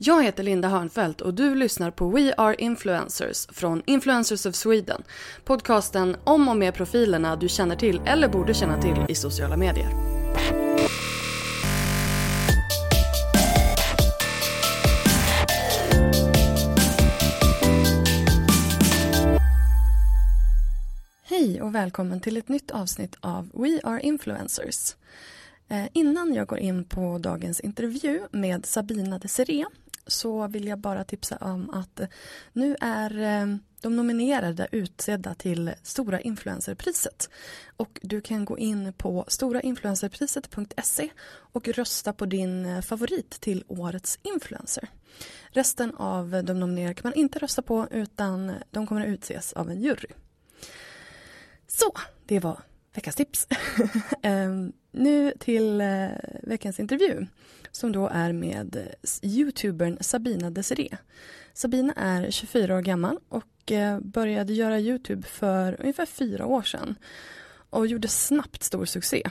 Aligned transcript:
Jag 0.00 0.24
heter 0.24 0.42
Linda 0.42 0.68
Hörnfeldt 0.68 1.20
och 1.20 1.34
du 1.34 1.54
lyssnar 1.54 1.90
på 1.90 2.08
We 2.08 2.34
Are 2.36 2.54
Influencers 2.54 3.46
från 3.46 3.82
Influencers 3.86 4.46
of 4.46 4.54
Sweden. 4.54 5.02
Podcasten 5.44 6.16
om 6.24 6.48
och 6.48 6.56
med 6.56 6.74
profilerna 6.74 7.36
du 7.36 7.48
känner 7.48 7.76
till 7.76 8.00
eller 8.06 8.28
borde 8.28 8.54
känna 8.54 8.82
till 8.82 9.06
i 9.08 9.14
sociala 9.14 9.56
medier. 9.56 9.88
Hej 21.22 21.62
och 21.62 21.74
välkommen 21.74 22.20
till 22.20 22.36
ett 22.36 22.48
nytt 22.48 22.70
avsnitt 22.70 23.16
av 23.20 23.50
We 23.54 23.80
Are 23.84 24.00
Influencers. 24.00 24.94
Eh, 25.68 25.84
innan 25.92 26.34
jag 26.34 26.46
går 26.46 26.58
in 26.58 26.84
på 26.84 27.18
dagens 27.18 27.60
intervju 27.60 28.20
med 28.30 28.66
Sabina 28.66 29.18
Desiree 29.18 29.66
så 30.08 30.46
vill 30.46 30.66
jag 30.66 30.78
bara 30.78 31.04
tipsa 31.04 31.36
om 31.36 31.70
att 31.70 32.00
nu 32.52 32.76
är 32.80 33.20
eh, 33.20 33.56
de 33.80 33.96
nominerade 33.96 34.68
utsedda 34.72 35.34
till 35.34 35.72
Stora 35.82 36.20
influencerpriset. 36.20 37.30
Och 37.76 38.00
du 38.02 38.20
kan 38.20 38.44
gå 38.44 38.58
in 38.58 38.92
på 38.92 39.24
storainfluencerpriset.se 39.28 41.08
och 41.28 41.68
rösta 41.68 42.12
på 42.12 42.26
din 42.26 42.66
eh, 42.66 42.80
favorit 42.80 43.30
till 43.30 43.64
årets 43.68 44.18
influencer. 44.22 44.88
Resten 45.48 45.94
av 45.94 46.44
de 46.44 46.60
nominerade 46.60 46.94
kan 46.94 47.10
man 47.10 47.18
inte 47.18 47.38
rösta 47.38 47.62
på 47.62 47.88
utan 47.90 48.52
de 48.70 48.86
kommer 48.86 49.00
att 49.00 49.08
utses 49.08 49.52
av 49.52 49.70
en 49.70 49.80
jury. 49.82 50.08
Så, 51.66 51.92
det 52.26 52.40
var 52.40 52.62
veckans 52.94 53.16
tips. 53.16 53.46
Ehm, 54.22 54.72
nu 54.90 55.32
till 55.38 55.80
eh, 55.80 56.08
veckans 56.42 56.80
intervju 56.80 57.26
som 57.72 57.92
då 57.92 58.08
är 58.08 58.32
med 58.32 58.76
eh, 58.76 59.28
youtubern 59.30 59.98
Sabina 60.00 60.50
Desiree. 60.50 60.98
Sabina 61.52 61.92
är 61.96 62.30
24 62.30 62.76
år 62.76 62.82
gammal 62.82 63.18
och 63.28 63.72
eh, 63.72 64.00
började 64.00 64.52
göra 64.52 64.80
Youtube 64.80 65.22
för 65.22 65.80
ungefär 65.80 66.06
fyra 66.06 66.46
år 66.46 66.62
sedan 66.62 66.94
och 67.70 67.86
gjorde 67.86 68.08
snabbt 68.08 68.62
stor 68.62 68.84
succé. 68.84 69.22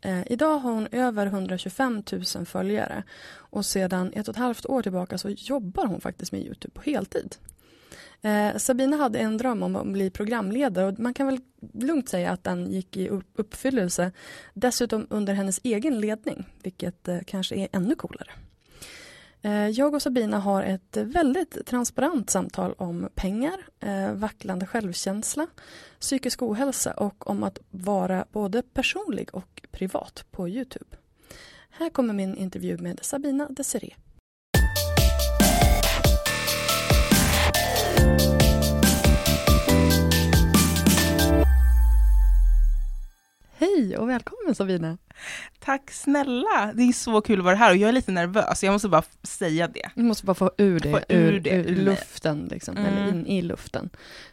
Eh, 0.00 0.32
idag 0.32 0.58
har 0.58 0.72
hon 0.72 0.88
över 0.92 1.26
125 1.26 2.02
000 2.36 2.46
följare 2.46 3.02
och 3.32 3.66
sedan 3.66 4.12
ett 4.12 4.28
och 4.28 4.34
ett 4.34 4.38
halvt 4.38 4.66
år 4.66 4.82
tillbaka 4.82 5.18
så 5.18 5.28
jobbar 5.30 5.86
hon 5.86 6.00
faktiskt 6.00 6.32
med 6.32 6.40
Youtube 6.40 6.74
på 6.74 6.82
heltid. 6.82 7.36
Eh, 8.22 8.56
Sabina 8.56 8.96
hade 8.96 9.18
en 9.18 9.36
dröm 9.36 9.62
om 9.62 9.76
att 9.76 9.86
bli 9.86 10.10
programledare 10.10 10.86
och 10.86 10.98
man 10.98 11.14
kan 11.14 11.26
väl 11.26 11.40
lugnt 11.72 12.08
säga 12.08 12.30
att 12.30 12.44
den 12.44 12.70
gick 12.70 12.96
i 12.96 13.08
uppfyllelse. 13.34 14.12
Dessutom 14.54 15.06
under 15.10 15.34
hennes 15.34 15.60
egen 15.62 16.00
ledning, 16.00 16.46
vilket 16.62 17.08
eh, 17.08 17.18
kanske 17.26 17.54
är 17.54 17.68
ännu 17.72 17.94
coolare. 17.94 18.30
Eh, 19.42 19.68
jag 19.68 19.94
och 19.94 20.02
Sabina 20.02 20.38
har 20.38 20.62
ett 20.62 20.96
väldigt 20.96 21.66
transparent 21.66 22.30
samtal 22.30 22.72
om 22.78 23.08
pengar, 23.14 23.66
eh, 23.80 24.12
vacklande 24.12 24.66
självkänsla, 24.66 25.46
psykisk 26.00 26.42
ohälsa 26.42 26.92
och 26.92 27.30
om 27.30 27.42
att 27.42 27.58
vara 27.70 28.24
både 28.32 28.62
personlig 28.62 29.34
och 29.34 29.62
privat 29.70 30.24
på 30.30 30.48
Youtube. 30.48 30.96
Här 31.70 31.90
kommer 31.90 32.14
min 32.14 32.36
intervju 32.36 32.78
med 32.78 32.98
Sabina 33.02 33.48
Desiree. 33.50 33.94
Hej 43.60 43.96
och 43.96 44.08
välkommen 44.08 44.54
Sabina! 44.54 44.98
Tack 45.58 45.90
snälla! 45.90 46.72
Det 46.74 46.82
är 46.82 46.92
så 46.92 47.20
kul 47.20 47.38
att 47.38 47.44
vara 47.44 47.54
här 47.54 47.70
och 47.70 47.76
jag 47.76 47.88
är 47.88 47.92
lite 47.92 48.12
nervös, 48.12 48.62
jag 48.62 48.72
måste 48.72 48.88
bara 48.88 49.02
säga 49.22 49.68
det. 49.68 49.90
Du 49.94 50.02
måste 50.02 50.26
bara 50.26 50.34
få 50.34 50.50
ur 50.58 50.80
det, 50.80 50.90
få 50.90 50.98
ur, 51.08 51.32
ur, 51.32 51.40
det, 51.40 51.50
ur 51.50 51.76
luften, 51.76 52.48
liksom, 52.50 52.76
mm. 52.76 52.92
eller 52.92 53.08
in 53.08 53.26
i 53.26 53.42
luften. 53.42 53.90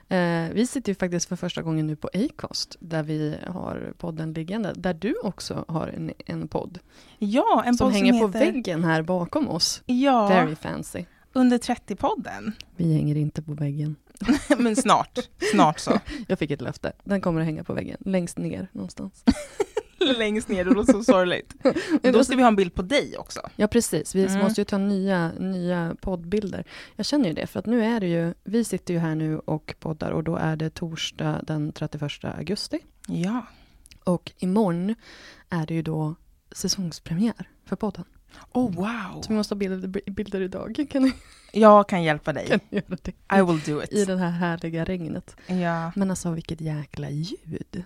Eh, 0.10 0.54
vi 0.54 0.68
sitter 0.68 0.92
ju 0.92 0.96
faktiskt 0.96 1.30
för 1.30 1.36
första 1.36 1.62
gången 1.62 1.88
nu 1.88 1.96
på 1.96 2.10
Acast, 2.14 2.76
där 2.80 3.04
vi 3.04 3.38
har 3.48 3.94
podden 3.98 4.34
liggande, 4.34 4.74
där 4.76 4.94
du 4.94 5.16
också 5.24 5.66
har 5.68 5.88
en, 5.88 6.12
en 6.26 6.48
podd. 6.48 6.80
Ja, 7.18 7.64
en 7.66 7.78
som 7.78 7.88
podd 7.88 7.94
hänger 7.94 8.14
som 8.14 8.22
på 8.22 8.28
väggen 8.28 8.84
här 8.84 9.02
bakom 9.02 9.50
oss. 9.50 9.84
Ja, 9.86 10.28
Very 10.28 10.56
fancy. 10.56 11.06
Under 11.38 11.58
30-podden. 11.58 12.52
Vi 12.76 12.94
hänger 12.94 13.16
inte 13.16 13.42
på 13.42 13.54
väggen. 13.54 13.96
Men 14.58 14.76
snart, 14.76 15.20
snart 15.54 15.80
så. 15.80 16.00
Jag 16.28 16.40
fick 16.40 16.52
ett 16.52 16.62
löfte. 16.62 16.92
Den 17.04 17.22
kommer 17.22 17.42
att 17.42 17.46
hänga 17.46 17.64
på 17.64 17.74
väggen, 17.74 17.98
längst 18.00 18.38
ner 18.38 18.68
någonstans. 18.72 19.24
längst 20.18 20.50
ner, 20.50 20.66
det 20.66 20.72
låter 20.72 20.94
så 20.94 21.04
sorgligt. 21.04 21.54
då 22.02 22.24
ska 22.24 22.36
vi 22.36 22.42
ha 22.42 22.48
en 22.48 22.56
bild 22.56 22.74
på 22.74 22.82
dig 22.82 23.18
också. 23.18 23.40
Ja, 23.56 23.68
precis. 23.68 24.16
Vi 24.16 24.26
mm. 24.26 24.44
måste 24.44 24.62
ju 24.62 24.66
ta 24.66 24.78
nya, 24.78 25.32
nya 25.32 25.96
poddbilder. 26.02 26.64
Jag 26.96 27.06
känner 27.06 27.28
ju 27.28 27.34
det, 27.34 27.48
för 27.48 27.60
att 27.60 27.66
nu 27.66 27.86
är 27.86 28.00
det 28.00 28.08
ju, 28.08 28.34
vi 28.44 28.64
sitter 28.64 28.94
ju 28.94 29.00
här 29.00 29.16
nu 29.16 29.40
och 29.40 29.76
poddar 29.80 30.12
och 30.12 30.24
då 30.24 30.36
är 30.36 30.56
det 30.56 30.70
torsdag 30.70 31.42
den 31.48 31.72
31 31.72 32.12
augusti. 32.22 32.80
Ja. 33.08 33.46
Och 34.04 34.32
imorgon 34.38 34.96
är 35.50 35.66
det 35.66 35.74
ju 35.74 35.82
då 35.82 36.16
säsongspremiär 36.52 37.50
för 37.66 37.76
podden. 37.76 38.06
Oh 38.52 38.72
wow! 38.76 39.22
Så 39.22 39.30
vi 39.30 39.36
måste 39.36 39.56
ha 39.56 39.58
bilder, 39.58 40.12
bilder 40.12 40.42
idag. 40.42 40.86
Kan 40.90 41.04
ni? 41.04 41.14
Jag 41.52 41.90
kan 41.90 42.04
hjälpa 42.04 42.34
dig. 42.34 42.48
Kan 42.48 42.60
göra 42.70 42.98
det? 43.04 43.38
I 43.38 43.42
will 43.42 43.60
do 43.66 43.84
it. 43.84 43.94
I 43.94 44.06
det 44.06 44.18
här 44.18 44.30
härliga 44.30 44.86
regnet. 44.86 45.36
Ja. 45.48 45.92
Men 45.96 46.10
alltså 46.10 46.32
vilket 46.32 46.62
jäkla 46.62 47.10
ljud. 47.10 47.84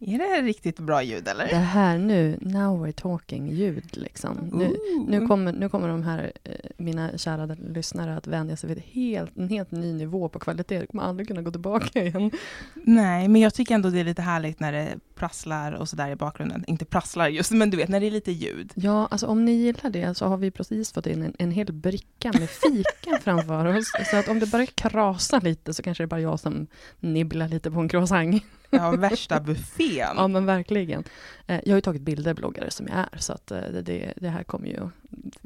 Är 0.00 0.18
det 0.18 0.46
riktigt 0.46 0.78
bra 0.78 1.02
ljud 1.02 1.28
eller? 1.28 1.46
Det 1.48 1.56
här 1.56 1.98
nu, 1.98 2.38
now 2.40 2.86
we're 2.86 2.92
talking 2.92 3.48
ljud 3.48 3.96
liksom. 3.96 4.50
Nu, 4.52 4.76
nu, 5.08 5.26
kommer, 5.26 5.52
nu 5.52 5.68
kommer 5.68 5.88
de 5.88 6.02
här, 6.02 6.32
eh, 6.44 6.52
mina 6.76 7.18
kära 7.18 7.46
lyssnare 7.46 8.16
att 8.16 8.26
vänja 8.26 8.56
sig 8.56 8.68
vid 8.68 8.78
helt, 8.78 9.36
en 9.36 9.48
helt 9.48 9.70
ny 9.70 9.92
nivå 9.92 10.28
på 10.28 10.38
kvalitet. 10.38 10.78
Det 10.78 10.86
kommer 10.86 11.02
aldrig 11.02 11.28
kunna 11.28 11.42
gå 11.42 11.50
tillbaka 11.50 12.02
igen. 12.04 12.30
Nej, 12.74 13.28
men 13.28 13.40
jag 13.40 13.54
tycker 13.54 13.74
ändå 13.74 13.90
det 13.90 14.00
är 14.00 14.04
lite 14.04 14.22
härligt 14.22 14.60
när 14.60 14.72
det 14.72 14.88
prasslar 15.14 15.72
och 15.72 15.88
sådär 15.88 16.10
i 16.10 16.16
bakgrunden. 16.16 16.64
Inte 16.66 16.84
prasslar 16.84 17.28
just, 17.28 17.50
men 17.50 17.70
du 17.70 17.76
vet 17.76 17.88
när 17.88 18.00
det 18.00 18.06
är 18.06 18.10
lite 18.10 18.32
ljud. 18.32 18.72
Ja, 18.74 19.06
alltså 19.10 19.26
om 19.26 19.44
ni 19.44 19.52
gillar 19.52 19.90
det 19.90 20.16
så 20.16 20.26
har 20.26 20.36
vi 20.36 20.50
precis 20.50 20.92
fått 20.92 21.06
in 21.06 21.22
en, 21.22 21.34
en 21.38 21.50
hel 21.50 21.72
bricka 21.72 22.32
med 22.32 22.50
fika 22.50 23.18
framför 23.22 23.76
oss. 23.76 23.92
Så 24.10 24.16
att 24.16 24.28
om 24.28 24.38
det 24.40 24.46
börjar 24.46 24.66
krasa 24.66 25.38
lite 25.38 25.74
så 25.74 25.82
kanske 25.82 26.02
det 26.02 26.06
är 26.06 26.08
bara 26.08 26.20
jag 26.20 26.40
som 26.40 26.66
nibblar 27.00 27.48
lite 27.48 27.70
på 27.70 27.80
en 27.80 27.88
croissant. 27.88 28.42
Ja, 28.70 28.90
värsta 28.90 29.40
buffén. 29.40 30.14
Ja 30.16 30.28
men 30.28 30.46
verkligen. 30.46 31.04
Eh, 31.46 31.60
Jag 31.64 31.72
har 31.72 31.76
ju 31.76 31.80
tagit 31.80 32.02
bilder 32.02 32.34
bloggare 32.34 32.70
som 32.70 32.86
jag 32.86 32.96
är 33.12 33.18
så 33.18 33.32
att 33.32 33.50
eh, 33.50 33.60
det- 33.82 34.12
det, 34.16 34.28
här 34.28 34.42
kommer 34.42 34.68
ju 34.68 34.88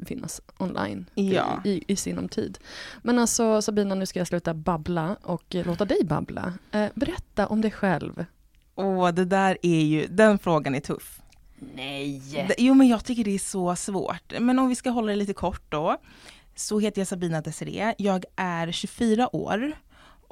finnas 0.05 0.41
online 0.57 1.05
Ja. 1.15 1.61
i, 1.65 1.69
i, 1.69 1.83
i 1.87 1.95
sinom 1.95 2.29
tid. 2.29 2.57
Men 3.03 3.19
alltså 3.19 3.61
Sabina, 3.61 3.95
nu 3.95 4.05
ska 4.05 4.19
jag 4.19 4.27
sluta 4.27 4.53
babbla 4.53 5.15
och 5.21 5.43
låta 5.49 5.85
dig 5.85 6.03
babbla. 6.03 6.53
Eh, 6.71 6.85
Berätta 6.95 7.47
om 7.47 7.61
dig 7.61 7.71
själv. 7.71 8.25
Åh, 8.75 9.09
det 9.11 9.25
där 9.25 9.57
är 9.61 9.81
ju, 9.81 10.07
den 10.07 10.39
frågan 10.39 10.75
är 10.75 10.79
tuff. 10.79 11.19
Nej! 11.75 12.21
Jo 12.57 12.73
men 12.73 12.87
jag 12.87 13.05
tycker 13.05 13.23
det 13.23 13.35
är 13.35 13.39
så 13.39 13.75
svårt. 13.75 14.33
Men 14.39 14.59
om 14.59 14.69
vi 14.69 14.75
ska 14.75 14.89
hålla 14.89 15.07
det 15.07 15.15
lite 15.15 15.33
kort 15.33 15.63
då. 15.69 15.97
Så 16.55 16.79
heter 16.79 17.01
jag 17.01 17.07
Sabina 17.07 17.41
Desiree. 17.41 17.95
Jag 17.97 18.25
är 18.35 18.71
24 18.71 19.35
år 19.35 19.71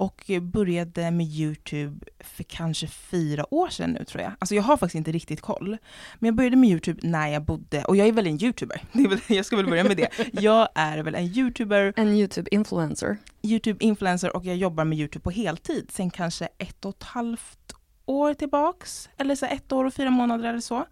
och 0.01 0.31
började 0.42 1.12
med 1.12 1.25
Youtube 1.25 2.06
för 2.19 2.44
kanske 2.44 2.88
fyra 2.88 3.53
år 3.53 3.69
sedan 3.69 3.92
nu 3.92 4.06
tror 4.06 4.24
jag. 4.24 4.31
Alltså 4.39 4.56
jag 4.56 4.63
har 4.63 4.77
faktiskt 4.77 4.95
inte 4.95 5.12
riktigt 5.12 5.42
koll. 5.42 5.77
Men 6.19 6.27
jag 6.27 6.36
började 6.36 6.56
med 6.56 6.69
Youtube 6.69 7.00
när 7.03 7.27
jag 7.27 7.44
bodde, 7.45 7.83
och 7.83 7.95
jag 7.95 8.07
är 8.07 8.12
väl 8.12 8.27
en 8.27 8.44
Youtuber. 8.44 8.83
Väl, 8.92 9.19
jag 9.27 9.45
ska 9.45 9.56
väl 9.56 9.69
börja 9.69 9.83
med 9.83 9.98
det. 9.98 10.09
Jag 10.33 10.68
är 10.75 11.03
väl 11.03 11.15
en 11.15 11.25
Youtuber, 11.25 11.94
En 11.95 12.07
YouTube-influencer. 12.07 13.18
Youtube-influencer 13.42 14.36
och 14.36 14.45
jag 14.45 14.56
jobbar 14.56 14.86
med 14.86 14.98
Youtube 14.98 15.24
på 15.24 15.31
heltid 15.31 15.92
sen 15.92 16.09
kanske 16.09 16.48
ett 16.57 16.86
och 16.86 16.95
ett 16.95 17.03
halvt 17.03 17.74
år 18.06 18.33
tillbaks. 18.33 19.09
Eller 19.18 19.36
så 19.36 19.45
ett 19.45 19.71
år 19.71 19.86
och 19.86 19.94
fyra 19.94 20.09
månader 20.09 20.50
eller 20.50 20.59
så. 20.59 20.86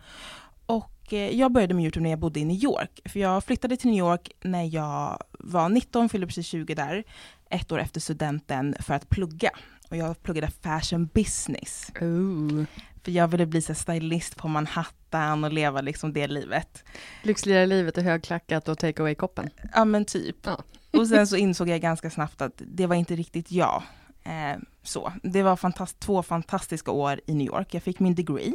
Och 0.66 1.14
eh, 1.14 1.38
jag 1.40 1.52
började 1.52 1.74
med 1.74 1.84
Youtube 1.84 2.04
när 2.04 2.10
jag 2.10 2.20
bodde 2.20 2.40
i 2.40 2.46
New 2.46 2.64
York. 2.64 3.00
För 3.06 3.20
jag 3.20 3.44
flyttade 3.44 3.78
till 3.78 3.90
New 3.90 4.00
York 4.00 4.32
när 4.42 4.64
jag 4.64 5.24
var 5.32 5.70
19, 5.70 6.10
fyllde 6.10 6.28
precis 6.28 6.48
20 6.48 6.76
där. 6.76 7.04
Ett 7.50 7.72
år 7.72 7.80
efter 7.80 8.00
studenten 8.00 8.76
för 8.80 8.94
att 8.94 9.10
plugga. 9.10 9.50
Och 9.90 9.98
jag 9.98 10.24
pluggade 10.24 10.52
fashion 10.62 11.10
business. 11.14 11.92
Ooh. 12.02 12.64
För 13.04 13.12
jag 13.12 13.28
ville 13.28 13.46
bli 13.46 13.62
så 13.62 13.76
stylist 13.76 14.36
på 14.36 14.48
Manhattan 14.48 15.44
och 15.44 15.54
leva 15.54 15.82
liksom 15.82 16.14
det 16.14 16.28
livet. 16.28 16.84
Lyxligare 17.24 17.66
livet 17.66 17.98
är 17.98 18.02
högklackat 18.02 18.68
och 18.68 18.78
take 18.78 19.02
away-koppen. 19.02 19.50
Ja 19.74 19.86
men 19.86 20.06
typ. 20.06 20.36
Ja. 20.44 20.64
Och 20.92 21.08
sen 21.08 21.28
så 21.28 21.38
insåg 21.38 21.70
jag 21.70 21.82
ganska 21.82 22.10
snabbt 22.10 22.42
att 22.42 22.54
det 22.58 22.88
var 22.88 22.96
inte 22.96 23.16
riktigt 23.16 23.52
jag. 23.52 23.84
Eh, 24.24 24.58
så. 24.84 25.14
Det 25.24 25.44
var 25.44 25.56
fantast 25.56 26.00
två 26.00 26.24
fantastiska 26.24 26.92
år 26.92 27.22
i 27.26 27.34
New 27.34 27.48
York. 27.48 27.74
Jag 27.74 27.84
fick 27.84 28.00
min 28.00 28.16
degree, 28.16 28.54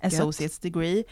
associates 0.00 0.58
degree. 0.58 1.04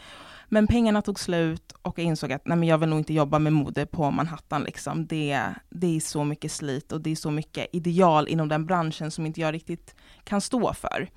Men 0.53 0.67
pengarna 0.67 1.01
tog 1.01 1.19
slut 1.19 1.71
och 1.81 1.99
jag 1.99 2.05
insåg 2.05 2.31
att 2.31 2.45
nej, 2.45 2.57
men 2.57 2.67
jag 2.67 2.77
vill 2.77 2.89
nog 2.89 2.99
inte 2.99 3.13
jobba 3.13 3.39
med 3.39 3.53
mode 3.53 3.85
på 3.85 4.11
Manhattan. 4.11 4.63
Liksom. 4.63 5.07
Det, 5.07 5.43
det 5.69 5.95
är 5.95 5.99
så 5.99 6.23
mycket 6.23 6.51
slit 6.51 6.91
och 6.91 7.01
det 7.01 7.11
är 7.11 7.15
så 7.15 7.31
mycket 7.31 7.67
ideal 7.73 8.27
inom 8.27 8.49
den 8.49 8.65
branschen 8.65 9.11
som 9.11 9.25
inte 9.25 9.41
jag 9.41 9.53
riktigt 9.53 9.95
kan 10.23 10.41
stå 10.41 10.73
för. 10.73 11.09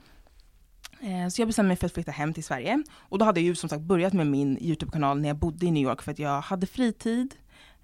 Eh, 1.00 1.28
så 1.28 1.40
jag 1.40 1.48
bestämde 1.48 1.68
mig 1.68 1.76
för 1.76 1.86
att 1.86 1.94
flytta 1.94 2.12
hem 2.12 2.32
till 2.32 2.44
Sverige. 2.44 2.82
Och 2.92 3.18
då 3.18 3.24
hade 3.24 3.40
jag 3.40 3.44
ju 3.44 3.54
som 3.54 3.68
sagt 3.68 3.82
börjat 3.82 4.12
med 4.12 4.26
min 4.26 4.58
YouTube-kanal 4.60 5.20
när 5.20 5.28
jag 5.28 5.36
bodde 5.36 5.66
i 5.66 5.70
New 5.70 5.82
York 5.82 6.02
för 6.02 6.10
att 6.10 6.18
jag 6.18 6.40
hade 6.40 6.66
fritid. 6.66 7.34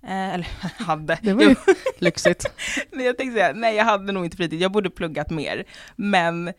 Eh, 0.02 0.34
eller 0.34 0.48
hade. 0.84 1.18
Det 1.22 1.32
var 1.32 1.42
ju 1.42 1.54
lyxigt. 1.98 2.46
Nej, 2.92 3.06
jag 3.06 3.18
tänkte 3.18 3.34
säga, 3.40 3.52
nej 3.52 3.76
jag 3.76 3.84
hade 3.84 4.12
nog 4.12 4.24
inte 4.24 4.36
fritid, 4.36 4.60
jag 4.60 4.72
borde 4.72 4.90
pluggat 4.90 5.30
mer. 5.30 5.64
Men 5.96 6.52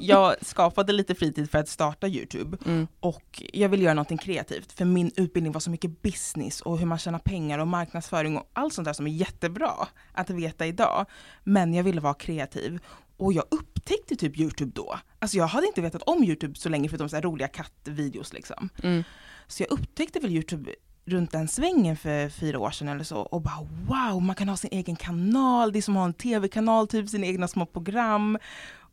jag 0.00 0.34
skapade 0.46 0.92
lite 0.92 1.14
fritid 1.14 1.50
för 1.50 1.58
att 1.58 1.68
starta 1.68 2.08
YouTube. 2.08 2.58
Mm. 2.66 2.86
Och 3.00 3.42
jag 3.52 3.68
ville 3.68 3.84
göra 3.84 3.94
någonting 3.94 4.18
kreativt, 4.18 4.72
för 4.72 4.84
min 4.84 5.10
utbildning 5.16 5.52
var 5.52 5.60
så 5.60 5.70
mycket 5.70 6.02
business 6.02 6.60
och 6.60 6.78
hur 6.78 6.86
man 6.86 6.98
tjänar 6.98 7.18
pengar 7.18 7.58
och 7.58 7.68
marknadsföring 7.68 8.36
och 8.36 8.50
allt 8.52 8.74
sånt 8.74 8.86
där 8.86 8.92
som 8.92 9.06
är 9.06 9.10
jättebra 9.10 9.88
att 10.12 10.30
veta 10.30 10.66
idag. 10.66 11.06
Men 11.44 11.74
jag 11.74 11.84
ville 11.84 12.00
vara 12.00 12.14
kreativ. 12.14 12.78
Och 13.16 13.32
jag 13.32 13.44
upptäckte 13.50 14.16
typ 14.16 14.38
YouTube 14.38 14.72
då. 14.74 14.98
Alltså 15.18 15.36
jag 15.36 15.46
hade 15.46 15.66
inte 15.66 15.80
vetat 15.80 16.02
om 16.02 16.24
YouTube 16.24 16.54
så 16.54 16.68
länge 16.68 16.88
förutom 16.88 17.08
så 17.08 17.16
här 17.16 17.22
roliga 17.22 17.48
kattvideos 17.48 18.32
liksom. 18.32 18.68
Mm. 18.82 19.04
Så 19.46 19.62
jag 19.62 19.70
upptäckte 19.70 20.20
väl 20.20 20.30
Youtube 20.30 20.70
runt 21.08 21.32
den 21.32 21.48
svängen 21.48 21.96
för 21.96 22.28
fyra 22.28 22.58
år 22.58 22.70
sedan 22.70 22.88
eller 22.88 23.04
så 23.04 23.18
och 23.18 23.40
bara 23.40 23.66
wow, 23.86 24.22
man 24.22 24.36
kan 24.36 24.48
ha 24.48 24.56
sin 24.56 24.70
egen 24.72 24.96
kanal, 24.96 25.72
det 25.72 25.78
är 25.78 25.82
som 25.82 25.96
att 25.96 26.00
ha 26.00 26.06
en 26.06 26.12
tv-kanal, 26.12 26.88
typ 26.88 27.08
sina 27.08 27.26
egna 27.26 27.48
små 27.48 27.66
program. 27.66 28.38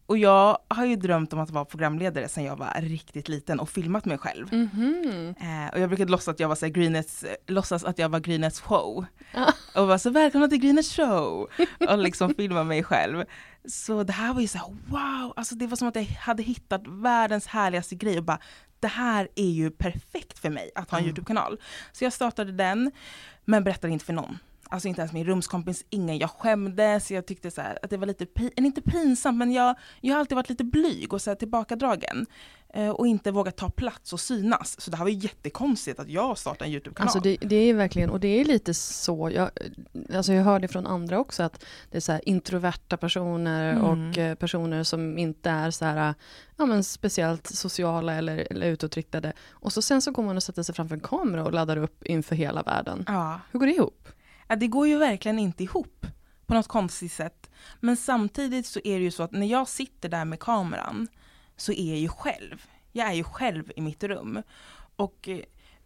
Och 0.08 0.18
jag 0.18 0.58
har 0.68 0.86
ju 0.86 0.96
drömt 0.96 1.34
om 1.34 1.40
att 1.40 1.50
vara 1.50 1.66
programledare 1.66 2.28
sedan 2.28 2.44
jag 2.44 2.56
var 2.56 2.82
riktigt 2.82 3.28
liten 3.28 3.60
och 3.60 3.70
filmat 3.70 4.06
mig 4.06 4.18
själv. 4.18 4.54
Mhm. 4.54 5.36
Eh, 5.40 5.74
och 5.74 5.80
jag 5.80 5.90
brukade 5.90 6.12
låtsas 6.12 6.28
att 6.28 6.40
jag 6.40 6.48
var 6.48 6.56
så 6.56 6.66
här, 6.66 6.74
Greenets, 6.74 7.26
låtsas 7.48 7.84
att 7.84 8.00
jag 8.00 8.10
var 8.10 8.20
Greenets 8.20 8.62
show. 8.62 9.06
Och 9.76 9.88
var 9.88 9.98
så 9.98 10.10
välkomna 10.10 10.48
till 10.48 10.58
Greenets 10.58 10.96
show! 10.96 11.48
Och 11.90 11.98
liksom 11.98 12.34
filma 12.38 12.64
mig 12.64 12.84
själv. 12.84 13.24
Så 13.68 14.04
det 14.04 14.14
här 14.14 14.34
var 14.34 14.42
ju 14.42 14.48
så 14.48 14.58
här, 14.58 14.68
wow, 14.88 15.34
alltså 15.36 15.56
det 15.56 15.68
var 15.68 15.78
som 15.78 15.88
att 15.88 15.96
jag 15.96 16.04
hade 16.04 16.44
hittat 16.44 16.82
världens 16.88 17.48
härligaste 17.48 17.96
grej 17.96 18.18
och 18.18 18.24
bara 18.24 18.40
det 18.80 18.88
här 18.88 19.28
är 19.36 19.50
ju 19.50 19.72
perfekt 19.72 20.40
för 20.40 20.50
mig 20.50 20.72
att 20.76 20.92
ha 20.92 20.98
en 20.98 21.04
Mm. 21.04 21.10
YouTube-kanal. 21.10 21.62
Så 21.92 22.04
jag 22.04 22.14
startade 22.14 22.52
den, 22.52 22.92
men 23.46 23.64
berättade 23.64 23.94
inte 23.94 24.06
för 24.06 24.14
någon. 24.14 24.38
Alltså 24.70 24.88
inte 24.88 25.02
ens 25.02 25.14
min 25.14 25.26
rumskompis, 25.26 25.86
ingen. 25.90 26.18
Jag 26.18 26.30
skämdes, 26.30 27.12
jag 27.12 27.26
tyckte 27.26 27.52
så 27.52 27.62
här 27.62 27.80
att 27.84 27.90
det 27.90 27.98
var 27.98 28.08
lite, 28.08 28.28
inte 28.56 28.82
pinsamt, 28.82 29.38
men 29.38 29.52
jag, 29.52 29.76
jag 30.02 30.14
har 30.14 30.20
alltid 30.20 30.36
varit 30.36 30.50
lite 30.50 30.64
blyg 30.64 31.14
och 31.14 31.22
så 31.22 31.30
här 31.30 31.36
tillbakadragen. 31.36 32.26
Eh, 32.74 32.90
och 32.90 33.08
inte 33.08 33.32
vågat 33.32 33.58
ta 33.58 33.70
plats 33.70 34.14
och 34.14 34.20
synas. 34.20 34.82
Så 34.82 34.92
det 34.92 34.98
här 34.98 35.04
var 35.04 35.12
ju 35.12 35.18
jättekonstigt 35.18 36.00
att 36.00 36.10
jag 36.10 36.38
startade 36.38 36.66
en 36.66 36.72
YouTube-kanal. 36.72 37.08
Alltså 37.08 37.20
det, 37.20 37.38
det 37.42 37.56
är 37.56 37.74
verkligen, 37.74 38.10
och 38.10 38.20
det 38.20 38.28
är 38.28 38.46
lite 38.46 38.74
så, 38.74 39.32
jag, 39.34 39.50
alltså 40.16 40.34
jag 40.34 40.44
hör 40.44 40.60
det 40.60 40.68
från 40.68 40.88
andra 40.88 41.20
också, 41.20 41.44
att 41.44 41.66
det 41.92 41.98
är 41.98 42.02
så 42.02 42.20
introverta 42.24 42.98
personer 42.98 43.74
Mm. 43.74 43.84
och 43.84 44.18
eh, 44.18 44.36
personer 44.36 44.84
som 44.84 45.18
inte 45.18 45.50
är 45.50 45.72
så 45.72 45.86
här, 45.86 46.14
ja 46.58 46.66
men 46.66 46.84
speciellt 46.84 47.48
sociala 47.48 48.14
eller, 48.14 48.48
eller 48.50 48.68
utåtriktade. 48.68 49.34
Och 49.52 49.74
så 49.74 49.82
sen 49.82 50.02
så 50.02 50.12
går 50.12 50.24
man 50.24 50.38
och 50.38 50.44
sätter 50.44 50.64
sig 50.64 50.76
framför 50.76 50.96
en 50.96 51.02
kamera 51.02 51.44
och 51.44 51.54
laddar 51.54 51.78
upp 51.78 52.04
inför 52.04 52.36
hela 52.36 52.64
världen. 52.64 53.04
Ja. 53.08 53.40
Hur 53.52 53.60
går 53.60 53.68
det 53.68 53.74
ihop? 53.74 54.08
Att 54.48 54.60
det 54.60 54.68
går 54.68 54.88
ju 54.88 54.98
verkligen 54.98 55.40
inte 55.40 55.64
ihop 55.64 56.06
på 56.46 56.54
något 56.54 56.68
konstigt 56.68 57.12
sätt. 57.12 57.50
Men 57.80 57.98
samtidigt 57.98 58.66
så 58.66 58.80
är 58.84 58.98
det 58.98 59.04
ju 59.04 59.12
så 59.12 59.24
att 59.24 59.32
när 59.32 59.48
jag 59.48 59.68
sitter 59.68 60.10
där 60.10 60.26
med 60.26 60.40
kameran 60.40 61.08
så 61.58 61.72
är 61.72 61.90
jag 61.90 62.00
ju 62.00 62.08
själv. 62.08 62.66
Jag 62.92 63.08
är 63.08 63.14
ju 63.14 63.24
själv 63.24 63.72
i 63.76 63.82
mitt 63.82 64.04
rum. 64.04 64.42
Och 64.96 65.30
eh, 65.30 65.40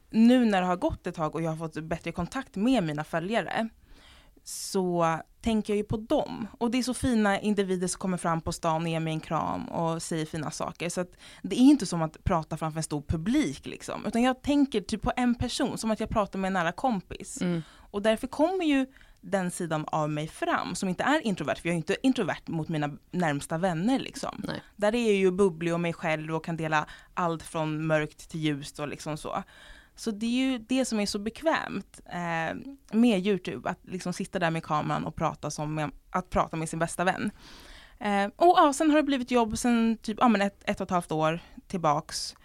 nu 0.10 0.46
när 0.46 0.62
det 0.62 0.68
har 0.68 0.76
gått 0.76 1.08
ett 1.08 1.16
tag 1.16 1.36
och 1.36 1.42
jag 1.42 1.50
har 1.50 1.58
fått 1.58 1.84
bättre 1.84 2.12
kontakt 2.12 2.56
med 2.56 2.84
mina 2.84 3.04
följare 3.04 3.70
så 4.50 5.20
tänker 5.42 5.74
jag 5.74 5.78
ju 5.78 5.84
på 5.84 5.98
dem. 5.98 6.48
Och 6.58 6.72
det 6.72 6.78
är 6.78 6.84
så 6.84 6.94
fina 6.94 7.40
individer 7.40 7.88
som 7.88 8.00
kommer 8.00 8.18
fram 8.18 8.42
på 8.42 8.52
stan 8.52 8.82
och 8.82 8.90
ger 8.90 9.00
mig 9.00 9.14
en 9.14 9.20
kram 9.20 9.70
och 9.70 10.02
säger 10.02 10.26
fina 10.26 10.52
saker. 10.52 10.90
Så 10.90 11.06
det 11.42 11.56
är 11.56 11.60
inte 11.60 11.86
som 11.86 12.02
att 12.02 12.24
prata 12.24 12.58
framför 12.58 12.80
en 12.80 12.84
stor 12.84 13.02
publik 13.02 13.66
liksom. 13.66 14.06
Utan 14.06 14.22
jag 14.22 14.42
tänker 14.42 14.82
typ 14.82 15.02
på 15.02 15.12
en 15.16 15.36
person, 15.36 15.78
som 15.78 15.92
att 15.92 16.00
jag 16.00 16.10
pratar 16.10 16.40
med 16.40 16.48
en 16.48 16.54
nära 16.54 16.72
kompis. 16.72 17.42
Mm. 17.42 17.62
Och 17.92 18.02
därför 18.02 18.28
kommer 18.28 18.66
ju 18.66 18.86
den 19.22 19.52
sidan 19.52 19.86
av 19.88 20.10
mig 20.10 20.28
fram 20.28 20.76
som 20.76 20.90
inte 20.90 21.04
är 21.04 21.22
introvert, 21.22 21.56
för 21.56 21.70
jag 21.70 21.74
är 21.74 21.78
inte 21.78 21.98
introvert 22.04 22.48
mot 22.48 22.70
mina 22.70 22.90
närmsta 23.12 23.58
vänner 23.58 24.00
liksom. 24.00 24.42
Nej. 24.48 24.62
Där 24.76 24.96
är 24.96 25.06
jag 25.06 25.16
ju 25.16 25.32
bubblig 25.32 25.74
och 25.74 25.80
mig 25.80 25.94
själv 25.94 26.36
och 26.36 26.46
kan 26.46 26.58
dela 26.58 26.86
allt 27.14 27.44
från 27.44 27.88
mörkt 27.88 28.30
till 28.30 28.40
ljust 28.40 28.80
och 28.80 28.88
liksom 28.88 29.18
så. 29.18 29.44
Så 30.00 30.12
det 30.12 30.26
är 30.26 30.52
ju 30.52 30.58
det 30.58 30.86
som 30.86 31.00
är 31.00 31.06
så 31.06 31.20
bekvämt 31.20 32.02
eh, 32.06 32.58
med 32.92 33.28
Youtube, 33.28 33.70
att 33.70 33.80
liksom 33.82 34.14
sitta 34.14 34.40
där 34.40 34.52
med 34.52 34.64
kameran 34.64 35.06
och 35.06 35.16
prata 35.16 35.52
som 35.52 35.76
med, 35.76 35.92
att 36.10 36.30
prata 36.30 36.58
med 36.58 36.70
sin 36.70 36.80
bästa 36.80 37.04
vän. 37.04 37.32
Eh, 38.00 38.26
och 38.36 38.54
ja, 38.58 38.74
sen 38.74 38.90
har 38.90 38.98
det 38.98 39.04
blivit 39.04 39.32
jobb 39.32 39.58
sen 39.58 39.98
typ 40.02 40.18
ja, 40.22 40.28
men 40.28 40.42
ett, 40.42 40.64
ett 40.66 40.82
och 40.82 40.86
ett 40.86 40.92
halvt 40.92 41.12
år 41.12 41.40
tillbaks. 41.68 42.36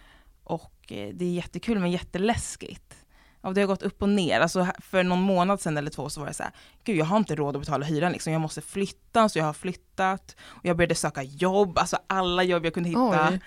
Och 0.43 0.91
eh, 0.91 1.09
det 1.13 1.25
är 1.25 1.29
jättekul 1.29 1.79
men 1.79 1.91
jätteläskigt. 1.91 2.95
Och 3.41 3.53
det 3.53 3.61
har 3.61 3.67
gått 3.67 3.83
upp 3.83 4.01
och 4.01 4.09
ner. 4.09 4.39
Alltså 4.39 4.67
för 4.79 5.03
någon 5.03 5.21
månad 5.21 5.61
sedan 5.61 5.77
eller 5.77 5.91
två 5.91 6.09
så 6.09 6.19
var 6.19 6.27
det 6.27 6.33
så 6.33 6.43
här, 6.43 6.51
gud 6.83 6.97
jag 6.97 7.05
har 7.05 7.17
inte 7.17 7.35
råd 7.35 7.55
att 7.55 7.61
betala 7.61 7.85
hyran 7.85 8.11
liksom. 8.11 8.33
Jag 8.33 8.41
måste 8.41 8.61
flytta, 8.61 9.29
så 9.29 9.39
jag 9.39 9.45
har 9.45 9.53
flyttat. 9.53 10.35
Och 10.41 10.65
jag 10.65 10.77
började 10.77 10.95
söka 10.95 11.23
jobb, 11.23 11.77
alltså 11.77 11.97
alla 12.07 12.43
jobb 12.43 12.65
jag 12.65 12.73
kunde 12.73 12.89
hitta. 12.89 13.29
Oj. 13.31 13.39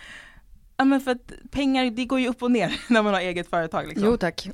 Ja 0.81 0.85
men 0.85 1.01
för 1.01 1.11
att 1.11 1.33
pengar, 1.51 1.91
det 1.91 2.05
går 2.05 2.21
ju 2.21 2.29
upp 2.29 2.43
och 2.43 2.51
ner 2.51 2.81
när 2.89 3.03
man 3.03 3.15
har 3.15 3.21
eget 3.21 3.51
företag 3.51 3.89
liksom. 3.89 4.07
Jo 4.07 4.17
tack. 4.17 4.49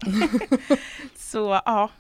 Så 1.16 1.60
ja, 1.64 1.90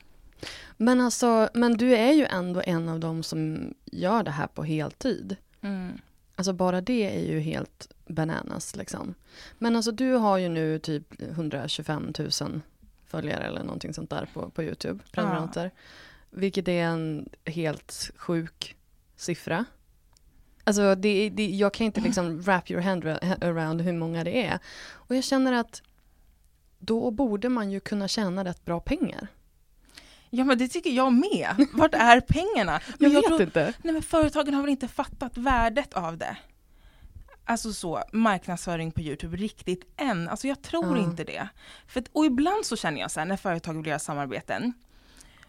Men 0.76 1.00
alltså, 1.00 1.48
men 1.54 1.76
du 1.76 1.96
är 1.96 2.12
ju 2.12 2.24
ändå 2.24 2.62
en 2.66 2.88
av 2.88 3.00
dem 3.00 3.22
som 3.22 3.74
gör 3.84 4.22
det 4.22 4.30
här 4.30 4.46
på 4.46 4.62
heltid. 4.62 5.36
mm. 5.60 6.00
Alltså 6.36 6.52
bara 6.52 6.80
det 6.80 7.16
är 7.16 7.32
ju 7.32 7.40
helt 7.40 7.88
bananas 8.06 8.76
liksom. 8.76 9.14
Men 9.58 9.76
alltså 9.76 9.92
du 9.92 10.12
har 10.12 10.38
ju 10.38 10.48
nu 10.48 10.78
typ 10.78 11.22
125 11.22 12.12
000 12.40 12.60
följare 13.06 13.44
eller 13.44 13.62
någonting 13.62 13.94
sånt 13.94 14.10
där 14.10 14.28
på, 14.34 14.50
på 14.50 14.62
Youtube, 14.62 15.04
prenumeranter. 15.12 15.70
Vilket 16.30 16.68
är 16.68 16.84
en 16.84 17.28
helt 17.44 18.10
sjuk 18.16 18.76
siffra. 19.16 19.64
Alltså 20.64 20.94
det, 20.94 21.30
det, 21.30 21.46
jag 21.46 21.74
kan 21.74 21.84
inte 21.84 22.00
liksom 22.00 22.40
wrap 22.40 22.70
your 22.70 22.82
hand 22.82 23.04
around 23.40 23.80
hur 23.80 23.92
många 23.92 24.24
det 24.24 24.46
är. 24.46 24.58
Och 24.92 25.16
jag 25.16 25.24
känner 25.24 25.52
att 25.52 25.82
då 26.78 27.10
borde 27.10 27.48
man 27.48 27.70
ju 27.70 27.80
kunna 27.80 28.08
tjäna 28.08 28.44
rätt 28.44 28.64
bra 28.64 28.80
pengar. 28.80 29.28
Ja 30.30 30.44
men 30.44 30.58
det 30.58 30.68
tycker 30.68 30.90
jag 30.90 31.12
med. 31.12 31.66
Vart 31.72 31.94
är 31.94 32.20
pengarna? 32.20 32.80
Men 32.98 33.12
jag, 33.12 33.12
jag 33.12 33.20
vet 33.20 33.26
tror, 33.28 33.42
inte. 33.42 33.72
Nej 33.82 33.92
men 33.92 34.02
företagen 34.02 34.54
har 34.54 34.62
väl 34.62 34.70
inte 34.70 34.88
fattat 34.88 35.36
värdet 35.36 35.94
av 35.94 36.18
det. 36.18 36.36
Alltså 37.44 37.72
så, 37.72 38.02
marknadsföring 38.12 38.92
på 38.92 39.00
Youtube 39.00 39.36
riktigt 39.36 39.84
än. 39.96 40.28
Alltså 40.28 40.48
jag 40.48 40.62
tror 40.62 40.98
Ja. 40.98 41.04
inte 41.04 41.24
det. 41.24 41.48
För, 41.86 42.04
och 42.12 42.26
ibland 42.26 42.66
så 42.66 42.76
känner 42.76 43.00
jag 43.00 43.10
så 43.10 43.20
här 43.20 43.26
när 43.26 43.36
företag 43.36 43.74
vill 43.74 43.86
göra 43.86 43.98
samarbeten. 43.98 44.72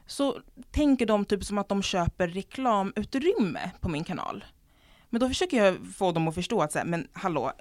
Så 0.08 0.40
tänker 0.72 1.06
de 1.06 1.26
typ 1.26 1.44
som 1.44 1.58
att 1.58 1.70
de 1.70 1.82
köper 1.82 2.28
reklamutrymme 2.28 3.72
på 3.80 3.90
min 3.90 4.04
kanal. 4.04 4.46
Men 5.16 5.20
då 5.20 5.28
försöker 5.28 5.66
jag 5.66 5.78
få 5.96 6.12
dem 6.12 6.28
att 6.28 6.36
förstå 6.36 6.62
att 6.62 6.72
så 6.72 6.78
här, 6.78 6.86
men 6.86 7.08
hallå. 7.14 7.52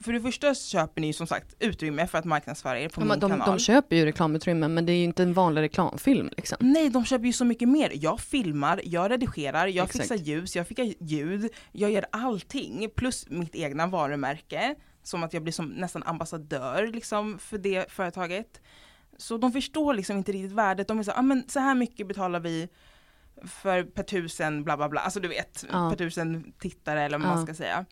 För 0.00 0.12
det 0.12 0.20
första 0.20 0.54
köper 0.54 1.00
ni 1.00 1.12
som 1.12 1.26
sagt 1.26 1.56
utrymme 1.58 2.06
för 2.06 2.18
att 2.18 2.24
marknadsföra 2.24 2.80
er 2.80 2.88
på 2.88 3.00
Ja, 3.00 3.04
min 3.04 3.20
de, 3.20 3.30
kanal. 3.30 3.46
de 3.50 3.58
köper 3.58 3.96
ju 3.96 4.04
reklamutrymme 4.04 4.68
men 4.68 4.86
det 4.86 4.92
är 4.92 4.96
ju 4.96 5.04
inte 5.04 5.22
en 5.22 5.32
vanlig 5.32 5.62
reklamfilm 5.62 6.30
liksom. 6.36 6.58
Nej, 6.60 6.90
de 6.90 7.04
köper 7.04 7.26
ju 7.26 7.32
så 7.32 7.44
mycket 7.44 7.68
mer. 7.68 7.92
Jag 7.94 8.20
filmar, 8.20 8.80
jag 8.84 9.10
redigerar, 9.10 9.66
jag 9.66 9.84
Exakt. 9.84 10.02
fixar 10.08 10.16
ljus, 10.24 10.56
jag 10.56 10.66
fixar 10.68 10.92
ljud, 11.00 11.50
jag 11.72 11.90
gör 11.90 12.06
allting. 12.12 12.88
Plus 12.96 13.26
mitt 13.30 13.54
egna 13.54 13.86
varumärke. 13.86 14.74
Som 15.02 15.22
att 15.22 15.32
jag 15.32 15.42
blir 15.42 15.52
som 15.52 15.66
nästan 15.66 16.02
ambassadör 16.02 16.90
liksom 16.92 17.38
för 17.38 17.58
det 17.58 17.92
företaget. 17.92 18.60
Så 19.18 19.36
de 19.36 19.52
förstår 19.52 19.94
liksom 19.94 20.16
inte 20.18 20.32
riktigt 20.32 20.52
värdet. 20.52 20.88
De 20.88 20.98
är 20.98 21.02
så, 21.02 21.12
ah, 21.12 21.22
men 21.22 21.48
så 21.48 21.60
här 21.60 21.74
mycket 21.74 22.08
betalar 22.08 22.40
vi 22.40 22.68
för 23.44 23.82
per 23.82 24.02
tusen 24.02 24.64
bla 24.64 24.76
bla 24.76 24.88
bla. 24.88 25.00
Alltså 25.00 25.20
du 25.20 25.28
vet, 25.28 25.64
Ja. 25.72 25.90
per 25.90 25.96
tusen 25.96 26.52
tittare 26.58 27.02
eller 27.02 27.18
vad 27.18 27.28
man 27.28 27.42
ska 27.46 27.54
säga. 27.54 27.84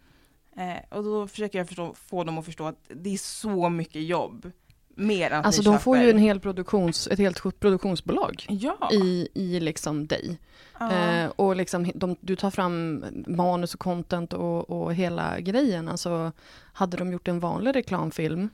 Eh, 0.56 0.96
och 0.98 1.04
då 1.04 1.26
försöker 1.28 1.58
jag 1.58 1.66
förstå, 1.68 1.94
få 1.94 2.24
dem 2.24 2.38
att 2.38 2.44
förstå 2.44 2.66
att 2.66 2.78
det 2.88 3.12
är 3.14 3.16
så 3.18 3.68
mycket 3.68 4.02
jobb. 4.02 4.50
Mer 4.96 5.30
än 5.30 5.40
att 5.40 5.46
Alltså 5.46 5.62
de 5.62 5.78
får 5.78 5.96
ju 5.96 6.02
köper- 6.02 6.14
en 6.14 6.18
hel 6.22 6.40
produktions, 6.40 7.08
ett 7.08 7.18
helt 7.18 7.60
produktionsbolag 7.60 8.46
Ja. 8.48 8.88
i, 8.92 9.28
i 9.34 9.60
liksom 9.60 10.06
dig. 10.06 10.38
ja. 10.78 10.92
Eh, 10.92 11.30
och 11.36 11.56
liksom 11.56 11.90
de, 11.94 12.16
du 12.20 12.36
tar 12.36 12.50
fram 12.50 13.04
manus 13.26 13.74
och 13.74 13.80
content 13.80 14.32
och, 14.32 14.70
och 14.70 14.94
hela 14.94 15.40
grejen. 15.40 15.88
Alltså 15.88 16.32
hade 16.72 16.96
de 16.96 17.12
gjort 17.12 17.28
en 17.28 17.40
vanlig 17.40 17.76
reklamfilm 17.76 18.48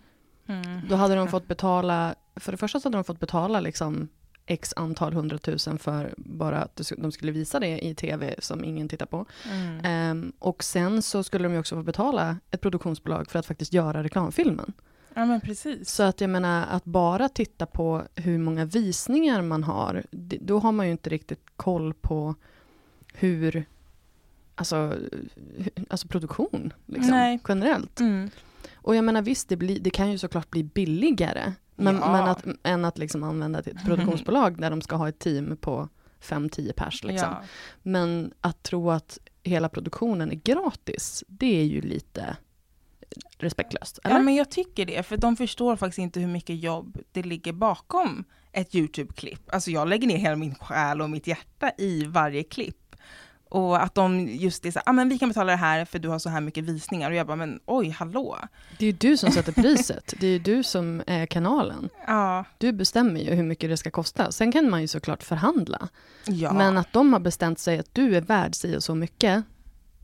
Mm. 0.46 0.80
då 0.88 0.96
hade 0.96 1.14
de 1.14 1.28
fått 1.28 1.46
betala, 1.46 2.14
för 2.36 2.52
det 2.52 2.58
första 2.58 2.80
så 2.80 2.86
hade 2.88 2.98
de 2.98 3.04
fått 3.04 3.20
betala 3.20 3.60
liksom 3.60 4.08
x 4.50 4.72
antal 4.76 5.12
hundratusen 5.12 5.78
för 5.78 6.14
bara 6.16 6.58
att 6.62 6.80
de 6.98 7.12
skulle 7.12 7.32
visa 7.32 7.60
det 7.60 7.86
i 7.86 7.94
tv 7.94 8.34
som 8.38 8.64
ingen 8.64 8.88
tittar 8.88 9.06
på. 9.06 9.26
Mm. 9.52 9.80
Ehm, 9.84 10.32
och 10.38 10.64
sen 10.64 11.02
så 11.02 11.22
skulle 11.22 11.44
de 11.44 11.52
ju 11.52 11.58
också 11.58 11.76
få 11.76 11.82
betala 11.82 12.36
ett 12.50 12.60
produktionsbolag 12.60 13.30
för 13.30 13.38
att 13.38 13.46
faktiskt 13.46 13.72
göra 13.72 14.02
reklamfilmen. 14.02 14.72
Ja 15.14 15.26
men 15.26 15.40
precis. 15.40 15.90
Så 15.90 16.02
att 16.02 16.20
jag 16.20 16.30
menar 16.30 16.66
att 16.70 16.84
bara 16.84 17.28
titta 17.28 17.66
på 17.66 18.02
hur 18.14 18.38
många 18.38 18.64
visningar 18.64 19.42
man 19.42 19.64
har, 19.64 20.04
då 20.40 20.58
har 20.58 20.72
man 20.72 20.86
ju 20.86 20.92
inte 20.92 21.10
riktigt 21.10 21.42
koll 21.56 21.94
på 21.94 22.34
hur, 23.14 23.64
alltså, 24.54 24.94
alltså 25.88 26.08
produktion 26.08 26.72
liksom, 26.86 27.10
Nej. 27.10 27.40
generellt. 27.48 28.00
Mm. 28.00 28.30
Och 28.74 28.96
jag 28.96 29.04
menar 29.04 29.22
visst, 29.22 29.48
det, 29.48 29.56
blir, 29.56 29.80
det 29.80 29.90
kan 29.90 30.10
ju 30.10 30.18
såklart 30.18 30.50
bli 30.50 30.64
billigare, 30.64 31.52
men, 31.80 31.94
Ja. 31.94 32.12
men 32.12 32.24
att, 32.28 32.44
än 32.62 32.84
att 32.84 32.98
liksom 32.98 33.22
använda 33.22 33.58
ett 33.58 33.84
produktionsbolag 33.84 34.60
där 34.60 34.70
de 34.70 34.82
ska 34.82 34.96
ha 34.96 35.08
ett 35.08 35.18
team 35.18 35.56
på 35.56 35.88
5-10 36.22 36.72
pers. 36.72 37.04
Liksom. 37.04 37.28
Ja. 37.30 37.42
Men 37.82 38.32
att 38.40 38.62
tro 38.62 38.90
att 38.90 39.18
hela 39.42 39.68
produktionen 39.68 40.30
är 40.30 40.34
gratis, 40.34 41.24
det 41.28 41.60
är 41.60 41.64
ju 41.64 41.80
lite 41.80 42.36
respektlöst. 43.38 43.98
Eller? 44.04 44.16
ja 44.16 44.22
men 44.22 44.34
jag 44.34 44.50
tycker 44.50 44.86
det, 44.86 45.02
för 45.02 45.16
de 45.16 45.36
förstår 45.36 45.76
faktiskt 45.76 45.98
inte 45.98 46.20
hur 46.20 46.26
mycket 46.26 46.62
jobb 46.62 46.98
det 47.12 47.22
ligger 47.22 47.52
bakom 47.52 48.24
ett 48.52 48.74
YouTube-klipp. 48.74 49.40
Alltså 49.52 49.70
jag 49.70 49.88
lägger 49.88 50.06
ner 50.06 50.16
hela 50.16 50.36
min 50.36 50.54
själ 50.54 51.00
och 51.02 51.10
mitt 51.10 51.26
hjärta 51.26 51.72
i 51.78 52.04
varje 52.04 52.42
klipp. 52.42 52.89
Och 53.50 53.82
att 53.82 53.94
de 53.94 54.28
just 54.28 54.66
är 54.66 54.70
så 54.70 54.80
ah, 54.86 54.92
men 54.92 55.08
vi 55.08 55.18
kan 55.18 55.28
betala 55.28 55.50
det 55.52 55.56
här 55.58 55.84
för 55.84 55.98
du 55.98 56.08
har 56.08 56.18
så 56.18 56.28
här 56.30 56.40
mycket 56.40 56.64
visningar. 56.64 57.10
Och 57.10 57.16
jag 57.16 57.26
bara, 57.26 57.36
men 57.36 57.60
oj, 57.66 57.88
hallå. 57.88 58.38
Det 58.78 58.84
är 58.84 58.86
ju 58.86 58.92
du 58.98 59.16
som 59.16 59.30
sätter 59.30 59.52
priset. 59.52 60.14
Det 60.20 60.26
är 60.26 60.30
ju 60.30 60.38
du 60.38 60.62
som 60.62 61.02
är 61.06 61.26
kanalen. 61.26 61.88
Ja, 62.06 62.44
Du 62.58 62.72
bestämmer 62.72 63.20
ju 63.20 63.34
hur 63.34 63.42
mycket 63.42 63.70
det 63.70 63.76
ska 63.76 63.90
kosta. 63.90 64.32
Sen 64.32 64.52
kan 64.52 64.70
man 64.70 64.80
ju 64.80 64.86
såklart 64.88 65.22
förhandla. 65.22 65.88
ja. 66.26 66.52
Men 66.52 66.78
att 66.78 66.92
de 66.92 67.12
har 67.12 67.20
bestämt 67.20 67.58
sig 67.58 67.78
att 67.78 67.94
du 67.94 68.16
är 68.16 68.20
värd 68.20 68.54
si 68.54 68.76
och 68.76 68.82
så 68.84 68.94
mycket, 68.94 69.44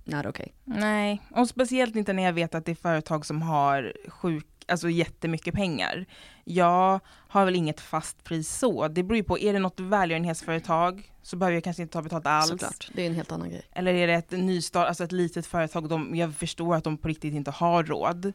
not 0.05 0.27
okej. 0.27 0.55
Nej, 0.65 1.23
och 1.31 1.49
speciellt 1.49 1.97
inte 1.97 2.13
när 2.13 2.23
jag 2.23 2.33
vet 2.33 2.55
att 2.55 2.65
det 2.65 2.71
är 2.73 2.77
företag 2.77 3.27
som 3.27 3.43
har 3.43 3.93
sjuk, 4.09 4.47
alltså 4.69 4.89
jättemycket 4.91 5.55
pengar. 5.55 6.07
Jag 6.45 7.01
har 7.29 7.45
väl 7.45 7.57
inget 7.57 7.81
fast 7.81 8.25
pris 8.25 8.59
så. 8.59 8.89
Det 8.89 9.03
beror 9.03 9.17
ju 9.17 9.25
på, 9.25 9.39
är 9.39 9.53
det 9.53 9.59
något 9.59 9.81
välgörenhetsföretag 9.81 11.13
så 11.23 11.37
behöver 11.37 11.55
jag 11.55 11.65
kanske 11.65 11.83
inte 11.83 11.93
ta 11.93 12.03
betalt 12.03 12.27
alls. 12.27 12.49
Såklart, 12.49 12.89
det 12.95 13.03
är 13.03 13.07
en 13.07 13.15
helt 13.15 13.33
annan 13.33 13.51
grej. 13.51 13.63
Eller 13.73 13.95
är 13.95 14.07
det 14.07 14.13
ett 14.15 14.31
nystart, 14.31 14.89
alltså 14.89 15.05
ett 15.05 15.13
litet 15.13 15.47
företag, 15.47 15.89
de, 15.89 16.15
jag 16.17 16.35
förstår 16.35 16.75
att 16.75 16.85
de 16.85 16.99
på 16.99 17.09
riktigt 17.09 17.35
inte 17.35 17.51
har 17.51 17.85
råd 17.85 18.33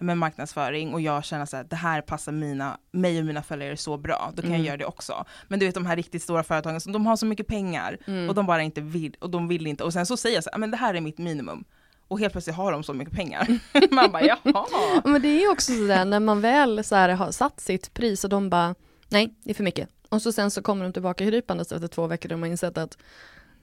med 0.00 0.18
marknadsföring 0.18 0.94
och 0.94 1.00
jag 1.00 1.24
känner 1.24 1.46
så 1.46 1.56
här, 1.56 1.64
det 1.64 1.76
här 1.76 2.00
passar 2.00 2.32
mina, 2.32 2.78
mig 2.92 3.18
och 3.18 3.24
mina 3.26 3.42
följare 3.42 3.76
så 3.76 3.96
bra, 3.96 4.32
då 4.34 4.42
kan 4.42 4.50
Mm. 4.50 4.60
jag 4.60 4.66
göra 4.66 4.76
det 4.76 4.84
också. 4.84 5.24
Men 5.48 5.58
du 5.58 5.66
vet 5.66 5.74
de 5.74 5.86
här 5.86 5.96
riktigt 5.96 6.22
stora 6.22 6.42
företagen, 6.42 6.80
som 6.80 6.92
de 6.92 7.06
har 7.06 7.16
så 7.16 7.26
mycket 7.26 7.46
pengar 7.46 7.98
Mm. 8.06 8.28
och 8.28 8.34
de 8.34 8.46
bara 8.46 8.62
inte 8.62 8.80
vill, 8.80 9.16
och 9.20 9.30
de 9.30 9.48
vill 9.48 9.66
inte, 9.66 9.84
och 9.84 9.92
sen 9.92 10.06
så 10.06 10.16
säger 10.16 10.36
jag 10.36 10.44
så 10.44 10.50
här, 10.52 10.58
men 10.58 10.70
det 10.70 10.76
här 10.76 10.94
är 10.94 11.00
mitt 11.00 11.18
minimum. 11.18 11.64
Och 12.08 12.18
helt 12.18 12.32
plötsligt 12.32 12.56
har 12.56 12.72
de 12.72 12.82
så 12.82 12.92
mycket 12.92 13.14
pengar. 13.14 13.58
Man 13.90 14.12
bara 14.12 14.22
jaha. 14.22 14.38
Ja, 14.44 15.02
Men 15.04 15.22
det 15.22 15.28
är 15.28 15.40
ju 15.40 15.48
också 15.48 15.72
sådär 15.72 16.04
när 16.04 16.20
man 16.20 16.40
väl 16.40 16.84
så 16.84 16.94
här 16.94 17.08
har 17.08 17.32
satt 17.32 17.60
sitt 17.60 17.94
pris 17.94 18.24
och 18.24 18.30
de 18.30 18.50
bara, 18.50 18.74
nej, 19.08 19.34
det 19.42 19.50
är 19.50 19.54
för 19.54 19.64
mycket. 19.64 19.88
Och 20.08 20.22
så 20.22 20.32
sen 20.32 20.50
så 20.50 20.62
kommer 20.62 20.84
de 20.84 20.92
tillbaka 20.92 21.24
hyripandes 21.24 21.72
efter 21.72 21.88
två 21.88 22.06
veckor 22.06 22.28
och 22.28 22.38
de 22.38 22.42
har 22.42 22.48
insett 22.48 22.78
att 22.78 22.98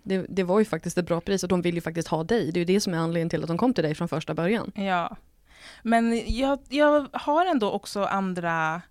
det, 0.03 0.25
det 0.29 0.43
var 0.43 0.59
ju 0.59 0.65
faktiskt 0.65 0.97
ett 0.97 1.05
bra 1.05 1.21
pris 1.21 1.43
och 1.43 1.49
de 1.49 1.61
vill 1.61 1.75
ju 1.75 1.81
faktiskt 1.81 2.07
ha 2.07 2.23
dig. 2.23 2.51
Det 2.51 2.57
är 2.57 2.61
ju 2.61 2.65
det 2.65 2.81
som 2.81 2.93
är 2.93 2.97
anledningen 2.97 3.29
till 3.29 3.41
att 3.41 3.47
de 3.47 3.57
kom 3.57 3.73
till 3.73 3.83
dig 3.83 3.95
från 3.95 4.07
första 4.07 4.33
början. 4.33 4.71
Ja. 4.75 5.17
Men 5.83 6.21
jag, 6.37 6.59
jag 6.69 7.07
har 7.13 7.45
ändå 7.45 7.71
också 7.71 8.03
andra 8.03 8.81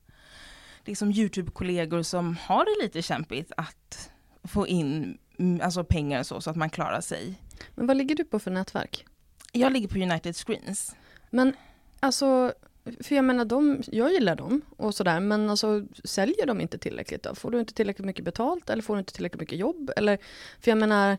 liksom 0.84 1.10
YouTube-kollegor 1.10 2.02
som 2.02 2.36
har 2.46 2.64
det 2.64 2.84
lite 2.84 3.02
kämpigt 3.02 3.52
att 3.56 4.10
få 4.44 4.66
in 4.66 5.18
mm, 5.38 5.60
alltså 5.64 5.84
pengar 5.84 6.20
och 6.20 6.26
så, 6.26 6.40
så 6.40 6.50
att 6.50 6.56
man 6.56 6.70
klarar 6.70 7.00
sig. 7.00 7.34
Men 7.74 7.86
vad 7.86 7.96
ligger 7.96 8.14
du 8.14 8.24
på 8.24 8.38
för 8.38 8.50
nätverk? 8.50 9.06
Jag 9.52 9.72
ligger 9.72 9.88
på 9.88 9.98
United 9.98 10.36
Screens. 10.36 10.96
Men 11.30 11.56
alltså, 12.00 12.52
för 13.00 13.14
jag 13.14 13.24
menar 13.24 13.44
de, 13.44 13.82
jag 13.86 14.12
gillar 14.12 14.36
dem 14.36 14.62
och 14.76 14.94
sådär, 14.94 15.20
men 15.20 15.50
alltså 15.50 15.82
säljer 16.04 16.46
de 16.46 16.60
inte 16.60 16.78
tillräckligt 16.78 17.22
då? 17.22 17.34
Får 17.34 17.50
du 17.50 17.60
inte 17.60 17.74
tillräckligt 17.74 18.06
mycket 18.06 18.24
betalt 18.24 18.70
eller 18.70 18.82
får 18.82 18.94
du 18.94 18.98
inte 18.98 19.12
tillräckligt 19.12 19.40
mycket 19.40 19.58
jobb? 19.58 19.90
Eller, 19.96 20.18
för 20.60 20.70
jag 20.70 20.78
menar, 20.78 21.18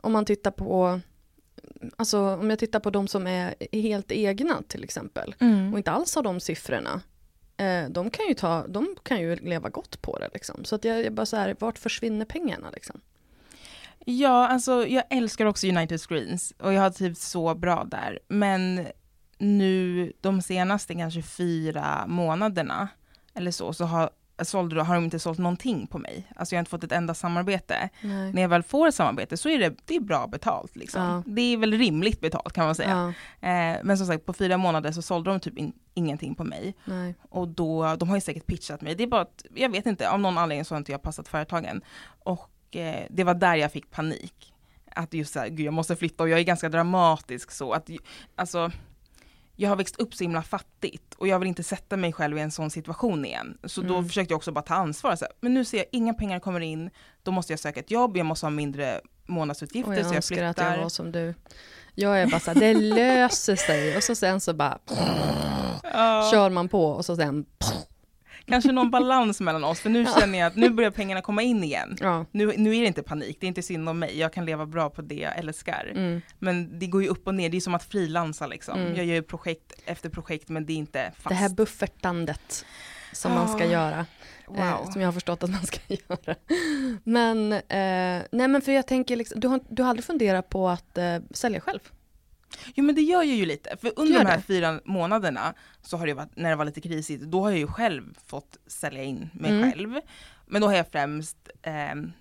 om 0.00 0.12
man 0.12 0.24
tittar 0.24 0.50
på, 0.50 1.00
alltså 1.96 2.18
om 2.18 2.50
jag 2.50 2.58
tittar 2.58 2.80
på 2.80 2.90
de 2.90 3.08
som 3.08 3.26
är 3.26 3.54
helt 3.72 4.12
egna 4.12 4.62
till 4.68 4.84
exempel 4.84 5.34
och 5.72 5.78
inte 5.78 5.90
alls 5.90 6.14
har 6.14 6.22
de 6.22 6.40
siffrorna, 6.40 7.00
eh, 7.56 7.88
de 7.88 8.10
kan 8.10 8.28
ju 8.28 8.34
ta, 8.34 8.66
de 8.66 8.96
kan 9.02 9.20
ju 9.20 9.36
leva 9.36 9.68
gott 9.68 10.02
på 10.02 10.18
det 10.18 10.30
liksom. 10.32 10.64
Så 10.64 10.74
att 10.74 10.84
jag, 10.84 11.04
jag 11.04 11.12
bara 11.12 11.26
så 11.26 11.36
här, 11.36 11.56
vart 11.58 11.78
försvinner 11.78 12.24
pengarna 12.24 12.70
liksom? 12.70 13.00
Ja, 14.04 14.48
alltså 14.48 14.86
jag 14.86 15.04
älskar 15.10 15.46
också 15.46 15.66
United 15.66 16.00
Screens 16.00 16.52
och 16.58 16.72
jag 16.72 16.82
har 16.82 16.90
trivts 16.90 17.30
så 17.30 17.54
bra 17.54 17.84
där. 17.84 18.18
Men 18.28 18.86
nu 19.38 20.12
de 20.20 20.42
senaste 20.42 20.94
kanske 20.94 21.22
fyra 21.22 22.04
månaderna 22.06 22.88
eller 23.34 23.50
så, 23.50 23.72
så 23.72 23.84
har, 23.84 24.10
sålde, 24.42 24.82
har 24.82 24.94
de 24.94 25.04
inte 25.04 25.18
sålt 25.18 25.38
någonting 25.38 25.86
på 25.86 25.98
mig. 25.98 26.32
Alltså 26.36 26.54
jag 26.54 26.58
har 26.58 26.60
inte 26.60 26.70
fått 26.70 26.84
ett 26.84 26.92
enda 26.92 27.14
samarbete. 27.14 27.88
Nej. 28.00 28.32
När 28.32 28.42
jag 28.42 28.48
väl 28.48 28.62
får 28.62 28.88
ett 28.88 28.94
samarbete 28.94 29.36
så 29.36 29.48
är 29.48 29.58
det, 29.58 29.74
det 29.84 29.96
är 29.96 30.00
bra 30.00 30.26
betalt. 30.26 30.76
Liksom. 30.76 31.02
Ja. 31.02 31.22
Det 31.26 31.42
är 31.42 31.56
väl 31.56 31.72
rimligt 31.72 32.20
betalt 32.20 32.52
kan 32.52 32.66
man 32.66 32.74
säga. 32.74 32.90
Ja, 32.90 33.12
Eh, 33.48 33.78
men 33.84 33.98
som 33.98 34.06
sagt, 34.06 34.26
på 34.26 34.32
fyra 34.32 34.56
månader 34.56 34.92
så 34.92 35.02
sålde 35.02 35.30
de 35.30 35.40
typ 35.40 35.58
in, 35.58 35.72
ingenting 35.94 36.34
på 36.34 36.44
mig. 36.44 36.74
nej. 36.84 37.14
Och 37.30 37.48
då, 37.48 37.96
de 37.96 38.08
har 38.08 38.16
ju 38.16 38.20
säkert 38.20 38.46
pitchat 38.46 38.80
mig. 38.80 38.94
Det 38.94 39.02
är 39.02 39.06
bara 39.06 39.20
att, 39.20 39.44
jag 39.54 39.68
vet 39.68 39.86
inte, 39.86 40.10
av 40.10 40.20
någon 40.20 40.38
anledning 40.38 40.64
så 40.64 40.74
har 40.74 40.78
inte 40.78 40.92
jag 40.92 41.02
passat 41.02 41.28
företagen. 41.28 41.80
Och 42.24 42.50
eh, 42.76 43.06
det 43.10 43.24
var 43.24 43.34
där 43.34 43.54
jag 43.54 43.72
fick 43.72 43.90
panik. 43.90 44.52
Att 44.96 45.14
just 45.14 45.32
såhär, 45.32 45.48
gud 45.48 45.66
jag 45.66 45.74
måste 45.74 45.96
flytta 45.96 46.22
och 46.22 46.28
jag 46.28 46.38
är 46.38 46.42
ganska 46.44 46.68
dramatisk 46.68 47.50
så 47.50 47.72
att, 47.72 47.90
alltså 48.36 48.70
jag 49.56 49.68
har 49.68 49.76
växt 49.76 49.96
upp 49.96 50.14
så 50.14 50.24
himla 50.24 50.42
fattigt 50.42 51.14
och 51.14 51.28
jag 51.28 51.38
vill 51.38 51.48
inte 51.48 51.62
sätta 51.62 51.96
mig 51.96 52.12
själv 52.12 52.38
i 52.38 52.40
en 52.40 52.50
sån 52.50 52.70
situation 52.70 53.24
igen. 53.24 53.58
Så 53.64 53.80
då 53.80 53.94
Mm. 53.94 54.08
försökte 54.08 54.32
jag 54.32 54.36
också 54.36 54.52
bara 54.52 54.62
ta 54.62 54.74
ansvar. 54.74 55.16
Så 55.16 55.24
här, 55.24 55.32
men 55.40 55.54
nu 55.54 55.64
ser 55.64 55.76
jag 55.78 55.86
inga 55.92 56.14
pengar 56.14 56.40
kommer 56.40 56.60
in, 56.60 56.90
då 57.22 57.30
måste 57.30 57.52
jag 57.52 57.60
söka 57.60 57.80
ett 57.80 57.90
jobb, 57.90 58.16
jag 58.16 58.26
måste 58.26 58.46
ha 58.46 58.50
mindre 58.50 59.00
månadsutgifter 59.26 59.92
Och 59.92 59.98
jag 59.98 60.04
så 60.06 60.10
jag 60.10 60.16
önskar 60.16 60.36
flyttar. 60.36 60.70
att 60.70 60.76
jag 60.76 60.82
var 60.82 60.88
som 60.88 61.12
du. 61.12 61.34
Jag 61.94 62.20
är 62.20 62.26
bara 62.26 62.40
så 62.40 62.50
här, 62.50 62.60
det 62.60 62.74
löser 62.74 63.56
sig 63.56 63.96
och 63.96 64.02
så 64.02 64.14
sen 64.14 64.40
så 64.40 64.54
bara 64.54 64.78
Ja. 65.82 66.28
kör 66.32 66.50
man 66.50 66.68
på 66.68 66.86
och 66.86 67.04
så 67.04 67.16
sen 67.16 67.46
kanske 68.46 68.72
någon 68.72 68.90
balans 68.90 69.40
mellan 69.40 69.64
oss 69.64 69.80
för 69.80 69.90
nu 69.90 70.06
känner 70.20 70.38
jag 70.38 70.46
att 70.46 70.56
nu 70.56 70.70
börjar 70.70 70.90
pengarna 70.90 71.20
komma 71.22 71.42
in 71.42 71.64
igen. 71.64 71.96
Ja. 72.00 72.26
Nu, 72.30 72.52
nu 72.56 72.76
är 72.76 72.80
det 72.80 72.86
inte 72.86 73.02
panik, 73.02 73.36
det 73.40 73.46
är 73.46 73.48
inte 73.48 73.62
synd 73.62 73.88
om 73.88 73.98
mig, 73.98 74.18
jag 74.18 74.32
kan 74.32 74.46
leva 74.46 74.66
bra 74.66 74.90
på 74.90 75.02
det 75.02 75.14
jag 75.14 75.38
älskar. 75.38 75.92
Mm. 75.96 76.20
Men 76.38 76.78
det 76.78 76.86
går 76.86 77.02
ju 77.02 77.08
upp 77.08 77.26
och 77.26 77.34
ner, 77.34 77.50
det 77.50 77.56
är 77.56 77.60
som 77.60 77.74
att 77.74 77.84
frilansa 77.84 78.46
liksom. 78.46 78.78
Mm. 78.80 78.96
Jag 78.96 79.06
gör 79.06 79.14
ju 79.14 79.22
projekt 79.22 79.72
efter 79.84 80.08
projekt 80.08 80.48
men 80.48 80.66
det 80.66 80.72
är 80.72 80.76
inte 80.76 81.12
fast. 81.16 81.28
Det 81.28 81.34
här 81.34 81.48
buffertandet 81.48 82.64
som 83.12 83.32
man 83.32 83.48
ska 83.48 83.64
Ah, 83.64 83.66
göra. 83.66 84.06
wow. 84.46 84.58
Eh, 84.58 84.90
som 84.90 85.00
jag 85.00 85.08
har 85.08 85.12
förstått 85.12 85.42
att 85.42 85.50
man 85.50 85.66
ska 85.66 85.78
göra. 85.88 86.34
Men, 87.04 87.52
eh, 87.52 88.22
nej 88.32 88.48
men 88.48 88.60
för 88.62 88.72
jag 88.72 88.86
tänker, 88.86 89.16
liksom, 89.16 89.40
du, 89.40 89.48
har, 89.48 89.60
du 89.68 89.82
har 89.82 89.90
aldrig 89.90 90.04
funderat 90.04 90.48
på 90.48 90.68
att 90.68 90.98
eh, 90.98 91.16
sälja 91.30 91.60
själv? 91.60 91.80
Jo 92.74 92.84
men 92.84 92.94
det 92.94 93.00
gör 93.02 93.22
jag 93.22 93.36
ju 93.36 93.46
lite, 93.46 93.76
för 93.80 93.92
under 93.96 94.18
de 94.18 94.26
här 94.26 94.36
det? 94.36 94.42
fyra 94.42 94.80
månaderna 94.84 95.54
så 95.82 95.96
har 95.96 96.06
det 96.06 96.14
varit, 96.14 96.36
när 96.36 96.50
det 96.50 96.56
var 96.56 96.64
lite 96.64 96.80
krisigt, 96.80 97.22
då 97.24 97.42
har 97.42 97.50
jag 97.50 97.58
ju 97.58 97.66
själv 97.66 98.18
fått 98.26 98.56
sälja 98.66 99.02
in 99.02 99.30
mig 99.32 99.50
Mm. 99.50 99.72
själv. 99.72 99.94
Men 100.46 100.60
då 100.60 100.68
har 100.68 100.74
jag 100.74 100.86
främst 100.92 101.36
eh, 101.62 101.72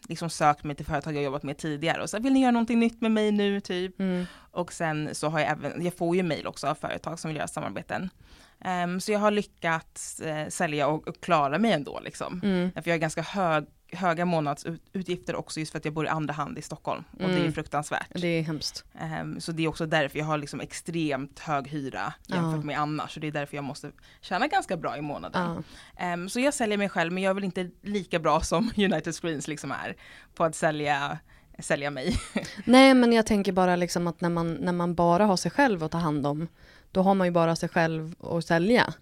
liksom 0.10 0.30
sökt 0.30 0.64
mig 0.64 0.76
till 0.76 0.86
företag 0.86 1.16
jag 1.16 1.24
jobbat 1.24 1.44
med 1.44 1.58
tidigare 1.58 2.02
och 2.02 2.10
så 2.10 2.20
vill 2.20 2.34
ni 2.34 2.42
göra 2.42 2.52
någonting 2.52 2.80
nytt 2.80 3.02
med 3.02 3.12
mig 3.12 3.32
nu 3.32 3.60
typ? 3.60 4.00
Mm. 4.00 4.26
Och 4.52 4.74
sen 4.74 5.10
så 5.16 5.30
har 5.30 5.40
jag 5.40 5.50
även, 5.50 5.86
jag 5.86 5.98
får 5.98 6.16
ju 6.16 6.24
mail 6.24 6.48
också 6.48 6.68
av 6.68 6.76
företag 6.76 7.20
som 7.20 7.30
vill 7.30 7.38
göra 7.38 7.48
samarbeten. 7.48 8.10
Ehm, 8.66 9.00
så 9.00 9.12
jag 9.12 9.20
har 9.20 9.32
lyckats 9.32 10.20
eh, 10.20 10.48
sälja 10.48 10.88
och, 10.88 11.08
och 11.08 11.22
klara 11.22 11.58
mig 11.60 11.72
ändå 11.72 12.00
liksom. 12.04 12.42
Mm. 12.44 12.72
För 12.72 12.84
jag 12.86 12.94
har 12.94 13.00
ganska 13.00 13.22
hög, 13.22 13.66
höga 13.96 14.26
månadsutgifter 14.26 15.36
också 15.36 15.60
just 15.60 15.72
för 15.72 15.80
att 15.80 15.86
jag 15.86 15.94
bor 15.94 16.06
i 16.06 16.10
andra 16.10 16.34
hand 16.34 16.58
i 16.58 16.62
Stockholm. 16.62 17.04
Och 17.12 17.18
det 17.20 17.26
är 17.36 17.40
Mm. 17.40 17.54
fruktansvärt. 17.54 18.08
Det 18.16 18.28
är 18.28 18.42
hemskt. 18.44 18.86
Ehm, 19.00 19.40
så 19.42 19.52
det 19.52 19.64
är 19.64 19.68
också 19.68 19.86
därför 19.86 20.20
jag 20.20 20.26
har 20.26 20.38
liksom 20.38 20.62
extremt 20.62 21.40
hög 21.40 21.68
hyra 21.68 22.14
jämfört 22.28 22.60
Ja. 22.62 22.66
med 22.66 22.80
annars. 22.80 23.14
Så 23.14 23.20
det 23.20 23.28
är 23.28 23.32
därför 23.32 23.56
jag 23.56 23.64
måste 23.64 23.92
tjäna 24.22 24.48
ganska 24.48 24.78
bra 24.78 24.98
i 24.98 25.02
månaden. 25.02 25.64
Ja. 25.98 26.04
Ehm, 26.06 26.30
så 26.30 26.40
jag 26.40 26.54
säljer 26.54 26.78
mig 26.78 26.90
själv 26.90 27.14
men 27.14 27.24
jag 27.24 27.30
är 27.30 27.34
väl 27.34 27.44
inte 27.44 27.70
lika 27.82 28.20
bra 28.20 28.42
som 28.42 28.72
United 28.78 29.16
Screens 29.16 29.48
liksom 29.48 29.72
är 29.72 29.96
på 30.36 30.44
att 30.44 30.56
sälja, 30.56 31.18
sälja 31.60 31.92
mig. 31.92 32.16
Nej 32.66 32.94
men 32.94 33.14
jag 33.14 33.26
tänker 33.26 33.52
bara 33.52 33.76
liksom 33.76 34.08
att 34.08 34.22
när 34.22 34.30
man, 34.30 34.54
när 34.54 34.74
man 34.74 34.96
bara 34.96 35.26
har 35.26 35.38
sig 35.38 35.52
själv 35.52 35.84
att 35.84 35.92
ta 35.92 35.98
hand 35.98 36.28
om, 36.28 36.48
då 36.92 37.02
har 37.02 37.14
man 37.16 37.28
ju 37.28 37.32
bara 37.32 37.56
sig 37.56 37.70
själv 37.70 38.16
att 38.20 38.46
sälja. 38.46 38.94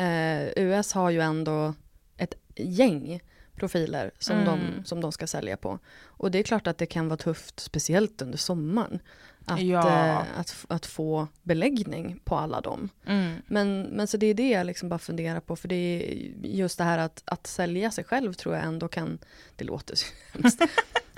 Eh, 0.00 0.48
US 0.64 0.92
har 0.92 1.10
ju 1.10 1.20
ändå 1.20 1.74
ett 2.16 2.34
gäng 2.56 3.20
profiler 3.58 4.10
som, 4.18 4.36
Mm. 4.36 4.46
de, 4.46 4.84
som 4.84 5.00
de 5.00 5.12
ska 5.12 5.26
sälja 5.26 5.56
på. 5.56 5.78
Och 6.06 6.30
det 6.30 6.38
är 6.38 6.42
klart 6.42 6.66
att 6.66 6.78
det 6.78 6.86
kan 6.86 7.08
vara 7.08 7.16
tufft, 7.16 7.60
speciellt 7.60 8.22
under 8.22 8.38
sommaren, 8.38 8.98
att, 9.44 9.60
Ja. 9.62 9.88
eh, 9.88 10.38
att, 10.40 10.64
att 10.68 10.86
få 10.86 11.28
beläggning 11.42 12.20
på 12.24 12.36
alla 12.36 12.60
dem. 12.60 12.88
Mm. 13.06 13.34
Men, 13.46 13.82
men 13.82 14.06
så 14.06 14.16
det 14.16 14.26
är 14.26 14.34
det 14.34 14.48
jag 14.50 14.66
liksom 14.66 14.88
bara 14.88 14.98
funderar 14.98 15.40
på, 15.40 15.56
för 15.56 15.68
det 15.68 15.74
är 15.74 16.02
just 16.46 16.78
det 16.78 16.84
här 16.84 16.98
att, 16.98 17.22
att 17.24 17.46
sälja 17.46 17.90
sig 17.90 18.04
själv 18.04 18.32
tror 18.32 18.54
jag 18.54 18.64
ändå 18.64 18.88
kan, 18.88 19.18
det 19.56 19.64
låter 19.64 19.94
så 19.96 20.06
hemskt, 20.32 20.62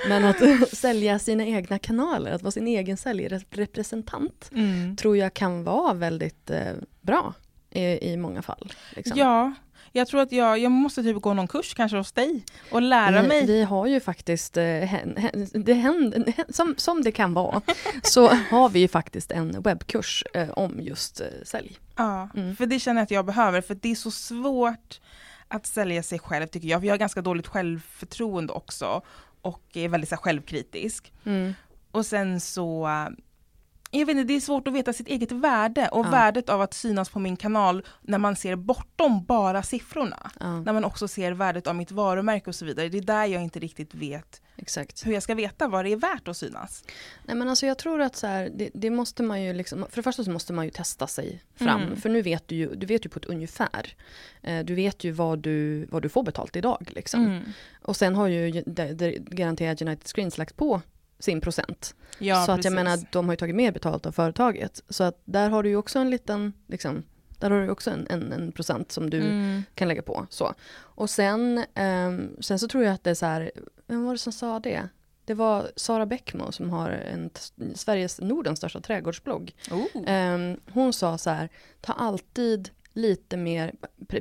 men 0.09 0.25
att 0.25 0.69
sälja 0.73 1.19
sina 1.19 1.47
egna 1.47 1.79
kanaler, 1.79 2.31
att 2.33 2.43
vara 2.43 2.51
sin 2.53 2.67
egen 2.69 2.97
säljrepresentant, 2.97 4.51
Mm. 4.55 4.97
tror 4.97 5.17
jag 5.17 5.35
kan 5.35 5.65
vara 5.65 5.95
väldigt 5.95 6.51
eh, 6.51 6.73
bra 7.01 7.35
i, 7.71 8.11
i 8.13 8.17
många 8.17 8.43
fall. 8.43 8.73
Liksom. 8.97 9.19
Ja, 9.19 9.53
jag 9.93 10.09
tror 10.09 10.21
att 10.21 10.33
jag, 10.33 10.59
jag 10.59 10.73
måste 10.73 11.03
typ 11.03 11.17
gå 11.23 11.35
någon 11.35 11.49
kurs 11.49 11.75
kanske 11.75 11.97
hos 11.97 12.13
dig 12.13 12.45
och 12.71 12.83
lära 12.83 13.23
vi, 13.23 13.29
mig. 13.29 13.47
vi 13.47 13.63
har 13.63 13.87
ju 13.87 14.01
faktiskt, 14.01 14.57
eh, 14.57 14.63
det 15.53 15.75
händer, 15.75 16.53
som, 16.53 16.75
som 16.79 17.03
det 17.03 17.13
kan 17.13 17.35
vara, 17.35 17.61
så 18.03 18.27
har 18.29 18.69
vi 18.69 18.81
ju 18.81 18.89
faktiskt 18.89 19.31
en 19.31 19.63
webbkurs 19.63 20.25
eh, 20.35 20.51
om 20.51 20.81
just 20.81 21.21
eh, 21.21 21.27
sälj. 21.45 21.79
Ja, 21.97 22.29
Mm. 22.35 22.57
för 22.57 22.67
det 22.67 22.79
känner 22.79 23.01
jag 23.01 23.05
att 23.05 23.11
jag 23.11 23.27
behöver 23.27 23.61
för 23.61 23.75
det 23.75 23.91
är 23.91 23.95
så 23.95 24.11
svårt 24.11 25.01
att 25.49 25.67
sälja 25.67 26.03
sig 26.03 26.19
själv 26.19 26.47
tycker 26.47 26.69
jag. 26.69 26.81
För 26.81 26.87
jag 26.87 26.93
har 26.93 26.99
ganska 26.99 27.23
dåligt 27.23 27.47
självförtroende 27.47 28.53
också 28.53 29.03
och 29.43 29.63
är 29.75 29.89
väldigt 29.89 30.09
så 30.09 30.15
här, 30.15 30.23
självkritisk. 30.23 31.13
Mm. 31.25 31.55
Och 31.91 32.07
sen 32.07 32.41
så, 32.41 32.89
jag 33.91 34.07
vet 34.07 34.17
inte, 34.17 34.25
det 34.25 34.37
är 34.37 34.41
svårt 34.41 34.69
att 34.69 34.75
veta 34.75 34.93
sitt 34.93 35.09
eget 35.09 35.33
värde 35.33 35.89
och 35.89 36.07
Ja. 36.07 36.11
värdet 36.11 36.49
av 36.49 36.61
att 36.61 36.75
synas 36.75 37.09
på 37.09 37.19
min 37.19 37.37
kanal 37.37 37.87
när 38.03 38.19
man 38.19 38.37
ser 38.37 38.57
bortom 38.57 39.25
bara 39.25 39.63
siffrorna. 39.63 40.31
Ja, 40.41 40.61
När 40.61 40.73
man 40.73 40.85
också 40.85 41.09
ser 41.09 41.33
värdet 41.33 41.67
av 41.67 41.77
mitt 41.77 41.91
varumärke 41.91 42.51
och 42.51 42.55
så 42.55 42.65
vidare. 42.65 42.89
Det 42.89 42.99
är 42.99 43.03
där 43.03 43.25
jag 43.27 43.43
inte 43.43 43.59
riktigt 43.59 43.95
vet 43.95 44.43
exakt. 44.57 45.07
hur 45.07 45.13
jag 45.13 45.23
ska 45.23 45.35
veta 45.35 45.69
vad 45.69 45.85
det 45.85 45.93
är 45.93 45.97
värt 45.97 46.29
att 46.29 46.37
synas. 46.37 46.85
Nej 47.25 47.37
men 47.37 47.49
alltså 47.49 47.67
jag 47.67 47.79
tror 47.79 48.01
att 48.01 48.17
så 48.17 48.27
här, 48.27 48.51
det, 48.55 48.71
det 48.75 48.91
måste 48.91 49.23
man 49.23 49.43
ju 49.43 49.53
liksom, 49.53 49.87
för 49.91 49.97
det 49.97 50.03
första 50.03 50.25
så 50.25 50.31
måste 50.31 50.53
man 50.53 50.65
ju 50.65 50.71
testa 50.71 51.07
sig 51.07 51.43
fram. 51.55 51.83
Mm. 51.83 51.97
För 51.97 52.09
nu 52.09 52.23
vet 52.23 52.49
du 52.49 52.55
ju, 52.55 52.75
du 52.75 52.87
vet 52.87 53.07
ju 53.07 53.09
på 53.11 53.19
ett 53.19 53.25
ungefär. 53.25 53.95
Eh, 54.43 54.65
du 54.65 54.75
vet 54.75 55.05
ju 55.05 55.11
vad 55.11 55.39
du, 55.39 55.87
vad 55.91 56.03
du 56.03 56.09
får 56.09 56.23
betalt 56.23 56.57
idag 56.57 56.91
liksom. 56.95 57.27
Mm. 57.27 57.43
Och 57.83 57.97
sen 57.97 58.15
har 58.15 58.27
ju 58.29 58.63
det, 58.67 58.95
det, 58.95 59.11
garanterat 59.11 59.83
United 59.83 60.07
Screens 60.09 60.39
lagt 60.39 60.57
på 60.57 60.81
sin 61.21 61.41
procent. 61.41 61.95
Ja, 62.19 62.35
så 62.47 62.53
att 62.53 62.59
precis. 62.59 62.65
jag 62.65 62.85
menar, 62.85 62.99
de 63.13 63.27
har 63.27 63.33
ju 63.33 63.37
tagit 63.37 63.57
mer 63.57 63.73
betalt 63.73 64.07
av 64.07 64.13
företaget. 64.13 64.83
Så 64.89 65.05
att 65.05 65.21
där 65.25 65.51
har 65.51 65.63
du 65.63 65.69
ju 65.69 65.77
också 65.77 65.99
en 65.99 66.11
liten, 66.11 66.53
liksom, 66.67 67.03
där 67.39 67.51
har 67.51 67.61
du 67.63 67.71
också 67.71 67.91
en, 67.91 68.07
en, 68.11 68.33
en 68.33 68.53
procent 68.53 68.93
som 68.93 69.11
du 69.11 69.21
Mm. 69.21 69.63
kan 69.75 69.89
lägga 69.89 70.03
på. 70.03 70.27
Så. 70.31 70.55
Och 70.79 71.11
sen, 71.11 71.65
ehm, 71.75 72.37
sen 72.41 72.59
så 72.59 72.69
tror 72.69 72.85
jag 72.85 72.95
att 72.95 73.05
det 73.05 73.11
är 73.11 73.15
så 73.15 73.27
här, 73.27 73.51
vem 73.87 74.05
var 74.05 74.13
det 74.13 74.19
som 74.19 74.33
sa 74.33 74.59
det? 74.61 74.89
Det 75.25 75.35
var 75.35 75.71
Sara 75.77 76.07
Bäckmo 76.07 76.53
som 76.53 76.71
har 76.71 76.91
en, 76.91 77.31
Sveriges 77.75 78.21
Nordens 78.21 78.59
största 78.59 78.81
trädgårdsblogg. 78.81 79.55
Oh. 79.71 79.85
Ehm, 80.07 80.61
hon 80.73 80.93
sa 80.93 81.19
så 81.19 81.31
här, 81.31 81.49
ta 81.81 81.93
alltid 81.93 82.71
lite 82.93 83.37
mer 83.37 83.73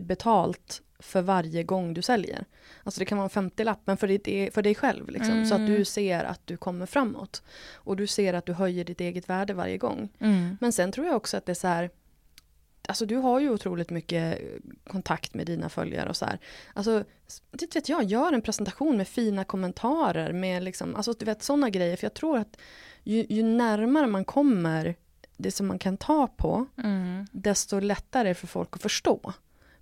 betalt 0.02 0.82
för 1.00 1.22
varje 1.22 1.64
gång 1.64 1.94
du 1.94 2.02
säljer. 2.02 2.46
Alltså 2.84 3.00
det 3.00 3.06
kan 3.06 3.18
vara 3.18 3.30
en 3.36 3.50
50-lapp, 3.50 3.80
men 3.86 3.98
för, 3.98 4.08
ditt, 4.08 4.54
för 4.54 4.62
dig 4.62 4.76
själv. 4.76 5.10
Liksom, 5.10 5.46
Så 5.46 5.54
att 5.56 5.60
Mm. 5.60 5.74
du 5.74 5.86
ser 5.86 6.24
att 6.24 6.42
du 6.48 6.58
kommer 6.58 6.86
framåt. 6.86 7.44
Och 7.74 7.96
du 7.96 8.08
ser 8.08 8.34
att 8.34 8.46
du 8.46 8.54
höjer 8.54 8.84
ditt 8.84 9.02
eget 9.02 9.30
värde 9.30 9.54
varje 9.54 9.78
gång. 9.78 10.10
Mm. 10.20 10.58
Men 10.62 10.72
sen 10.74 10.92
tror 10.92 11.08
jag 11.08 11.16
också 11.16 11.38
att 11.38 11.46
det 11.46 11.52
är 11.52 11.54
så 11.54 11.68
här, 11.68 11.90
alltså 12.88 13.06
du 13.06 13.16
har 13.16 13.40
ju 13.40 13.50
otroligt 13.50 13.90
mycket 13.90 14.40
kontakt 14.88 15.34
med 15.34 15.46
dina 15.46 15.70
följare 15.70 16.10
och 16.10 16.16
så 16.18 16.26
här. 16.26 16.40
Alltså, 16.74 17.04
det 17.52 17.76
vet 17.76 17.90
jag, 17.90 18.04
gör 18.04 18.34
en 18.34 18.42
presentation 18.42 18.98
med 18.98 19.08
fina 19.08 19.44
kommentarer 19.44 20.34
med 20.34 20.64
liksom, 20.64 20.96
alltså 20.96 21.14
du 21.14 21.26
vet 21.26 21.44
sådana 21.44 21.70
grejer. 21.70 21.96
För 21.98 22.06
jag 22.06 22.14
tror 22.14 22.38
att 22.38 22.58
ju, 23.04 23.26
ju 23.30 23.44
närmare 23.44 24.08
man 24.08 24.26
kommer 24.26 24.96
det 25.38 25.52
som 25.52 25.68
man 25.68 25.80
kan 25.80 25.98
ta 25.98 26.28
på, 26.28 26.66
Mm. 26.84 27.28
desto 27.32 27.80
lättare 27.80 28.22
är 28.22 28.26
det 28.30 28.36
för 28.36 28.48
folk 28.48 28.70
att 28.76 28.82
förstå. 28.82 29.34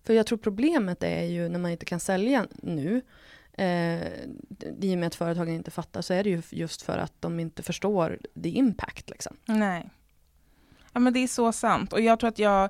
För 0.08 0.14
jag 0.14 0.26
tror 0.26 0.38
problemet 0.38 1.04
är 1.04 1.24
ju 1.24 1.50
när 1.50 1.60
man 1.60 1.72
inte 1.72 1.86
kan 1.86 2.00
sälja 2.00 2.48
nu, 2.54 3.02
eh, 3.54 4.08
i 4.82 4.94
och 4.94 4.98
med 4.98 5.08
att 5.08 5.16
företagen 5.16 5.54
inte 5.54 5.72
fattar, 5.72 6.02
så 6.02 6.14
är 6.14 6.24
det 6.24 6.30
ju 6.30 6.42
just 6.50 6.82
för 6.82 6.98
att 6.98 7.14
de 7.20 7.40
inte 7.40 7.64
förstår 7.64 8.20
the 8.44 8.50
impact. 8.50 9.10
Liksom. 9.10 9.38
Nej. 9.46 9.90
Ja 10.94 11.00
men 11.00 11.14
det 11.14 11.20
är 11.20 11.28
så 11.28 11.52
sant 11.52 11.94
och 11.94 12.02
jag 12.02 12.20
tror 12.20 12.28
att 12.28 12.40
jag, 12.40 12.70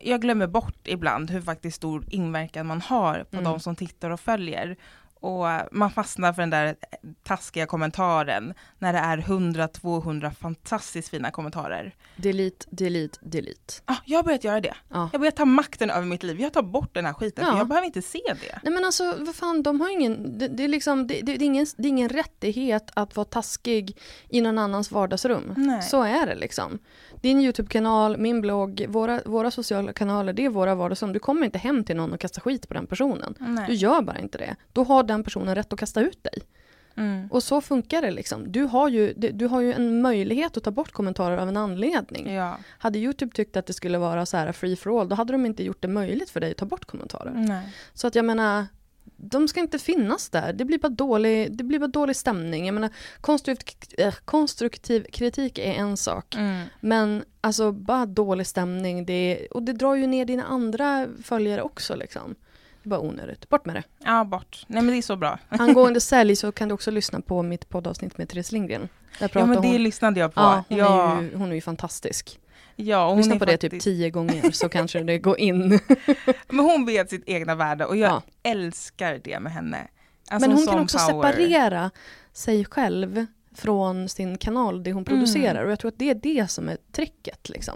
jag 0.00 0.20
glömmer 0.20 0.46
bort 0.46 0.88
ibland 0.88 1.30
hur 1.30 1.40
faktiskt 1.40 1.76
stor 1.76 2.04
inverkan 2.10 2.66
man 2.66 2.80
har 2.80 3.24
på 3.30 3.36
Mm. 3.36 3.44
de 3.44 3.60
som 3.60 3.76
tittar 3.76 4.10
och 4.10 4.20
följer. 4.20 4.76
Och 5.20 5.46
man 5.72 5.90
fastnar 5.90 6.32
för 6.32 6.42
den 6.42 6.50
där 6.50 6.76
taskiga 7.22 7.66
kommentaren 7.66 8.54
när 8.78 8.92
det 8.92 8.98
är 8.98 9.18
100-200 9.18 10.30
fantastiskt 10.30 11.08
fina 11.08 11.30
kommentarer. 11.30 11.94
Delete, 12.16 12.66
delete, 12.70 13.18
delete. 13.22 13.74
Ah, 13.84 13.94
jag 14.04 14.18
har 14.18 14.22
börjat 14.22 14.44
göra 14.44 14.60
det. 14.60 14.74
Ja. 14.88 15.08
Jag 15.12 15.20
börjar 15.20 15.32
ta 15.32 15.44
makten 15.44 15.90
över 15.90 16.06
mitt 16.06 16.22
liv. 16.22 16.40
Jag 16.40 16.52
tar 16.52 16.62
bort 16.62 16.94
den 16.94 17.06
här 17.06 17.12
skiten 17.12 17.44
Ja. 17.46 17.52
för 17.52 17.58
jag 17.58 17.68
behöver 17.68 17.86
inte 17.86 18.02
se 18.02 18.20
det. 18.26 18.60
Nej 18.62 18.72
men 18.74 18.84
alltså 18.84 19.14
vad 19.18 19.34
fan, 19.34 19.62
de 19.62 19.80
har 19.80 19.90
ingen, 19.90 20.38
det, 20.38 20.48
det, 20.48 20.64
är 20.64 20.68
liksom, 20.68 21.06
det, 21.06 21.20
det, 21.22 21.32
är 21.32 21.42
ingen, 21.42 21.66
det 21.76 21.88
är 21.88 21.88
ingen 21.88 22.08
rättighet 22.08 22.90
att 22.94 23.16
vara 23.16 23.24
taskig 23.24 23.96
i 24.28 24.40
någon 24.40 24.58
annans 24.58 24.90
vardagsrum. 24.92 25.54
Nej. 25.56 25.82
Så 25.82 26.02
är 26.02 26.26
det 26.26 26.34
liksom. 26.34 26.78
Din 27.20 27.40
YouTube-kanal, 27.40 28.16
min 28.18 28.40
blogg, 28.40 28.86
våra, 28.88 29.20
våra 29.24 29.50
sociala 29.50 29.92
kanaler, 29.92 30.32
det 30.32 30.44
är 30.44 30.48
våra 30.48 30.74
vardagsrum. 30.74 31.12
Du 31.12 31.18
kommer 31.18 31.44
inte 31.46 31.58
hem 31.58 31.84
till 31.84 31.96
någon 31.96 32.12
och 32.12 32.20
kastar 32.20 32.40
skit 32.42 32.68
på 32.68 32.74
den 32.74 32.86
personen. 32.86 33.34
Du 33.38 33.44
Nej. 33.46 33.74
gör 33.74 34.02
bara 34.02 34.18
inte 34.18 34.38
det. 34.38 34.56
Då 34.72 34.84
har 34.84 35.02
den 35.08 35.24
personen 35.24 35.54
rätt 35.54 35.72
att 35.72 35.78
kasta 35.78 36.00
ut 36.00 36.24
dig. 36.24 36.42
Mm. 36.98 37.28
Och 37.30 37.42
så 37.42 37.60
funkar 37.60 38.02
det 38.02 38.10
liksom. 38.10 38.52
Du 38.52 38.62
har 38.62 38.88
ju, 38.88 39.12
du 39.12 39.46
har 39.46 39.60
ju 39.60 39.72
en 39.72 40.02
möjlighet 40.02 40.56
att 40.56 40.64
ta 40.64 40.70
bort 40.70 40.92
kommentarer 40.92 41.36
av 41.36 41.48
en 41.48 41.56
anledning. 41.56 42.32
Ja. 42.32 42.58
Hade 42.78 42.98
YouTube 42.98 43.34
tyckt 43.34 43.56
att 43.56 43.66
det 43.66 43.72
skulle 43.72 43.98
vara 43.98 44.26
så 44.26 44.36
här 44.36 44.52
free 44.52 44.76
for 44.76 45.00
all, 45.00 45.08
då 45.08 45.16
hade 45.16 45.32
de 45.32 45.46
inte 45.46 45.64
gjort 45.64 45.82
det 45.82 45.88
möjligt 45.88 46.30
för 46.30 46.40
dig 46.40 46.50
att 46.50 46.56
ta 46.56 46.66
bort 46.66 46.84
kommentarer. 46.84 47.32
Nej. 47.34 47.68
Så 47.94 48.06
att 48.06 48.14
jag 48.14 48.24
menar, 48.24 48.66
de 49.16 49.48
ska 49.48 49.60
inte 49.60 49.78
finnas 49.78 50.28
där. 50.28 50.52
Det 50.52 50.64
blir 50.64 50.78
bara 50.78 50.88
dålig, 50.88 51.56
det 51.56 51.64
blir 51.64 51.78
bara 51.78 51.86
dålig 51.86 52.16
stämning. 52.16 52.66
Jag 52.66 52.74
menar, 52.74 52.90
konstruktiv, 53.20 54.00
äh, 54.06 54.14
konstruktiv 54.24 55.06
kritik 55.12 55.58
är 55.58 55.72
en 55.72 55.96
sak. 55.96 56.34
Mm. 56.34 56.66
Men 56.80 57.24
alltså 57.40 57.72
bara 57.72 58.06
dålig 58.06 58.46
stämning, 58.46 59.04
det 59.06 59.46
och 59.50 59.62
det 59.62 59.72
drar 59.72 59.94
ju 59.94 60.06
ner 60.06 60.24
dina 60.24 60.44
andra 60.44 61.08
följare 61.22 61.62
också 61.62 61.94
liksom. 61.94 62.34
Bara 62.88 63.00
onödigt. 63.00 63.48
Bort 63.48 63.66
med 63.66 63.76
det. 63.76 63.82
Ja, 64.04 64.24
bort. 64.24 64.64
Nej 64.66 64.82
men 64.82 64.92
det 64.92 64.98
är 64.98 65.02
så 65.02 65.16
bra. 65.16 65.38
Angående 65.48 66.00
sälj 66.00 66.36
så 66.36 66.52
kan 66.52 66.68
du 66.68 66.74
också 66.74 66.90
lyssna 66.90 67.20
på 67.20 67.42
mitt 67.42 67.68
poddavsnitt 67.68 68.18
med 68.18 68.28
Therese 68.28 68.52
Lindgren. 68.52 68.88
Där 69.18 69.30
Ja 69.34 69.46
men 69.46 69.62
det 69.62 69.68
hon, 69.68 69.82
lyssnade 69.82 70.20
jag 70.20 70.34
på. 70.34 70.40
ja, 70.40 70.64
hon, 70.68 70.78
ja. 70.78 71.16
Är 71.18 71.22
ju, 71.22 71.36
hon 71.36 71.50
är 71.50 71.54
ju 71.54 71.60
fantastisk. 71.60 72.40
Ja, 72.76 73.14
Lyssna 73.14 73.38
på 73.38 73.44
det 73.44 73.52
faktiskt, 73.52 73.70
typ 73.72 73.82
tio 73.82 74.10
gånger 74.10 74.50
så 74.50 74.68
kanske 74.78 75.02
det 75.02 75.18
går 75.18 75.38
in. 75.38 75.68
Men 76.48 76.58
hon 76.64 76.86
vet 76.86 77.10
sitt 77.10 77.22
egna 77.28 77.54
värde 77.54 77.84
och 77.84 77.96
jag 77.96 78.10
Ja. 78.10 78.22
älskar 78.50 79.20
det 79.24 79.40
med 79.40 79.52
henne. 79.52 79.88
Alltså 80.30 80.48
Men 80.48 80.58
hon 80.58 80.66
kan 80.66 80.80
också 80.80 80.98
power. 80.98 81.32
separera 81.32 81.90
sig 82.32 82.64
själv 82.64 83.26
från 83.54 84.08
sin 84.08 84.38
kanal, 84.38 84.82
det 84.82 84.92
hon 84.92 85.04
producerar. 85.04 85.50
Mm. 85.54 85.64
Och 85.64 85.70
jag 85.72 85.78
tror 85.80 85.88
att 85.88 85.98
det 85.98 86.10
är 86.10 86.14
det 86.14 86.50
som 86.50 86.68
är 86.68 86.76
tricket. 86.92 87.48
Liksom. 87.48 87.74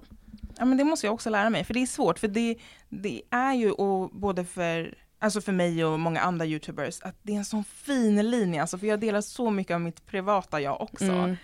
Ja 0.58 0.64
men 0.64 0.78
det 0.78 0.84
måste 0.84 1.06
jag 1.06 1.14
också 1.14 1.30
lära 1.30 1.50
mig, 1.50 1.64
för 1.64 1.74
det 1.74 1.82
är 1.82 1.86
svårt, 1.86 2.18
för 2.18 2.28
det, 2.28 2.56
det 2.88 3.22
är 3.30 3.54
ju 3.54 3.70
och 3.70 4.10
både 4.10 4.44
för 4.44 4.94
Alltså 5.22 5.40
för 5.40 5.52
mig 5.52 5.84
och 5.84 6.00
många 6.00 6.20
andra 6.20 6.46
youtubers, 6.46 7.00
att 7.02 7.16
det 7.22 7.32
är 7.32 7.36
en 7.36 7.44
sån 7.44 7.64
fin 7.64 8.30
linje, 8.30 8.60
alltså 8.60 8.78
för 8.78 8.86
jag 8.86 9.00
delar 9.00 9.20
så 9.20 9.50
mycket 9.50 9.74
av 9.74 9.80
mitt 9.80 10.06
privata 10.06 10.60
jag 10.60 10.80
också. 10.80 11.04
Mm. 11.04 11.36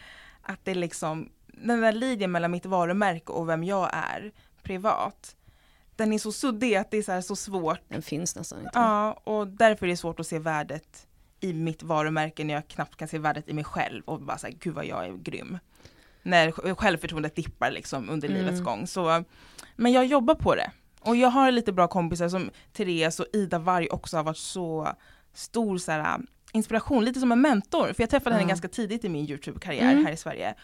Att 0.42 0.64
det 0.64 0.70
är 0.70 0.74
liksom, 0.74 1.28
den 1.46 1.80
där 1.80 1.92
linjen 1.92 2.30
mellan 2.32 2.50
mitt 2.50 2.66
varumärke 2.66 3.32
och 3.32 3.48
vem 3.48 3.64
jag 3.64 3.90
är 3.92 4.32
privat, 4.62 5.36
den 5.96 6.12
är 6.12 6.18
så 6.18 6.32
suddig 6.32 6.74
att 6.76 6.90
det 6.90 6.96
är 7.08 7.20
så, 7.20 7.22
så 7.22 7.36
svårt. 7.36 7.80
Den 7.88 8.02
finns 8.02 8.36
nästan 8.36 8.58
inte. 8.58 8.70
Ja, 8.74 9.12
och 9.12 9.46
därför 9.48 9.86
är 9.86 9.90
det 9.90 9.96
svårt 9.96 10.20
att 10.20 10.26
se 10.26 10.38
värdet 10.38 11.06
i 11.40 11.52
mitt 11.52 11.82
varumärke 11.82 12.44
när 12.44 12.54
jag 12.54 12.68
knappt 12.68 12.96
kan 12.96 13.08
se 13.08 13.18
värdet 13.18 13.48
i 13.48 13.52
mig 13.52 13.64
själv 13.64 14.02
och 14.04 14.20
bara 14.20 14.38
säga 14.38 14.56
gud 14.60 14.74
vad 14.74 14.86
jag 14.86 15.04
är 15.06 15.12
grym. 15.12 15.58
När 16.22 16.50
sj- 16.50 16.74
självförtroendet 16.74 17.34
dippar 17.36 17.70
liksom 17.70 18.10
under 18.10 18.28
Mm. 18.28 18.40
livets 18.40 18.60
gång. 18.60 18.86
Så, 18.86 19.24
men 19.76 19.92
jag 19.92 20.06
jobbar 20.06 20.34
på 20.34 20.54
det. 20.54 20.70
Och 21.00 21.16
jag 21.16 21.28
har 21.30 21.50
lite 21.50 21.72
bra 21.72 21.88
kompisar 21.88 22.28
som 22.28 22.50
Therese 22.72 23.20
och 23.20 23.26
Ida 23.32 23.58
Varg 23.58 23.88
också 23.90 24.16
har 24.16 24.24
varit 24.24 24.36
så 24.36 24.88
stor 25.34 25.78
så 25.78 25.92
här, 25.92 26.18
inspiration, 26.52 27.04
lite 27.04 27.20
som 27.20 27.32
en 27.32 27.40
mentor. 27.40 27.86
För 27.92 28.02
jag 28.02 28.10
träffade 28.10 28.34
henne 28.34 28.44
Ja. 28.44 28.48
ganska 28.48 28.68
tidigt 28.68 29.04
i 29.04 29.08
min 29.08 29.26
YouTube-karriär 29.30 29.92
Mm. 29.92 30.06
här 30.06 30.12
i 30.12 30.16
Sverige. 30.16 30.54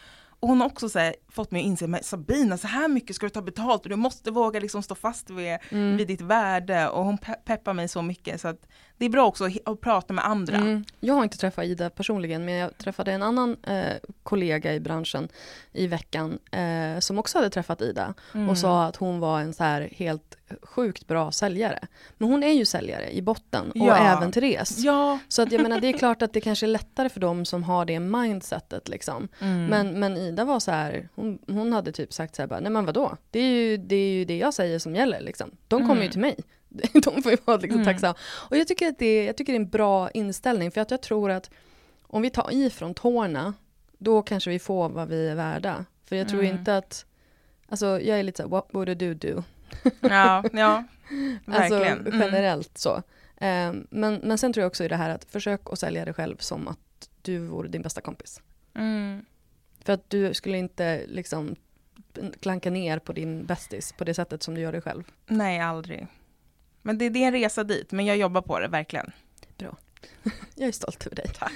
Och 0.40 0.49
hon 0.49 0.61
har 0.61 0.66
också 0.66 0.88
så 0.88 0.99
här, 0.99 1.14
fått 1.29 1.51
mig 1.51 1.61
att 1.62 1.66
inse, 1.66 1.87
men 1.87 2.03
Sabina 2.03 2.57
så 2.59 2.66
här 2.66 2.88
mycket 2.88 3.16
ska 3.16 3.27
du 3.27 3.31
ta 3.31 3.42
betalt 3.42 3.83
och 3.83 3.88
du 3.88 3.97
måste 3.97 4.31
våga 4.31 4.61
liksom 4.61 4.83
stå 4.83 4.94
fast 4.94 5.31
vid, 5.31 5.59
Mm. 5.70 5.97
vid 5.97 6.07
ditt 6.09 6.20
värde. 6.20 6.88
Och 6.88 7.05
hon 7.05 7.18
pe- 7.18 7.37
peppar 7.44 7.73
mig 7.73 7.88
så 7.88 8.03
mycket 8.03 8.40
så 8.40 8.49
att 8.49 8.66
det 8.99 9.05
är 9.05 9.11
bra 9.11 9.27
också 9.27 9.49
att 9.64 9.81
prata 9.81 10.12
med 10.12 10.27
andra. 10.27 10.57
Mm. 10.57 10.85
Jag 11.01 11.14
har 11.14 11.23
inte 11.25 11.38
träffat 11.38 11.64
Ida 11.64 11.90
personligen 11.90 12.44
men 12.44 12.55
jag 12.55 12.79
träffade 12.79 13.12
en 13.12 13.23
annan 13.23 13.57
eh, 13.62 13.92
kollega 14.23 14.75
i 14.75 14.81
branschen 14.81 15.29
i 15.73 15.87
veckan 15.87 16.38
eh, 16.53 16.99
som 17.01 17.18
också 17.18 17.38
hade 17.38 17.51
träffat 17.51 17.81
Ida 17.81 18.14
Mm. 18.35 18.49
och 18.49 18.59
sa 18.59 18.85
att 18.85 18.97
hon 18.97 19.20
var 19.20 19.40
en 19.40 19.55
så 19.55 19.64
här 19.64 19.88
helt 19.97 20.37
sjukt 20.62 21.07
bra 21.07 21.33
säljare. 21.33 21.78
Men 22.18 22.28
hon 22.28 22.42
är 22.42 22.52
ju 22.52 22.64
säljare 22.64 23.11
i 23.12 23.22
botten 23.22 23.70
och 23.70 23.76
Ja. 23.76 23.96
även 23.96 24.33
Therese. 24.33 24.78
Ja. 24.78 25.18
Så 25.28 25.42
att 25.42 25.52
jag 25.52 25.62
menar 25.62 25.80
det 25.80 25.88
är 25.88 25.92
klart 25.98 26.22
att 26.22 26.33
det 26.33 26.40
kanske 26.40 26.66
är 26.66 26.68
lättare 26.68 27.09
för 27.09 27.20
dem 27.20 27.44
som 27.44 27.62
har 27.62 27.85
det 27.85 28.00
mindsetet 28.00 28.88
liksom. 28.88 29.28
Mm. 29.40 29.66
Men, 29.66 30.00
men 30.00 30.16
Ida 30.16 30.44
var 30.44 30.61
så 30.61 30.70
här, 30.70 31.09
hon, 31.14 31.38
hon 31.46 31.72
hade 31.72 31.92
typ 31.92 32.12
sagt 32.12 32.35
så 32.37 32.42
här 32.42 32.46
bara, 32.46 32.61
nej 32.61 32.70
men 32.72 32.85
vadå? 32.87 33.16
Det 33.30 33.38
är 33.38 33.50
ju 33.50 33.76
det, 33.76 33.96
är 33.96 34.12
ju 34.12 34.24
det 34.24 34.38
jag 34.38 34.54
säger 34.54 34.78
som 34.78 34.94
gäller 34.96 35.20
liksom. 35.20 35.50
De 35.68 35.80
kommer 35.80 35.94
ju 35.94 36.00
Mm. 36.00 36.11
till 36.12 36.20
mig. 36.20 36.37
De 37.04 37.22
får 37.22 37.33
ju 37.33 37.38
vara 37.44 37.57
liksom 37.57 37.80
Mm. 37.80 37.92
tacksamma. 37.94 38.14
Och 38.50 38.57
jag 38.57 38.68
tycker 38.68 38.88
att 38.88 38.98
det, 38.98 39.24
jag 39.24 39.37
tycker 39.37 39.52
det 39.52 39.57
är 39.57 39.61
en 39.61 39.68
bra 39.70 40.11
inställning 40.11 40.70
för 40.70 40.80
att 40.80 40.90
jag 40.90 41.02
tror 41.02 41.30
att 41.30 41.50
om 42.02 42.22
vi 42.22 42.30
tar 42.30 42.52
i 42.52 42.70
från 42.70 42.94
tårna, 42.94 43.54
då 43.98 44.22
kanske 44.22 44.50
vi 44.50 44.59
får 44.59 44.88
vad 44.88 45.09
vi 45.09 45.28
är 45.28 45.35
värda. 45.35 45.85
För 46.04 46.16
jag 46.16 46.28
tror 46.28 46.40
Mm. 46.40 46.57
inte 46.59 46.76
att, 46.76 47.07
alltså 47.68 47.87
jag 47.87 48.18
är 48.18 48.22
lite 48.22 48.37
så 48.37 48.42
här, 48.42 48.50
what 48.50 48.68
would 48.72 48.98
do 48.98 49.14
do? 49.14 49.42
Ja, 50.00 50.44
ja. 50.52 50.84
Alltså 51.46 51.74
Verkligen. 51.74 52.06
Mm. 52.06 52.20
generellt 52.20 52.78
så. 52.78 52.96
Eh, 53.37 53.72
men, 53.90 54.14
men 54.22 54.38
sen 54.38 54.52
tror 54.52 54.62
jag 54.62 54.68
också 54.68 54.84
i 54.84 54.88
det 54.88 54.96
här 54.96 55.10
att 55.10 55.24
försök 55.24 55.60
att 55.64 55.78
sälja 55.78 56.04
dig 56.04 56.14
själv 56.14 56.37
som 56.37 56.68
att 56.68 57.08
du 57.22 57.38
vore 57.38 57.68
din 57.68 57.82
bästa 57.82 58.00
kompis. 58.00 58.42
Mm. 58.74 59.24
För 59.84 59.92
att 59.92 60.10
du 60.10 60.34
skulle 60.34 60.58
inte 60.58 61.06
liksom 61.06 61.56
klanka 62.40 62.70
ner 62.70 62.98
på 62.98 63.12
din 63.12 63.46
bästis 63.46 63.92
på 63.92 64.04
det 64.04 64.14
sättet 64.14 64.42
som 64.42 64.54
du 64.54 64.60
gör 64.60 64.72
dig 64.72 64.80
själv. 64.80 65.04
Nej, 65.26 65.60
aldrig. 65.60 66.06
Men 66.82 66.98
det, 66.98 67.08
det 67.08 67.22
är 67.22 67.26
en 67.26 67.32
resa 67.32 67.64
dit, 67.64 67.92
men 67.92 68.06
jag 68.06 68.16
jobbar 68.16 68.42
på 68.42 68.60
det 68.60 68.68
verkligen. 68.68 69.12
Jag 70.54 70.68
är 70.68 70.72
stolt 70.72 71.06
över 71.06 71.16
dig. 71.16 71.26
Tack. 71.38 71.52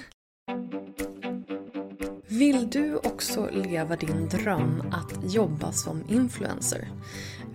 Vill 2.29 2.71
du 2.71 2.97
också 2.97 3.51
leva 3.53 3.97
din 3.97 4.29
dröm 4.29 4.93
att 4.93 5.35
jobba 5.35 5.73
som 5.73 6.05
influencer? 6.09 6.89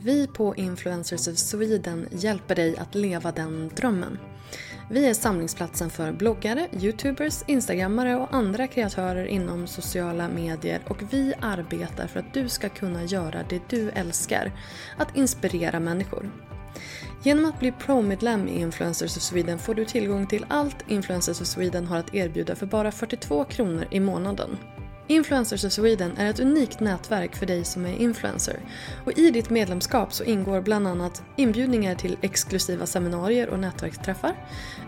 Vi 0.06 0.28
på 0.28 0.56
Influencers 0.56 1.28
of 1.28 1.38
Sweden 1.38 2.08
hjälper 2.12 2.56
dig 2.56 2.78
att 2.78 2.96
leva 2.96 3.32
den 3.32 3.72
drömmen. 3.76 4.20
Vi 4.90 5.10
är 5.10 5.14
samlingsplatsen 5.14 5.90
för 5.90 6.12
bloggare, 6.12 6.68
youtubers, 6.72 7.44
instagrammare 7.48 8.16
och 8.16 8.34
andra 8.34 8.68
kreatörer 8.68 9.26
inom 9.26 9.68
sociala 9.68 10.30
medier 10.30 10.82
och 10.88 11.14
vi 11.14 11.34
arbetar 11.42 12.08
för 12.08 12.20
att 12.20 12.34
du 12.34 12.50
ska 12.50 12.70
kunna 12.70 13.04
göra 13.04 13.44
det 13.50 13.70
du 13.70 13.90
älskar, 13.90 14.52
att 14.98 15.18
inspirera 15.18 15.80
människor. 15.80 16.32
Genom 17.24 17.46
att 17.46 17.60
bli 17.60 17.72
Pro-medlem 17.72 18.48
i 18.48 18.60
Influencers 18.60 19.18
of 19.18 19.24
Sweden 19.24 19.60
får 19.60 19.76
du 19.76 19.86
tillgång 19.86 20.28
till 20.28 20.46
allt 20.50 20.78
Influencers 20.88 21.42
of 21.42 21.48
Sweden 21.48 21.88
har 21.88 21.98
att 21.98 22.16
erbjuda 22.16 22.56
för 22.56 22.66
bara 22.66 22.92
42 22.92 23.44
kronor 23.44 23.86
i 23.92 24.00
månaden. 24.00 24.58
Influencers 25.14 25.64
of 25.64 25.72
Sweden 25.72 26.18
är 26.18 26.30
ett 26.30 26.40
unikt 26.40 26.80
nätverk 26.80 27.36
för 27.36 27.46
dig 27.46 27.66
som 27.66 27.86
är 27.86 27.96
influencer. 27.96 28.60
Och 29.06 29.18
i 29.18 29.32
ditt 29.32 29.50
medlemskap 29.50 30.14
så 30.14 30.24
ingår 30.24 30.62
bland 30.62 30.88
annat 30.88 31.24
inbjudningar 31.36 31.96
till 31.96 32.18
exklusiva 32.22 32.86
seminarier 32.86 33.50
och 33.50 33.60
nätverksträffar, 33.60 34.36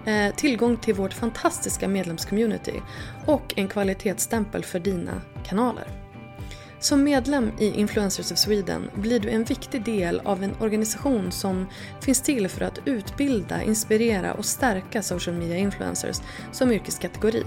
eh, 0.06 0.36
tillgång 0.36 0.78
till 0.78 0.96
vårt 0.96 1.14
fantastiska 1.14 1.88
medlemscommunity 1.88 2.82
och 3.26 3.54
en 3.56 3.68
kvalitetsstämpel 3.68 4.64
för 4.64 4.80
dina 4.80 5.22
kanaler. 5.46 5.88
Som 6.80 7.04
medlem 7.04 7.52
i 7.60 7.80
Influencers 7.80 8.32
of 8.32 8.38
Sweden 8.38 8.90
blir 8.96 9.20
du 9.20 9.30
en 9.30 9.44
viktig 9.44 9.84
del 9.84 10.20
av 10.20 10.44
en 10.44 10.56
organisation 10.60 11.32
som 11.32 11.68
finns 12.02 12.22
till 12.22 12.48
för 12.48 12.62
att 12.66 12.80
utbilda, 12.86 13.64
inspirera 13.64 14.34
och 14.34 14.46
stärka 14.46 15.02
social 15.02 15.36
media 15.36 15.58
influencers 15.58 16.18
som 16.52 16.72
yrkeskategori. 16.72 17.44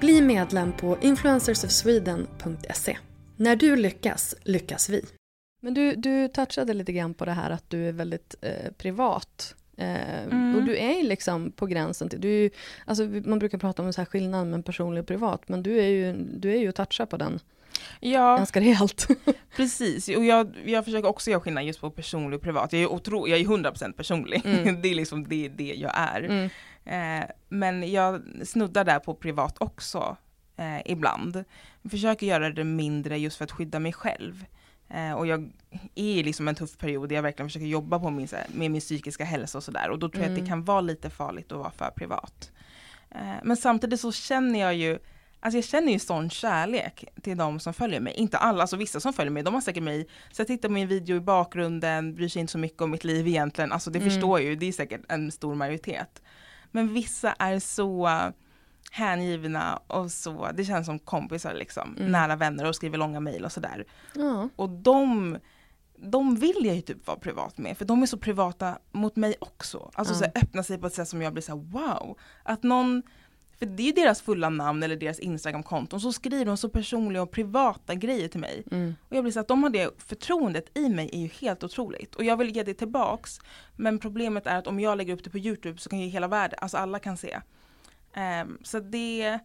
Bli 0.00 0.22
medlem 0.22 0.72
på 0.72 0.98
influencersofsweden.se. 1.00 2.98
När 3.36 3.56
du 3.56 3.76
lyckas, 3.76 4.34
lyckas 4.42 4.88
vi. 4.88 5.04
Men 5.62 5.74
du, 5.74 5.94
du 5.94 6.28
touchade 6.28 6.74
lite 6.74 6.92
grann 6.92 7.14
på 7.14 7.24
det 7.24 7.32
här 7.32 7.50
att 7.50 7.70
du 7.70 7.88
är 7.88 7.92
väldigt 7.92 8.34
eh, 8.40 8.72
privat. 8.78 9.54
Eh, 9.76 9.96
Mm. 10.30 10.56
Och 10.56 10.62
du 10.62 10.76
är 10.76 10.92
ju 10.92 11.02
liksom 11.02 11.52
på 11.52 11.66
gränsen 11.66 12.08
till, 12.08 12.20
du 12.20 12.44
är 12.44 12.50
alltså 12.84 13.04
man 13.04 13.38
brukar 13.38 13.58
prata 13.58 13.82
om 13.82 13.86
en 13.86 13.92
så 13.92 14.00
här 14.00 14.06
skillnad 14.06 14.46
mellan 14.46 14.62
personlig 14.62 15.00
och 15.00 15.06
privat, 15.06 15.48
men 15.48 15.62
du 15.62 15.78
är 15.78 15.86
ju, 15.86 16.12
du 16.12 16.52
är 16.52 16.56
ju 16.56 16.68
att 16.68 16.74
toucha 16.74 17.06
på 17.06 17.16
den 17.16 17.40
Ja, 18.00 18.36
ganska 18.36 18.60
rejält. 18.60 19.08
precis. 19.56 20.08
Och 20.08 20.24
jag, 20.24 20.56
jag 20.64 20.84
försöker 20.84 21.08
också 21.08 21.30
göra 21.30 21.40
skillnad 21.40 21.64
just 21.64 21.80
på 21.80 21.90
personlig 21.90 22.36
och 22.36 22.42
privat. 22.42 22.72
Jag 22.72 22.82
är, 22.82 22.92
otro, 22.92 23.28
jag 23.28 23.40
är 23.40 23.44
100% 23.44 23.92
personlig. 23.92 24.42
Mm. 24.44 24.82
det 24.82 24.88
är 24.88 24.94
liksom 24.94 25.28
det, 25.28 25.48
det 25.48 25.74
jag 25.74 25.92
är. 25.94 26.22
Mm. 26.22 26.48
Eh, 26.84 27.24
men 27.48 27.92
jag 27.92 28.22
snuddar 28.44 28.84
där 28.84 28.98
på 28.98 29.14
privat 29.14 29.56
också 29.60 30.16
eh, 30.56 30.80
ibland. 30.92 31.44
Jag 31.82 31.90
försöker 31.90 32.26
göra 32.26 32.50
det 32.50 32.64
mindre 32.64 33.18
just 33.18 33.36
för 33.36 33.44
att 33.44 33.52
skydda 33.52 33.78
mig 33.78 33.92
själv. 33.92 34.44
Eh, 34.88 35.12
och 35.12 35.26
jag 35.26 35.40
är 35.94 36.02
i 36.04 36.22
liksom 36.22 36.48
en 36.48 36.54
tuff 36.54 36.78
period 36.78 37.08
där 37.08 37.16
jag 37.16 37.22
verkligen 37.22 37.48
försöker 37.48 37.66
jobba 37.66 37.98
på 37.98 38.10
min, 38.10 38.28
här, 38.32 38.46
med 38.54 38.70
min 38.70 38.80
psykiska 38.80 39.24
hälsa 39.24 39.58
och 39.58 39.64
sådär. 39.64 39.90
Och 39.90 39.98
då 39.98 40.08
tror 40.08 40.22
jag 40.22 40.30
att 40.30 40.36
Mm. 40.38 40.44
det 40.44 40.48
kan 40.48 40.64
vara 40.64 40.80
lite 40.80 41.10
farligt 41.10 41.52
att 41.52 41.58
vara 41.58 41.70
för 41.70 41.90
privat. 41.90 42.52
Eh, 43.10 43.34
men 43.44 43.56
samtidigt 43.56 44.00
så 44.00 44.12
känner 44.12 44.60
jag 44.60 44.74
ju 44.74 44.98
Alltså 45.42 45.56
jag 45.58 45.64
känner 45.64 45.92
ju 45.92 45.98
sån 45.98 46.30
kärlek 46.30 47.04
till 47.22 47.36
de 47.36 47.60
som 47.60 47.74
följer 47.74 48.00
mig. 48.00 48.14
Inte 48.14 48.38
alla, 48.38 48.60
alltså 48.60 48.76
vissa 48.76 49.00
som 49.00 49.12
följer 49.12 49.30
mig, 49.30 49.42
de 49.42 49.54
har 49.54 49.60
säkert 49.60 49.82
mig, 49.82 50.06
så 50.32 50.40
jag 50.40 50.46
tittar 50.46 50.68
på 50.68 50.72
min 50.72 50.88
video 50.88 51.16
i 51.16 51.20
bakgrunden, 51.20 52.14
bryr 52.14 52.28
sig 52.28 52.40
inte 52.40 52.52
så 52.52 52.58
mycket 52.58 52.80
om 52.82 52.90
mitt 52.90 53.04
liv 53.04 53.28
egentligen. 53.28 53.72
Alltså 53.72 53.90
det 53.90 53.98
Mm. 53.98 54.10
förstår 54.10 54.40
ju, 54.40 54.56
det 54.56 54.66
är 54.66 54.72
säkert 54.72 55.00
en 55.08 55.30
stor 55.32 55.54
majoritet. 55.54 56.22
Men 56.70 56.94
vissa 56.94 57.32
är 57.32 57.58
så 57.58 58.08
hängivna 58.90 59.76
och 59.86 60.12
så, 60.12 60.50
det 60.54 60.64
känns 60.64 60.86
som 60.86 60.98
kompisar 60.98 61.54
liksom, 61.54 61.96
Mm. 61.98 62.12
nära 62.12 62.36
vänner 62.36 62.64
och 62.68 62.74
skriver 62.76 62.98
långa 62.98 63.20
mejl 63.20 63.44
och 63.44 63.52
sådär. 63.52 63.84
Ja. 64.14 64.48
Och 64.56 64.68
de, 64.70 65.38
de 65.98 66.34
vill 66.36 66.56
jag 66.66 66.74
ju 66.76 66.80
typ 66.82 67.06
vara 67.06 67.18
privat 67.18 67.58
med, 67.58 67.78
för 67.78 67.84
de 67.84 68.02
är 68.02 68.06
så 68.06 68.18
privata 68.18 68.78
mot 68.92 69.16
mig 69.16 69.34
också. 69.40 69.90
Alltså 69.94 70.14
Ja. 70.14 70.18
så 70.18 70.24
öppna 70.46 70.62
sig 70.62 70.78
på 70.78 70.86
ett 70.86 70.94
sätt 70.94 71.08
som 71.08 71.22
jag 71.22 71.32
blir 71.32 71.42
så 71.42 71.52
här: 71.56 71.62
wow. 71.64 72.18
Att 72.42 72.62
någon, 72.62 73.02
för 73.60 73.66
det 73.66 73.88
är 73.88 73.92
deras 73.92 74.22
fulla 74.22 74.48
namn 74.48 74.82
eller 74.82 74.96
deras 74.96 75.18
Instagram-konton, 75.18 76.00
så 76.00 76.12
skriver 76.12 76.44
de 76.44 76.56
så 76.56 76.68
personliga 76.68 77.22
och 77.22 77.30
privata 77.30 77.94
grejer 77.94 78.28
till 78.28 78.40
mig. 78.40 78.62
Mm. 78.70 78.94
Och 79.08 79.16
jag 79.16 79.24
blir 79.24 79.32
så 79.32 79.40
att 79.40 79.48
de 79.48 79.62
har 79.62 79.70
det 79.70 79.90
förtroendet 79.98 80.78
i 80.78 80.88
mig 80.88 81.10
är 81.12 81.18
ju 81.18 81.26
helt 81.26 81.64
otroligt. 81.64 82.14
Och 82.14 82.24
jag 82.24 82.36
vill 82.36 82.56
ge 82.56 82.62
det 82.62 82.74
tillbaks. 82.74 83.40
Men 83.76 83.98
problemet 83.98 84.46
är 84.46 84.56
att 84.56 84.66
om 84.66 84.80
jag 84.80 84.98
lägger 84.98 85.14
upp 85.14 85.24
det 85.24 85.30
på 85.30 85.38
Youtube 85.38 85.78
så 85.78 85.88
kan 85.88 86.00
ju 86.00 86.06
hela 86.06 86.28
världen, 86.28 86.58
alltså 86.62 86.76
alla 86.76 86.98
kan 86.98 87.16
se. 87.16 87.40
Ehm, 88.14 88.58
så 88.62 88.80
det, 88.80 89.38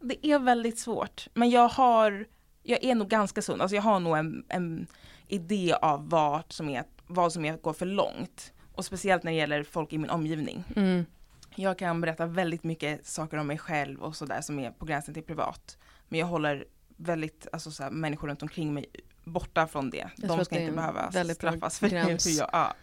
det 0.00 0.26
är 0.26 0.38
väldigt 0.38 0.78
svårt. 0.78 1.28
Men 1.34 1.50
jag 1.50 1.68
har, 1.68 2.26
jag 2.62 2.84
är 2.84 2.94
nog 2.94 3.08
ganska 3.08 3.42
sund, 3.42 3.62
alltså 3.62 3.74
jag 3.74 3.82
har 3.82 4.00
nog 4.00 4.16
en, 4.16 4.44
en 4.48 4.86
idé 5.28 5.74
av 5.82 6.08
vad 6.08 6.52
som, 6.52 6.68
är, 6.68 6.84
vad 7.06 7.32
som 7.32 7.44
är, 7.44 7.56
går 7.56 7.72
för 7.72 7.86
långt. 7.86 8.52
Och 8.72 8.84
speciellt 8.84 9.22
när 9.22 9.32
det 9.32 9.38
gäller 9.38 9.62
folk 9.62 9.92
i 9.92 9.98
min 9.98 10.10
omgivning. 10.10 10.64
Mm. 10.76 11.06
Jag 11.56 11.78
kan 11.78 12.00
berätta 12.00 12.26
väldigt 12.26 12.64
mycket 12.64 13.06
saker 13.06 13.36
om 13.36 13.46
mig 13.46 13.58
själv 13.58 14.02
och 14.02 14.16
sådär 14.16 14.40
som 14.40 14.58
är 14.58 14.70
på 14.70 14.84
gränsen 14.84 15.14
till 15.14 15.22
privat. 15.22 15.78
Men 16.08 16.20
jag 16.20 16.26
håller 16.26 16.64
väldigt, 16.96 17.46
alltså 17.52 17.70
så 17.70 17.82
här, 17.82 17.90
människor 17.90 18.28
runt 18.28 18.42
omkring 18.42 18.74
mig 18.74 18.86
borta 19.24 19.66
från 19.66 19.90
det. 19.90 20.10
Jag 20.16 20.28
De 20.28 20.44
ska 20.44 20.54
det 20.54 20.60
inte 20.60 20.74
behöva 20.76 21.10
straffas 21.34 21.78
för 21.78 21.88
gräns. 21.88 22.26
hur 22.26 22.38
jag, 22.38 22.50
ja. 22.52 22.74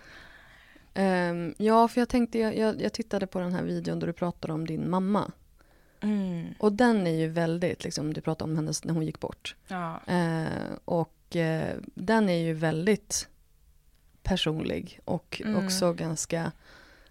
Ehm, 0.93 1.53
ja, 1.57 1.87
för 1.87 2.01
jag 2.01 2.09
tänkte, 2.09 2.39
jag, 2.39 2.57
jag, 2.57 2.81
jag 2.81 2.93
tittade 2.93 3.27
på 3.27 3.39
den 3.39 3.53
här 3.53 3.63
videon 3.63 3.99
där 3.99 4.07
du 4.07 4.13
pratade 4.13 4.53
om 4.53 4.67
din 4.67 4.89
mamma. 4.89 5.31
Mm. 6.01 6.53
Och 6.59 6.73
den 6.73 7.07
är 7.07 7.15
ju 7.15 7.27
väldigt, 7.27 7.83
liksom, 7.83 8.13
du 8.13 8.21
pratade 8.21 8.51
om 8.51 8.55
hennes 8.55 8.83
när 8.83 8.93
hon 8.93 9.05
gick 9.05 9.19
bort. 9.19 9.55
ja. 9.67 9.99
Eh, 10.07 10.73
och 10.85 11.35
eh, 11.35 11.75
den 11.95 12.29
är 12.29 12.37
ju 12.37 12.53
väldigt 12.53 13.27
personlig 14.23 14.99
och 15.05 15.41
Mm. 15.45 15.65
också 15.65 15.93
ganska 15.93 16.51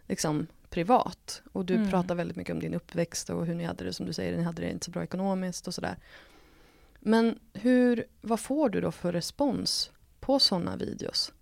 liksom 0.07 0.47
privat. 0.73 1.43
Och 1.53 1.65
du 1.65 1.75
Mm. 1.75 1.91
pratar 1.91 2.15
väldigt 2.15 2.37
mycket 2.37 2.53
om 2.55 2.61
din 2.61 2.75
uppväxt 2.75 3.31
och 3.31 3.47
hur 3.47 3.55
ni 3.55 3.65
hade 3.65 3.85
det 3.85 3.93
som 3.93 4.07
du 4.07 4.13
säger, 4.13 4.37
ni 4.37 4.43
hade 4.43 4.63
det 4.63 4.71
inte 4.71 4.85
så 4.85 4.91
bra 4.91 5.03
ekonomiskt 5.03 5.67
och 5.69 5.75
sådär. 5.75 5.97
Men 7.01 7.39
hur, 7.53 8.05
vad 8.21 8.41
får 8.41 8.69
du 8.69 8.81
då 8.81 8.91
för 8.93 9.13
respons 9.13 9.91
på 10.21 10.39
sådana 10.39 10.77
videos? 10.77 11.33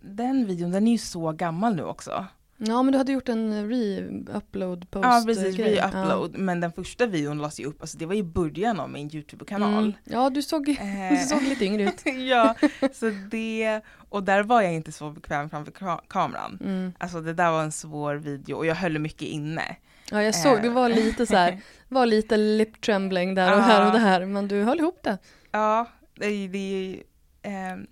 Den 0.00 0.46
videon, 0.46 0.70
den 0.70 0.86
är 0.86 0.92
ju 0.92 0.98
så 0.98 1.32
gammal 1.32 1.74
nu 1.76 1.82
också. 1.82 2.26
Ja 2.60 2.82
men 2.82 2.92
du 2.92 2.98
hade 2.98 3.12
gjort 3.12 3.28
en 3.28 3.70
re-upload 3.70 4.90
post 4.90 5.04
Ja 5.04 5.22
precis, 5.26 5.56
re-upload. 5.58 6.38
Men 6.38 6.60
den 6.60 6.72
första 6.72 7.06
videon 7.06 7.38
lades 7.38 7.60
ju 7.60 7.64
upp, 7.64 7.80
alltså 7.80 7.98
det 7.98 8.06
var 8.06 8.14
i 8.14 8.22
början 8.22 8.80
av 8.80 8.90
min 8.90 9.14
YouTube-kanal. 9.14 9.78
Mm. 9.84 9.92
Ja 10.04 10.30
du 10.30 10.42
såg, 10.42 10.68
Eh, 10.68 10.76
du 11.10 11.16
såg 11.16 11.42
lite 11.42 11.64
yngre 11.64 11.82
ut. 11.82 12.02
ja, 12.28 12.54
så 12.92 13.10
det, 13.30 13.80
och 14.08 14.22
där 14.22 14.42
var 14.42 14.62
jag 14.62 14.74
inte 14.74 14.92
så 14.92 15.10
bekväm 15.10 15.50
framför 15.50 15.72
ka- 15.72 16.00
kameran. 16.08 16.58
Mm. 16.64 16.92
Alltså 16.98 17.20
det 17.20 17.32
där 17.32 17.50
var 17.50 17.62
en 17.62 17.72
svår 17.72 18.14
video 18.14 18.54
och 18.56 18.66
jag 18.66 18.74
höll 18.74 18.98
mycket 18.98 19.28
inne. 19.28 19.76
Ja 20.10 20.22
jag 20.22 20.34
såg, 20.34 20.62
det 20.62 20.70
var 20.70 20.88
lite 20.88 21.26
så 21.26 21.36
här, 21.36 21.60
var 21.88 22.06
lite 22.06 22.36
lip 22.36 22.80
trembling 22.80 23.34
där 23.34 23.56
och 23.56 23.62
här 23.62 23.88
och 23.90 23.94
Ja. 23.98 24.04
där 24.04 24.26
men 24.26 24.48
du 24.48 24.62
höll 24.62 24.78
ihop 24.78 25.00
det. 25.02 25.18
Ja, 25.50 25.86
det, 26.14 26.48
det 26.48 27.02
ehm, 27.42 27.86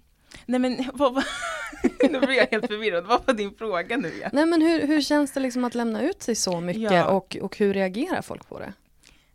nej 0.46 0.60
men 0.60 0.84
vad, 0.94 1.22
nu 2.10 2.20
blir 2.20 2.32
jag 2.36 2.46
helt 2.46 2.66
förvirrad, 2.66 3.04
vad 3.06 3.26
var 3.26 3.34
din 3.34 3.54
fråga 3.54 3.96
nu 3.96 4.08
igen? 4.08 4.30
Nej 4.32 4.46
men 4.46 4.62
hur, 4.62 4.86
hur 4.86 5.00
känns 5.00 5.32
det 5.32 5.40
liksom 5.40 5.64
att 5.64 5.74
lämna 5.74 6.02
ut 6.02 6.22
sig 6.22 6.34
så 6.34 6.60
mycket 6.60 6.82
Ja. 6.92 7.04
och, 7.04 7.36
och 7.42 7.56
hur 7.56 7.74
reagerar 7.74 8.22
folk 8.22 8.48
på 8.48 8.58
det? 8.58 8.72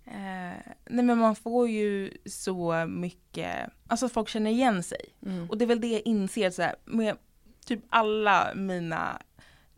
Eh, 0.05 0.73
nej 0.89 1.05
men 1.05 1.17
man 1.17 1.35
får 1.35 1.69
ju 1.69 2.11
så 2.25 2.85
mycket, 2.85 3.55
alltså 3.87 4.09
folk 4.09 4.29
känner 4.29 4.51
igen 4.51 4.83
sig. 4.83 5.05
Mm. 5.25 5.49
Och 5.49 5.57
det 5.57 5.65
är 5.65 5.67
väl 5.67 5.81
det 5.81 5.87
jag 5.87 6.01
inser 6.05 6.49
så 6.49 6.61
här, 6.61 6.75
med 6.85 7.15
typ 7.65 7.79
alla 7.89 8.51
mina 8.55 9.21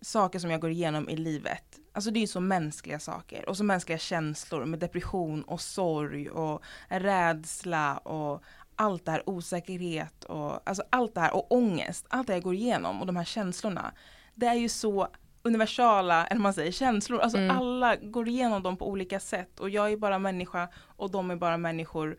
saker 0.01 0.39
som 0.39 0.51
jag 0.51 0.61
går 0.61 0.69
igenom 0.69 1.09
i 1.09 1.17
livet. 1.17 1.79
Alltså 1.91 2.11
det 2.11 2.19
är 2.19 2.21
ju 2.21 2.27
så 2.27 2.39
mänskliga 2.39 2.99
saker 2.99 3.49
och 3.49 3.57
så 3.57 3.63
mänskliga 3.63 3.97
känslor 3.97 4.65
med 4.65 4.79
depression 4.79 5.43
och 5.43 5.61
sorg 5.61 6.29
och 6.29 6.63
rädsla 6.87 7.97
och 7.97 8.43
allt 8.75 9.05
det 9.05 9.11
här 9.11 9.29
osäkerhet 9.29 10.23
och 10.23 10.69
alltså 10.69 10.83
allt 10.89 11.15
det 11.15 11.21
här 11.21 11.35
och 11.35 11.51
ångest. 11.51 12.05
Allt 12.09 12.27
det 12.27 12.33
jag 12.33 12.43
går 12.43 12.53
igenom 12.55 12.99
och 13.01 13.07
de 13.07 13.15
här 13.15 13.23
känslorna. 13.23 13.93
Det 14.35 14.45
är 14.45 14.53
ju 14.53 14.69
så 14.69 15.07
universala, 15.41 16.25
eller 16.27 16.41
man 16.41 16.53
säger 16.53 16.71
känslor. 16.71 17.19
Alltså 17.19 17.37
Mm. 17.37 17.57
alla 17.57 17.95
går 17.95 18.27
igenom 18.27 18.63
dem 18.63 18.77
på 18.77 18.89
olika 18.89 19.19
sätt 19.19 19.59
och 19.59 19.69
jag 19.69 19.91
är 19.91 19.97
bara 19.97 20.19
människa 20.19 20.69
och 20.97 21.11
de 21.11 21.31
är 21.31 21.35
bara 21.35 21.57
människor. 21.57 22.17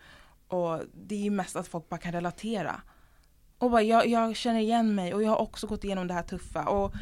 Och 0.48 0.80
det 0.94 1.14
är 1.14 1.18
ju 1.20 1.30
mest 1.30 1.56
att 1.56 1.68
folk 1.68 1.88
bara 1.88 1.98
kan 2.00 2.12
relatera. 2.12 2.80
Och 3.58 3.70
bara, 3.70 3.82
jag, 3.82 4.06
jag 4.06 4.36
känner 4.36 4.60
igen 4.60 4.94
mig 4.94 5.14
och 5.14 5.22
jag 5.22 5.30
har 5.30 5.40
också 5.40 5.66
gått 5.66 5.84
igenom 5.84 6.06
det 6.06 6.14
här 6.14 6.22
tuffa. 6.22 6.64
Och 6.68 6.92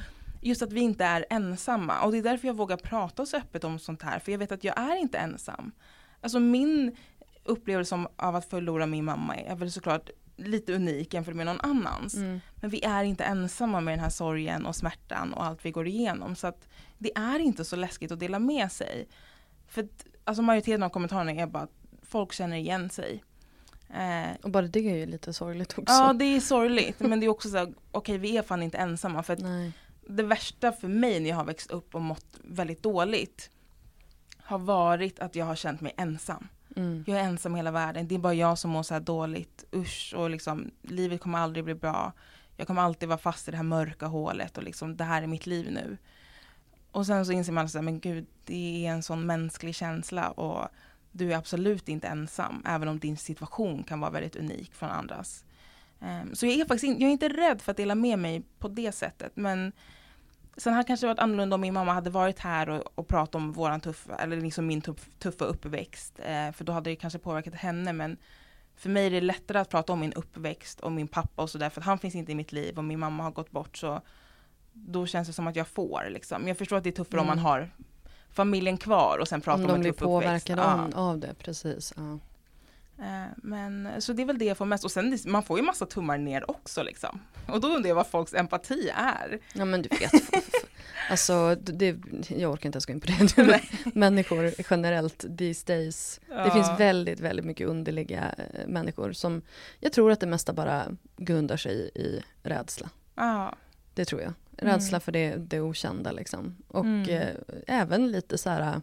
just 0.41 0.63
att 0.63 0.73
vi 0.73 0.81
inte 0.81 1.05
är 1.05 1.25
ensamma. 1.31 2.01
Och 2.03 2.13
det 2.13 2.19
är 2.19 2.23
därför 2.23 2.47
jag 2.47 2.55
vågar 2.55 2.77
prata 2.77 3.27
så 3.27 3.37
öppet 3.37 3.65
om 3.65 3.79
sånt 3.79 4.03
här. 4.03 4.19
För 4.19 4.33
jag 4.33 4.39
vet 4.39 4.53
att 4.53 4.65
jag 4.65 4.79
är 4.79 4.97
inte 4.97 5.19
ensam. 5.19 5.73
Alltså 6.21 6.41
min 6.41 6.97
upplevelse 7.45 7.95
om, 7.95 8.09
av 8.17 8.37
att 8.37 8.45
förlora 8.51 8.87
min 8.87 9.05
mamma 9.05 9.37
är 9.37 9.57
väl 9.57 9.73
såklart 9.73 10.11
lite 10.37 10.73
unik 10.75 11.15
jämfört 11.15 11.35
med 11.35 11.47
någon 11.47 11.61
annans. 11.61 12.15
Mm. 12.15 12.41
Men 12.55 12.71
vi 12.71 12.83
är 12.85 13.05
inte 13.05 13.25
ensamma 13.25 13.81
med 13.81 13.93
den 13.93 14.01
här 14.01 14.11
sorgen 14.11 14.67
och 14.67 14.77
smärtan 14.77 15.33
och 15.35 15.45
allt 15.45 15.65
vi 15.65 15.71
går 15.71 15.87
igenom. 15.87 16.37
Så 16.37 16.47
att 16.47 16.69
det 16.99 17.17
är 17.17 17.39
inte 17.39 17.65
så 17.65 17.77
läskigt 17.77 18.13
att 18.13 18.21
dela 18.21 18.39
med 18.39 18.73
sig. 18.73 19.09
För 19.69 19.83
att, 19.83 20.07
alltså 20.25 20.43
majoriteten 20.43 20.83
av 20.83 20.89
kommentarerna 20.89 21.33
är 21.33 21.47
bara 21.47 21.63
att 21.63 21.73
folk 22.03 22.33
känner 22.33 22.57
igen 22.57 22.91
sig. 22.91 23.25
Eh, 23.95 24.37
Och 24.43 24.51
bara 24.51 24.67
det 24.67 24.79
är 24.91 24.97
ju 24.97 25.07
lite 25.07 25.33
sorgligt 25.33 25.79
också. 25.79 25.95
ja 25.95 26.13
det 26.13 26.25
är 26.25 26.41
sorgligt 26.41 27.01
men 27.01 27.21
det 27.21 27.27
är 27.27 27.29
också 27.31 27.49
så 27.49 27.73
okej 27.91 28.19
vi 28.19 28.37
är 28.37 28.43
fan 28.43 28.63
inte 28.63 28.79
ensamma. 28.79 29.23
För 29.23 29.37
det 30.09 30.23
värsta 30.23 30.73
för 30.73 30.89
mig 30.89 31.21
när 31.21 31.29
jag 31.29 31.37
har 31.37 31.45
växt 31.45 31.71
upp 31.71 31.95
och 31.95 32.01
mått 32.01 32.27
väldigt 32.45 32.83
dåligt 32.83 33.51
har 34.37 34.59
varit 34.59 35.19
att 35.21 35.37
jag 35.37 35.47
har 35.47 35.55
känt 35.57 35.81
mig 35.81 35.95
ensam. 35.97 36.49
Mm. 36.77 37.05
Jag 37.07 37.19
är 37.19 37.25
ensam 37.25 37.55
i 37.55 37.59
hela 37.59 37.71
världen, 37.71 38.09
det 38.09 38.15
är 38.15 38.19
bara 38.19 38.35
jag 38.35 38.59
som 38.59 38.71
mår 38.71 38.83
så 38.83 38.95
här 38.95 39.01
dåligt. 39.01 39.65
Usch, 39.75 40.15
och 40.17 40.31
liksom, 40.31 40.71
livet 40.83 41.21
kommer 41.21 41.39
aldrig 41.39 41.65
bli 41.65 41.75
bra. 41.75 42.13
Jag 42.57 42.67
kommer 42.67 42.83
alltid 42.83 43.09
vara 43.09 43.19
fast 43.19 43.49
i 43.49 43.51
det 43.51 43.57
här 43.57 43.65
mörka 43.65 44.07
hålet 44.07 44.59
och 44.59 44.65
liksom, 44.65 44.97
det 44.97 45.05
här 45.05 45.23
är 45.23 45.27
mitt 45.27 45.47
liv 45.47 45.73
nu. 45.73 45.97
Och 46.91 47.07
sen 47.07 47.27
så 47.27 47.33
inser 47.33 47.53
man 47.53 47.67
att 47.67 47.85
men 47.85 48.01
gud, 48.01 48.27
det 48.45 48.87
är 48.87 48.91
en 48.91 49.03
sån 49.03 49.27
mänsklig 49.27 49.75
känsla 49.75 50.31
och 50.31 50.69
du 51.13 51.33
är 51.33 51.37
absolut 51.37 51.89
inte 51.89 52.09
ensam, 52.09 52.63
även 52.67 52.89
om 52.89 52.99
din 52.99 53.17
situation 53.17 53.83
kan 53.83 54.01
vara 54.01 54.11
väldigt 54.11 54.37
unik 54.37 54.75
från 54.75 54.91
andras. 54.91 55.45
Um, 56.01 56.35
så 56.35 56.47
jag 56.47 56.55
är 56.55 56.65
faktiskt 56.65 56.85
in, 56.85 57.01
jag 57.01 57.09
är 57.09 57.13
inte 57.13 57.29
rädd 57.29 57.63
för 57.63 57.71
att 57.71 57.77
dela 57.77 57.95
med 57.95 58.19
mig 58.19 58.43
på 58.59 58.69
det 58.69 58.93
sättet, 58.93 59.33
men 59.35 59.73
Sen 60.57 60.73
hade 60.73 60.83
det 60.83 60.87
kanske 60.87 61.07
varit 61.07 61.19
annorlunda 61.19 61.55
om 61.55 61.61
min 61.61 61.75
mamma 61.75 61.93
hade 61.93 62.11
varit 62.11 62.39
här 62.39 62.69
och, 62.69 62.83
och 62.95 63.09
pratat 63.09 63.35
om 63.35 63.53
våran 63.53 63.81
tuffa, 63.81 64.17
eller 64.17 64.41
liksom 64.41 64.67
min 64.67 64.81
tuff, 64.81 65.09
tuffa 65.19 65.45
uppväxt. 65.45 66.19
Eh, 66.19 66.53
för 66.53 66.65
då 66.65 66.73
hade 66.73 66.91
det 66.91 66.97
kanske 66.97 67.19
påverkat 67.19 67.55
henne. 67.55 67.93
Men 67.93 68.17
för 68.77 68.91
mig 68.91 69.07
är 69.07 69.11
det 69.11 69.21
lättare 69.21 69.59
att 69.59 69.69
prata 69.69 69.93
om 69.93 70.01
min 70.01 70.13
uppväxt 70.13 70.81
och 70.81 70.93
min 70.93 71.09
pappa 71.09 71.43
och 71.43 71.51
sådär. 71.51 71.71
För 71.71 71.81
att 71.81 71.87
han 71.87 71.99
finns 71.99 72.15
inte 72.15 72.33
i 72.33 72.35
mitt 72.35 72.53
liv 72.53 72.79
och 72.79 72.85
min 72.85 72.99
mamma 72.99 73.23
har 73.23 73.31
gått 73.31 73.51
bort. 73.51 73.77
Så 73.77 74.01
då 74.73 75.07
känns 75.07 75.29
det 75.29 75.35
som 75.35 75.47
att 75.47 75.57
jag 75.57 75.69
får 75.69 76.07
liksom. 76.11 76.49
Jag 76.49 76.59
förstår 76.59 76.77
att 76.77 76.85
det 76.85 76.91
är 76.91 76.93
tuffare 76.93 77.21
om 77.21 77.27
Mm. 77.27 77.37
man 77.37 77.45
har 77.47 77.71
familjen 78.31 78.77
kvar 78.77 79.19
och 79.21 79.29
sen 79.29 79.41
pratar 79.41 79.65
Om 79.65 79.65
om, 79.65 79.69
de 79.69 79.75
en 79.75 79.81
blir 79.81 79.93
tuff 79.93 80.03
uppväxt. 80.03 80.47
påverkade 80.47 80.63
Ja. 80.63 80.89
av 81.01 81.19
det, 81.19 81.35
precis. 81.39 81.93
Ja. 81.97 82.19
Eh, 83.03 83.27
Men 83.37 83.89
så 84.03 84.13
det 84.13 84.23
är 84.23 84.27
väl 84.27 84.39
det 84.39 84.45
jag 84.45 84.57
får 84.57 84.65
mest. 84.67 84.85
Och 84.85 84.91
sen 84.91 85.11
det- 85.11 85.25
man 85.27 85.43
får 85.43 85.59
ju 85.59 85.65
massa 85.65 85.87
tummar 85.87 86.19
ner 86.19 86.51
också 86.51 86.83
liksom. 86.83 87.21
Och 87.49 87.61
då 87.61 87.69
undrar 87.69 87.89
jag 87.89 87.95
vad 87.95 88.07
folks 88.07 88.35
empati 88.35 88.91
är. 88.95 89.39
ja 89.55 89.65
men 89.65 89.83
du 89.83 89.89
vet, 89.89 90.13
alltså 91.11 91.55
det, 91.55 91.97
jag 92.29 92.53
orkar 92.53 92.67
inte 92.67 92.77
ens 92.77 92.87
gå 92.87 92.93
in 92.93 93.01
på 93.01 93.07
det. 93.07 93.37
Nej. 93.47 93.71
människor 93.95 94.53
generellt 94.71 95.39
these 95.39 95.67
days. 95.67 96.21
Det 96.29 96.35
Ja. 96.35 96.51
finns 96.51 96.81
väldigt, 96.81 97.21
väldigt 97.21 97.45
mycket 97.47 97.69
underliga 97.69 98.35
eh, 98.39 98.67
människor 98.67 99.13
som 99.13 99.43
jag 99.81 99.93
tror 99.93 100.11
att 100.13 100.21
det 100.21 100.27
mesta 100.27 100.53
bara 100.53 100.97
grundar 101.17 101.57
sig 101.57 101.75
i, 101.75 102.01
i 102.01 102.23
rädsla. 102.43 102.91
Ja. 103.15 103.55
Det 103.95 104.05
tror 104.05 104.21
jag. 104.23 104.33
Rädsla 104.57 104.89
Mm. 104.97 105.01
för 105.01 105.13
det, 105.13 105.37
det 105.37 105.61
okända 105.61 106.13
liksom. 106.13 106.57
Och 106.69 106.85
Mm. 106.85 107.09
eh, 107.11 107.29
även 107.67 108.11
lite 108.13 108.39
så 108.39 108.51
här, 108.51 108.81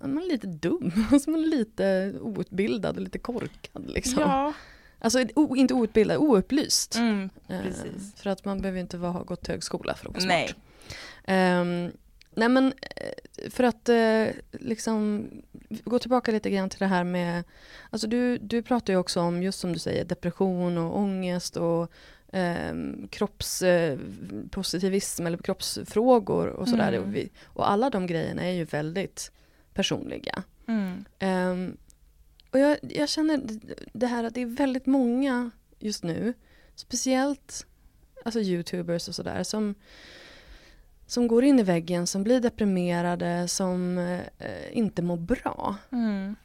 man 0.00 0.18
är 0.18 0.26
lite 0.28 0.46
dum, 0.46 0.92
alltså 1.12 1.30
man 1.30 1.40
är 1.40 1.46
lite 1.46 2.14
outbildad 2.20 2.96
och 2.96 3.02
lite 3.02 3.18
korkad 3.18 3.90
liksom. 3.90 4.22
Ja. 4.22 4.52
Alltså 4.98 5.20
inte 5.56 5.74
outbildad, 5.74 6.16
oupplyst. 6.16 6.96
Mm, 6.96 7.30
Eh, 7.48 7.62
precis. 7.62 8.14
för 8.16 8.30
att 8.30 8.44
man 8.44 8.60
behöver 8.60 8.80
inte 8.80 8.96
ha 8.96 9.22
gått 9.22 9.42
till 9.42 9.52
högskola 9.52 9.94
för 9.94 10.08
att 10.08 10.14
vara 10.14 10.20
smart. 10.20 10.30
Nej. 10.30 10.54
Ehm, 11.24 11.90
nej 12.34 12.48
men 12.48 12.72
eh, 12.96 13.12
för 13.50 13.64
att 13.64 13.88
eh, 13.88 14.26
liksom 14.52 15.28
gå 15.84 15.98
tillbaka 15.98 16.32
lite 16.32 16.50
grann 16.50 16.70
till 16.70 16.78
det 16.78 16.86
här 16.86 17.04
med, 17.04 17.44
alltså 17.90 18.06
du, 18.06 18.38
du 18.38 18.62
pratar 18.62 18.92
ju 18.92 18.98
också 18.98 19.20
om 19.20 19.42
just 19.42 19.58
som 19.60 19.72
du 19.72 19.78
säger 19.78 20.04
depression 20.04 20.78
och 20.78 20.98
ångest 20.98 21.56
och 21.56 21.92
um, 22.32 23.08
kroppspositivism 23.10 25.26
eller 25.26 25.38
kroppsfrågor 25.38 26.46
och 26.46 26.68
sådär. 26.68 26.92
Mm. 26.92 27.02
Och, 27.02 27.14
vi, 27.14 27.30
och 27.44 27.70
alla 27.70 27.90
de 27.90 28.06
grejerna 28.06 28.42
är 28.42 28.52
ju 28.52 28.64
väldigt 28.64 29.32
personliga. 29.78 30.42
Mm. 30.66 31.04
Ehm, 31.18 31.76
och 32.50 32.58
jag, 32.58 32.78
jag 32.82 33.08
känner 33.08 33.40
det 33.92 34.06
här 34.06 34.24
att 34.24 34.34
det 34.34 34.42
är 34.42 34.46
väldigt 34.46 34.86
många 34.86 35.50
just 35.78 36.04
nu, 36.04 36.34
speciellt 36.74 37.66
alltså 38.24 38.40
youtubers 38.40 39.08
och 39.08 39.14
sådär, 39.14 39.42
som, 39.42 39.74
som 41.06 41.28
går 41.28 41.44
in 41.44 41.58
i 41.58 41.62
väggen, 41.62 42.06
som 42.06 42.24
blir 42.24 42.40
deprimerade, 42.40 43.48
som 43.48 43.98
eh, 43.98 44.78
inte 44.78 45.02
mår 45.02 45.16
bra. 45.16 45.76
Mm. 45.92 46.36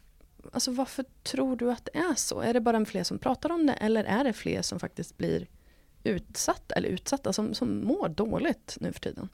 Alltså 0.51 0.71
varför 0.71 1.05
tror 1.23 1.55
du 1.55 1.71
att 1.71 1.89
det 1.93 1.97
är 1.97 2.15
så? 2.15 2.41
Är 2.41 2.53
det 2.53 2.61
bara 2.61 2.85
fler 2.85 3.03
som 3.03 3.19
pratar 3.19 3.49
om 3.49 3.65
det 3.65 3.73
eller 3.73 4.03
är 4.03 4.23
det 4.23 4.33
fler 4.33 4.61
som 4.61 4.79
faktiskt 4.79 5.17
blir 5.17 5.47
utsatta, 6.03 6.75
eller 6.75 6.89
utsatta, 6.89 7.33
som, 7.33 7.53
som 7.53 7.85
mår 7.85 8.09
dåligt 8.09 8.77
nu 8.79 8.93
för 8.93 8.99
tiden? 8.99 9.29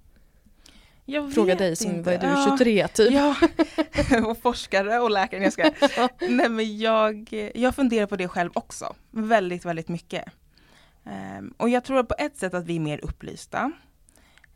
Jag 1.09 1.33
Fråga 1.33 1.55
dig 1.55 1.75
som, 1.75 1.91
inte. 1.91 2.01
vad 2.01 2.13
är 2.13 2.19
du, 2.19 2.27
Ja. 2.27 2.57
23 2.57 2.87
typ? 2.87 3.11
Ja, 3.13 3.35
och 4.29 4.37
forskare 4.37 4.99
och 4.99 5.11
läkare. 5.11 5.43
Jag 5.43 5.53
ska. 5.53 5.71
Nej 6.29 6.49
men 6.49 6.77
jag, 6.77 7.33
jag 7.55 7.75
funderar 7.75 8.05
på 8.05 8.15
det 8.15 8.27
själv 8.27 8.51
också. 8.53 8.95
Väldigt, 9.11 9.65
väldigt 9.65 9.87
mycket. 9.87 10.25
Ehm, 11.05 11.53
och 11.57 11.69
jag 11.69 11.83
tror 11.83 12.03
på 12.03 12.15
ett 12.17 12.37
sätt 12.37 12.53
att 12.53 12.65
vi 12.65 12.75
är 12.75 12.79
mer 12.79 13.05
upplysta. 13.05 13.71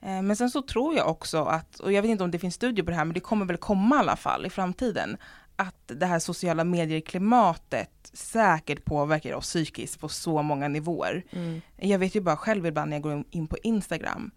Ehm, 0.01 0.27
men 0.27 0.35
sen 0.35 0.49
så 0.49 0.61
tror 0.61 0.95
jag 0.95 1.09
också 1.09 1.43
att, 1.43 1.79
och 1.79 1.91
jag 1.93 2.01
vet 2.01 2.11
inte 2.11 2.23
om 2.23 2.31
det 2.31 2.39
finns 2.39 2.55
studier 2.55 2.85
på 2.85 2.91
det 2.91 2.97
här, 2.97 3.05
men 3.05 3.13
det 3.13 3.19
kommer 3.19 3.45
väl 3.45 3.57
komma 3.57 3.95
i 3.95 3.99
alla 3.99 4.15
fall 4.15 4.45
i 4.45 4.49
framtiden, 4.49 5.17
att 5.55 5.83
det 5.85 6.05
här 6.05 6.19
sociala 6.19 6.63
medier-klimatet 6.63 8.09
säkert 8.13 8.85
påverkar 8.85 9.33
oss 9.33 9.45
psykiskt 9.45 9.99
på 9.99 10.09
så 10.09 10.41
många 10.41 10.67
nivåer. 10.67 11.23
Mm. 11.31 11.61
Jag 11.77 11.99
vet 11.99 12.15
ju 12.15 12.21
bara 12.21 12.37
själv 12.37 12.65
ibland 12.65 12.89
när 12.89 12.97
jag 12.97 13.03
går 13.03 13.23
in 13.29 13.47
på 13.47 13.57
Instagram 13.63 14.31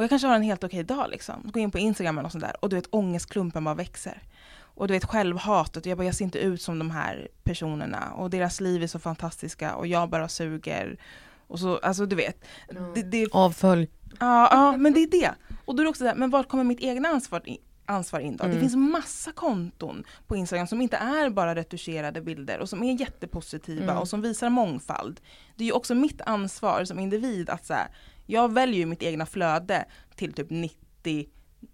och 0.00 0.04
jag 0.04 0.10
kanske 0.10 0.28
har 0.28 0.34
en 0.34 0.42
helt 0.42 0.64
okej 0.64 0.84
dag 0.84 1.10
liksom. 1.10 1.50
Går 1.52 1.62
in 1.62 1.70
på 1.70 1.78
Instagram 1.78 2.18
och 2.18 2.32
sånt 2.32 2.44
där 2.44 2.56
och 2.60 2.68
du 2.68 2.76
vet 2.76 2.88
ångestklumpen 2.90 3.64
bara 3.64 3.74
växer. 3.74 4.22
Och 4.62 4.88
du 4.88 4.94
vet 4.94 5.04
självhatet, 5.04 5.76
och 5.76 5.90
jag 5.90 5.98
bara 5.98 6.04
jag 6.04 6.14
ser 6.14 6.24
inte 6.24 6.38
ut 6.38 6.62
som 6.62 6.78
de 6.78 6.90
här 6.90 7.28
personerna 7.42 8.12
och 8.12 8.30
deras 8.30 8.60
liv 8.60 8.82
är 8.82 8.86
så 8.86 8.98
fantastiska 8.98 9.74
och 9.74 9.86
jag 9.86 10.10
bara 10.10 10.28
suger. 10.28 10.98
Och 11.46 11.58
så, 11.60 11.78
alltså 11.78 12.06
du 12.06 12.16
vet. 12.16 12.44
Mm. 12.70 12.94
Det, 12.94 13.02
det, 13.02 13.28
Avfölj. 13.32 13.88
ja, 14.20 14.48
ja, 14.50 14.76
men 14.76 14.92
det 14.92 15.00
är 15.00 15.10
det. 15.10 15.30
Och 15.64 15.76
då 15.76 15.82
är 15.82 15.84
det 15.84 15.90
också 15.90 16.04
där, 16.04 16.14
men 16.14 16.30
vart 16.30 16.48
kommer 16.48 16.64
mitt 16.64 16.80
egna 16.80 17.08
ansvar 17.08 17.42
in? 17.44 17.58
ansvar 17.90 18.20
in 18.20 18.36
då. 18.36 18.44
Mm. 18.44 18.54
Det 18.54 18.60
finns 18.60 18.76
massa 18.76 19.32
konton 19.32 20.04
på 20.26 20.36
Instagram 20.36 20.66
som 20.66 20.80
inte 20.80 20.96
är 20.96 21.30
bara 21.30 21.54
retuscherade 21.54 22.20
bilder 22.20 22.58
och 22.58 22.68
som 22.68 22.82
är 22.82 23.00
jättepositiva 23.00 23.82
Mm. 23.82 23.96
och 23.98 24.08
som 24.08 24.22
visar 24.22 24.50
mångfald. 24.50 25.20
Det 25.56 25.64
är 25.64 25.66
ju 25.66 25.72
också 25.72 25.94
mitt 25.94 26.20
ansvar 26.20 26.84
som 26.84 26.98
individ 26.98 27.50
att 27.50 27.66
så 27.66 27.74
här, 27.74 27.88
jag 28.30 28.52
väljer 28.52 28.78
ju 28.78 28.86
mitt 28.86 29.02
egna 29.02 29.26
flöde 29.26 29.84
till 30.16 30.32
typ 30.32 30.50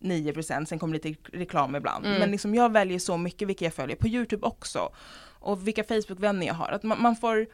99% 0.00 0.64
sen 0.64 0.78
kommer 0.78 0.94
lite 0.94 1.14
reklam 1.32 1.76
ibland. 1.76 2.06
Mm. 2.06 2.18
Men 2.18 2.30
liksom 2.30 2.54
jag 2.54 2.72
väljer 2.72 2.98
så 2.98 3.16
mycket 3.16 3.48
vilka 3.48 3.64
jag 3.64 3.74
följer, 3.74 3.96
på 3.96 4.08
Youtube 4.08 4.46
också. 4.46 4.92
Och 5.38 5.68
vilka 5.68 5.84
Facebook-vänner 5.84 6.46
jag 6.46 6.54
har. 6.54 6.68
Att 6.68 6.82
man, 6.82 7.02
man 7.02 7.16
får, 7.16 7.46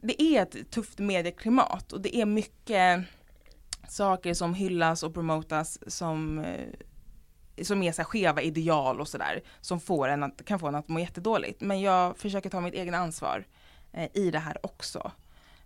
det 0.00 0.22
är 0.22 0.42
ett 0.42 0.70
tufft 0.70 0.98
medieklimat 0.98 1.92
och 1.92 2.00
det 2.00 2.16
är 2.16 2.26
mycket 2.26 3.04
saker 3.88 4.34
som 4.34 4.54
hyllas 4.54 5.02
och 5.02 5.14
promotas 5.14 5.78
som 5.86 6.38
eh, 6.38 6.70
som 7.62 7.82
är 7.82 7.92
så 7.92 8.04
skeva 8.04 8.42
ideal 8.42 9.00
och 9.00 9.08
sådär 9.08 9.42
som 9.60 9.80
får 9.80 10.08
en 10.08 10.22
att, 10.22 10.44
kan 10.44 10.58
få 10.58 10.66
en 10.66 10.74
att 10.74 10.88
må 10.88 11.00
jättedåligt. 11.00 11.60
Men 11.60 11.80
jag 11.80 12.16
försöker 12.16 12.50
ta 12.50 12.60
mitt 12.60 12.74
egna 12.74 12.98
ansvar 12.98 13.46
eh, 13.92 14.08
i 14.14 14.30
det 14.30 14.38
här 14.38 14.66
också. 14.66 15.12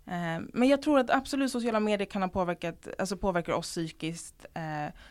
Eh, 0.07 0.39
men 0.53 0.69
jag 0.69 0.81
tror 0.81 0.99
att 0.99 1.09
absolut 1.09 1.51
sociala 1.51 1.79
medier 1.79 2.05
kan 2.05 2.21
ha 2.21 2.29
påverkat, 2.29 2.87
alltså 2.99 3.17
påverkar 3.17 3.53
oss 3.53 3.67
psykiskt. 3.67 4.45
Eh, 4.53 4.61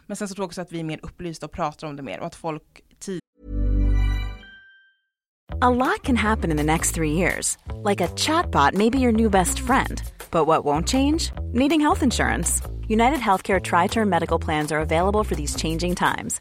men 0.07 0.17
sen 0.17 0.29
så 0.29 0.35
tror 0.35 0.43
jag 0.43 0.49
också 0.49 0.61
att 0.61 0.73
vi 0.73 0.81
är 0.81 0.85
mer 0.85 1.01
upplysta 1.03 1.47
och 1.47 1.53
pratar 1.53 1.87
om 1.87 1.97
det 1.97 2.03
mer 2.03 2.21
och 2.21 2.27
att 2.27 2.35
folk 2.35 2.81
tid 2.99 3.21
A 5.63 5.69
lot 5.69 6.03
can 6.03 6.17
happen 6.17 6.51
in 6.51 6.57
the 6.57 6.65
next 6.65 6.95
three 6.95 7.13
years. 7.13 7.59
Like 7.85 8.01
a 8.01 8.09
chatbot 8.17 8.73
may 8.73 8.89
be 8.89 8.99
your 8.99 9.13
new 9.13 9.29
best 9.31 9.61
friend. 9.61 10.03
But 10.31 10.47
what 10.47 10.65
won't 10.65 10.89
change? 10.89 11.33
Needing 11.53 11.81
health 11.81 12.03
insurance. 12.03 12.63
United 12.89 13.19
Healthcare 13.19 13.61
Tri 13.63 13.87
Term 13.87 14.09
Medical 14.09 14.39
Plans 14.39 14.73
are 14.73 14.81
available 14.81 15.23
for 15.23 15.35
these 15.35 15.55
changing 15.55 15.95
times. 15.95 16.41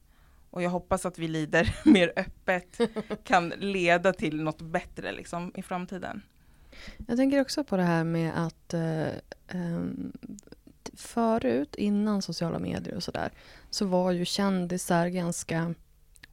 Och 0.51 0.61
jag 0.61 0.69
hoppas 0.69 1.05
att 1.05 1.19
vi 1.19 1.27
lider 1.27 1.75
mer 1.85 2.13
öppet 2.15 2.79
kan 3.23 3.49
leda 3.49 4.13
till 4.13 4.43
något 4.43 4.61
bättre 4.61 5.11
liksom 5.11 5.51
i 5.55 5.61
framtiden. 5.61 6.21
Jag 7.07 7.17
tänker 7.17 7.41
också 7.41 7.63
på 7.63 7.77
det 7.77 7.83
här 7.83 8.03
med 8.03 8.45
att 8.45 8.73
eh, 8.73 9.07
ehm, 9.47 10.11
förut, 10.93 11.75
innan 11.75 12.21
sociala 12.21 12.59
medier 12.59 12.95
och 12.95 13.03
sådär, 13.03 13.31
så 13.69 13.85
var 13.85 14.11
ju 14.11 14.25
kändisar 14.25 15.07
ganska 15.07 15.73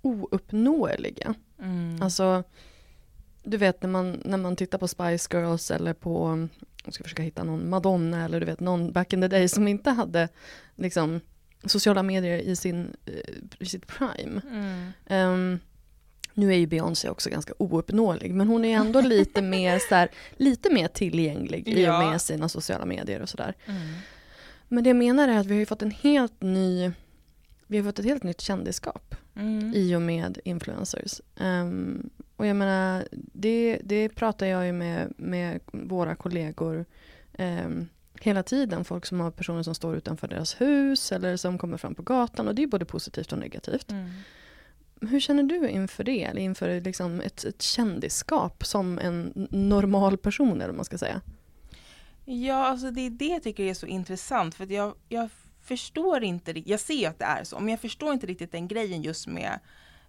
ouppnåeliga. 0.02 1.34
Mm. 1.58 2.02
Alltså, 2.02 2.44
du 3.42 3.56
vet 3.56 3.82
när 3.82 3.90
man, 3.90 4.22
när 4.24 4.38
man 4.38 4.56
tittar 4.56 4.78
på 4.78 4.88
Spice 4.88 5.38
Girls 5.38 5.70
eller 5.70 5.94
på, 5.94 6.48
jag 6.84 6.94
ska 6.94 7.04
försöka 7.04 7.22
hitta 7.22 7.44
någon 7.44 7.70
Madonna 7.70 8.24
eller 8.24 8.40
du 8.40 8.46
vet 8.46 8.60
någon 8.60 8.92
back 8.92 9.12
in 9.12 9.20
the 9.20 9.28
day 9.28 9.48
som 9.48 9.68
inte 9.68 9.90
hade 9.90 10.28
liksom 10.74 11.20
sociala 11.64 12.02
medier 12.02 12.38
i, 12.38 12.56
sin, 12.56 12.96
eh, 13.06 13.34
i 13.58 13.66
sitt 13.66 13.86
prime. 13.86 14.40
Mm. 14.50 14.90
Ehm, 15.06 15.58
nu 16.34 16.52
är 16.52 16.56
ju 16.56 16.66
Beyoncé 16.66 17.08
också 17.08 17.30
ganska 17.30 17.52
ouppnåelig 17.58 18.34
men 18.34 18.48
hon 18.48 18.64
är 18.64 18.76
ändå 18.76 19.00
lite 19.00 19.42
mer, 19.56 19.78
så 19.78 19.94
här, 19.94 20.10
lite 20.36 20.74
mer 20.74 20.88
tillgänglig 20.88 21.68
i 21.68 21.88
och 21.88 21.94
med 21.94 22.20
sina 22.20 22.48
sociala 22.48 22.84
medier 22.84 23.20
och 23.20 23.28
sådär. 23.28 23.54
Mm. 23.66 23.80
Men 24.68 24.84
det 24.84 24.90
jag 24.90 24.96
menar 24.96 25.28
är 25.28 25.38
att 25.38 25.46
vi 25.46 25.52
har 25.52 25.60
ju 25.60 25.66
fått 25.66 25.82
en 25.82 25.90
helt 25.90 26.42
ny 26.42 26.92
vi 27.66 27.78
har 27.78 27.84
fått 27.84 27.98
ett 27.98 28.04
helt 28.04 28.22
nytt 28.22 28.40
kändisskap 28.40 29.14
Mm. 29.38 29.72
i 29.74 29.94
och 29.96 30.02
med 30.02 30.38
influencers. 30.44 31.20
Ehm, 31.36 32.10
och 32.36 32.46
jag 32.46 32.56
menar, 32.56 33.08
det, 33.12 33.80
det 33.84 34.08
pratar 34.08 34.46
jag 34.46 34.66
ju 34.66 34.72
med, 34.72 35.12
med 35.16 35.60
våra 35.72 36.14
kollegor 36.14 36.84
ehm, 37.32 37.88
hela 38.26 38.42
tiden. 38.42 38.84
Folk 38.84 39.06
som 39.06 39.20
har 39.20 39.30
personer 39.30 39.62
som 39.62 39.74
står 39.74 39.96
utanför 39.96 40.28
deras 40.28 40.60
hus 40.60 41.12
eller 41.12 41.36
som 41.36 41.58
kommer 41.58 41.76
fram 41.76 41.94
på 41.94 42.02
gatan 42.02 42.48
och 42.48 42.54
det 42.54 42.62
är 42.62 42.66
både 42.66 42.84
positivt 42.84 43.32
och 43.32 43.38
negativt. 43.38 43.90
Mm. 43.90 44.10
Hur 45.00 45.20
känner 45.20 45.42
du 45.42 45.68
inför 45.68 46.04
det? 46.04 46.24
Eller 46.24 46.40
inför 46.40 46.80
liksom 46.80 47.20
ett, 47.20 47.44
ett 47.44 47.62
kändisskap 47.62 48.66
som 48.66 48.98
en 48.98 49.48
normal 49.50 50.16
person 50.16 50.56
eller 50.56 50.66
vad 50.66 50.76
man 50.76 50.84
ska 50.84 50.98
säga? 50.98 51.20
Ja, 52.24 52.66
alltså 52.66 52.90
det 52.90 53.00
är 53.00 53.10
det 53.10 53.26
jag 53.26 53.42
tycker 53.42 53.64
är 53.64 53.74
så 53.74 53.86
intressant 53.86 54.54
för 54.54 54.72
jag, 54.72 54.94
jag 55.08 55.30
förstår 55.62 56.24
inte 56.24 56.70
jag 56.70 56.80
ser 56.80 57.08
att 57.08 57.18
det 57.18 57.24
är 57.24 57.44
så, 57.44 57.58
men 57.58 57.68
jag 57.68 57.80
förstår 57.80 58.12
inte 58.12 58.26
riktigt 58.26 58.52
den 58.52 58.68
grejen 58.68 59.02
just 59.02 59.26
med 59.26 59.58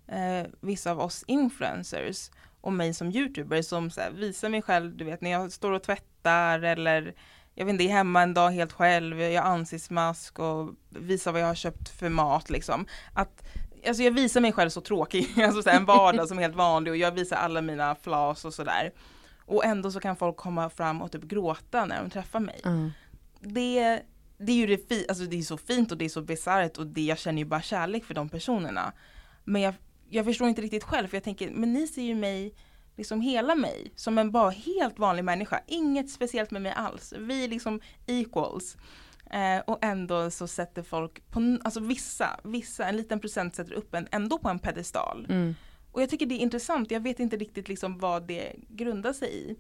eh, 0.08 0.52
vissa 0.60 0.92
av 0.92 1.00
oss 1.00 1.24
influencers 1.28 2.32
och 2.62 2.74
mig 2.74 2.94
som 2.94 3.12
youtuber 3.12 3.62
som 3.62 3.92
så 3.92 4.02
här, 4.02 4.12
visar 4.12 4.50
mig 4.50 4.62
själv, 4.62 4.98
du 4.98 5.04
vet 5.04 5.22
när 5.22 5.32
jag 5.32 5.52
står 5.52 5.72
och 5.72 5.84
tvättar 5.84 6.62
eller 6.62 7.16
jag 7.56 7.66
vet 7.66 7.74
inte, 7.74 7.84
är 7.84 7.90
hemma 7.90 8.22
en 8.22 8.34
dag 8.34 8.52
helt 8.52 8.74
själv, 8.74 9.22
jag 9.22 9.42
har 9.42 9.50
ansiktsmask 9.50 10.40
och 10.40 10.70
visar 10.90 11.32
vad 11.32 11.42
jag 11.42 11.48
har 11.48 11.56
köpt 11.56 11.90
för 11.90 12.10
mat 12.10 12.50
liksom. 12.50 12.86
Att, 13.14 13.44
alltså 13.88 14.04
jag 14.04 14.12
visar 14.12 14.42
mig 14.42 14.52
själv 14.52 14.70
så 14.70 14.82
tråkig, 14.82 15.28
alltså 15.44 15.62
så 15.62 15.70
en 15.70 15.86
vardag 15.86 16.28
som 16.28 16.38
är 16.38 16.42
helt 16.42 16.56
vanlig 16.56 16.92
och 16.92 16.98
jag 16.98 17.12
visar 17.12 17.38
alla 17.38 17.62
mina 17.62 17.96
flas 17.96 18.46
och 18.46 18.54
sådär. 18.54 18.92
Och 19.46 19.66
ändå 19.66 19.92
så 19.92 20.00
kan 20.00 20.16
folk 20.16 20.38
komma 20.38 20.70
fram 20.70 21.02
och 21.02 21.12
typ 21.12 21.24
gråta 21.24 21.86
när 21.86 22.02
de 22.02 22.10
träffar 22.10 22.40
mig 22.40 22.62
det, 23.40 24.02
det 24.38 24.52
är 24.52 24.56
ju 24.56 24.68
det, 24.68 24.90
fi, 24.90 25.06
alltså 25.10 25.24
det 25.24 25.38
är 25.38 25.42
så 25.42 25.58
fint 25.58 25.92
och 25.92 25.98
det 25.98 26.06
är 26.06 26.10
så 26.10 26.22
bisarrt 26.22 26.78
och 26.78 26.88
det, 26.88 27.02
jag 27.02 27.18
känner 27.18 27.40
ju 27.40 27.46
bara 27.46 27.62
kärlek 27.62 28.06
för 28.06 28.14
de 28.14 28.30
personerna. 28.30 28.94
Men 29.44 29.62
jag, 29.62 29.74
jag 30.10 30.26
förstår 30.26 30.48
inte 30.48 30.62
riktigt 30.62 30.84
själv 30.84 31.08
för 31.08 31.18
jag 31.18 31.24
tänker, 31.24 31.52
men 31.52 31.74
ni 31.74 31.88
ser 31.88 32.02
ju 32.02 32.16
mig, 32.16 32.54
liksom 33.00 33.22
hela 33.22 33.56
mig, 33.56 33.92
som 33.96 34.18
en 34.18 34.32
bara 34.32 34.50
helt 34.50 35.00
vanlig 35.00 35.26
människa. 35.26 35.62
Inget 35.68 36.10
speciellt 36.10 36.52
med 36.52 36.62
mig 36.62 36.72
alls. 36.76 37.14
Vi 37.18 37.44
är 37.44 37.48
liksom 37.48 37.82
equals. 38.06 38.78
Eh, 39.32 39.60
och 39.68 39.78
ändå 39.82 40.32
så 40.32 40.48
sätter 40.48 40.84
folk, 40.84 41.30
på, 41.32 41.58
alltså 41.64 41.80
vissa, 41.80 42.40
vissa, 42.44 42.86
en 42.86 42.98
liten 42.98 43.20
procent 43.20 43.56
sätter 43.56 43.74
upp 43.74 43.96
en 43.96 44.08
ändå 44.12 44.40
på 44.40 44.50
en 44.50 44.60
pedestal. 44.60 45.26
Mm. 45.30 45.56
Och 45.92 46.02
jag 46.02 46.10
tycker 46.10 46.26
det 46.26 46.36
är 46.36 46.40
intressant, 46.40 46.92
jag 46.92 47.00
vet 47.00 47.20
inte 47.20 47.38
riktigt 47.38 47.68
liksom 47.70 47.98
vad 48.00 48.28
det 48.28 48.54
grundar 48.70 49.14
sig 49.14 49.30
i. 49.38 49.56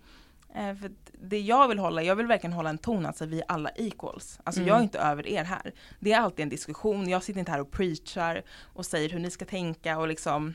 Eh, 0.56 0.76
för 0.76 0.92
det 1.22 1.40
jag 1.40 1.68
vill 1.68 1.80
hålla, 1.80 2.04
jag 2.04 2.16
vill 2.16 2.28
verkligen 2.28 2.54
hålla 2.54 2.70
en 2.70 2.78
ton, 2.78 3.06
alltså 3.06 3.26
vi 3.26 3.40
är 3.40 3.46
alla 3.48 3.70
equals. 3.70 4.40
Alltså 4.44 4.62
Mm. 4.62 4.68
jag 4.70 4.78
är 4.78 4.84
inte 4.84 5.00
över 5.00 5.28
er 5.28 5.44
här. 5.44 5.74
Det 6.00 6.12
är 6.14 6.20
alltid 6.20 6.44
en 6.44 6.50
diskussion, 6.50 7.10
jag 7.10 7.24
sitter 7.24 7.40
inte 7.40 7.52
här 7.52 7.62
och 7.62 7.72
preachar 7.72 8.44
och 8.74 8.86
säger 8.86 9.10
hur 9.10 9.20
ni 9.20 9.32
ska 9.32 9.46
tänka 9.46 9.98
och 9.98 10.08
liksom 10.08 10.54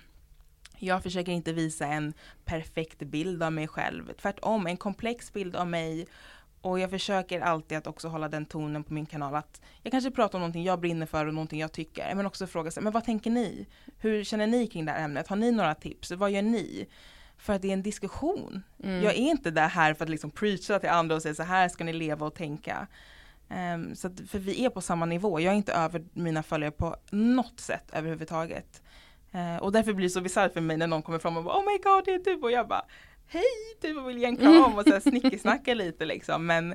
jag 0.85 1.03
försöker 1.03 1.33
inte 1.33 1.53
visa 1.53 1.87
en 1.87 2.15
perfekt 2.45 2.99
bild 2.99 3.43
av 3.43 3.53
mig 3.53 3.69
själv. 3.69 4.13
Tvärtom, 4.23 4.67
en 4.67 4.77
komplex 4.77 5.33
bild 5.33 5.57
av 5.57 5.67
mig. 5.67 6.07
Och 6.61 6.81
jag 6.81 6.91
försöker 6.91 7.41
alltid 7.41 7.79
att 7.79 7.87
också 7.87 8.09
hålla 8.09 8.29
den 8.29 8.47
tonen 8.47 8.85
på 8.85 8.95
min 8.95 9.07
kanal. 9.07 9.35
Att 9.35 9.61
jag 9.83 9.91
kanske 9.91 10.11
pratar 10.11 10.39
om 10.39 10.41
någonting 10.41 10.65
jag 10.65 10.81
brinner 10.81 11.07
för 11.07 11.27
och 11.27 11.35
någonting 11.35 11.61
jag 11.61 11.73
tycker. 11.73 12.15
Men 12.15 12.27
också 12.27 12.47
fråga 12.47 12.71
sig, 12.71 12.83
men 12.83 12.93
vad 12.93 13.05
tänker 13.05 13.31
ni? 13.31 13.67
Hur 13.99 14.25
känner 14.25 14.47
ni 14.47 14.67
kring 14.67 14.85
det 14.85 14.93
här 14.93 15.05
ämnet? 15.05 15.29
Har 15.29 15.37
ni 15.37 15.53
några 15.53 15.75
tips? 15.75 16.11
Vad 16.11 16.31
gör 16.31 16.43
ni? 16.43 16.87
För 17.37 17.53
att 17.53 17.63
det 17.63 17.69
är 17.69 17.73
en 17.73 17.83
diskussion. 17.83 18.63
Mm. 18.83 19.03
Jag 19.03 19.13
är 19.13 19.19
inte 19.19 19.51
där 19.51 19.69
här 19.69 19.95
för 19.95 20.05
att 20.05 20.11
liksom 20.11 20.31
preacha 20.31 20.79
till 20.79 20.91
andra 20.91 21.17
och 21.17 21.23
säga 21.23 21.35
så 21.35 21.43
här 21.43 21.69
ska 21.69 21.85
ni 21.85 21.93
leva 21.93 22.27
och 22.27 22.35
tänka. 22.35 22.87
Ehm, 23.49 23.95
så 23.95 24.07
att, 24.07 24.21
för 24.29 24.39
vi 24.39 24.65
är 24.65 24.71
på 24.71 24.81
samma 24.81 25.07
nivå. 25.07 25.41
Jag 25.41 25.53
är 25.53 25.57
inte 25.57 25.73
över 25.73 26.05
mina 26.13 26.43
följare 26.43 26.71
på 26.71 26.97
något 27.11 27.61
sätt 27.61 27.91
överhuvudtaget. 27.93 28.83
Eh, 29.35 29.57
och 29.57 29.73
därför 29.73 29.93
blir 29.93 30.07
det 30.07 30.11
så 30.11 30.21
bisarrt 30.21 30.53
för 30.53 30.61
mig 30.61 30.77
när 30.77 30.87
någon 30.87 31.03
kommer 31.03 31.19
fram 31.19 31.37
och 31.37 31.45
bara 31.45 31.59
Oh 31.59 31.65
my 31.73 31.79
god 31.79 32.05
det 32.05 32.11
är 32.15 32.19
du 32.25 32.41
och 32.43 32.51
jag 32.51 32.69
bara 32.69 32.85
Hej 33.27 33.43
du 33.81 33.97
och 33.99 34.09
vill 34.09 34.19
ge 34.19 34.25
en 34.25 34.37
kram 34.37 34.75
och 34.75 34.85
så 34.85 35.01
snickesnacka 35.01 35.75
lite 35.75 36.05
liksom. 36.05 36.47
Men, 36.47 36.69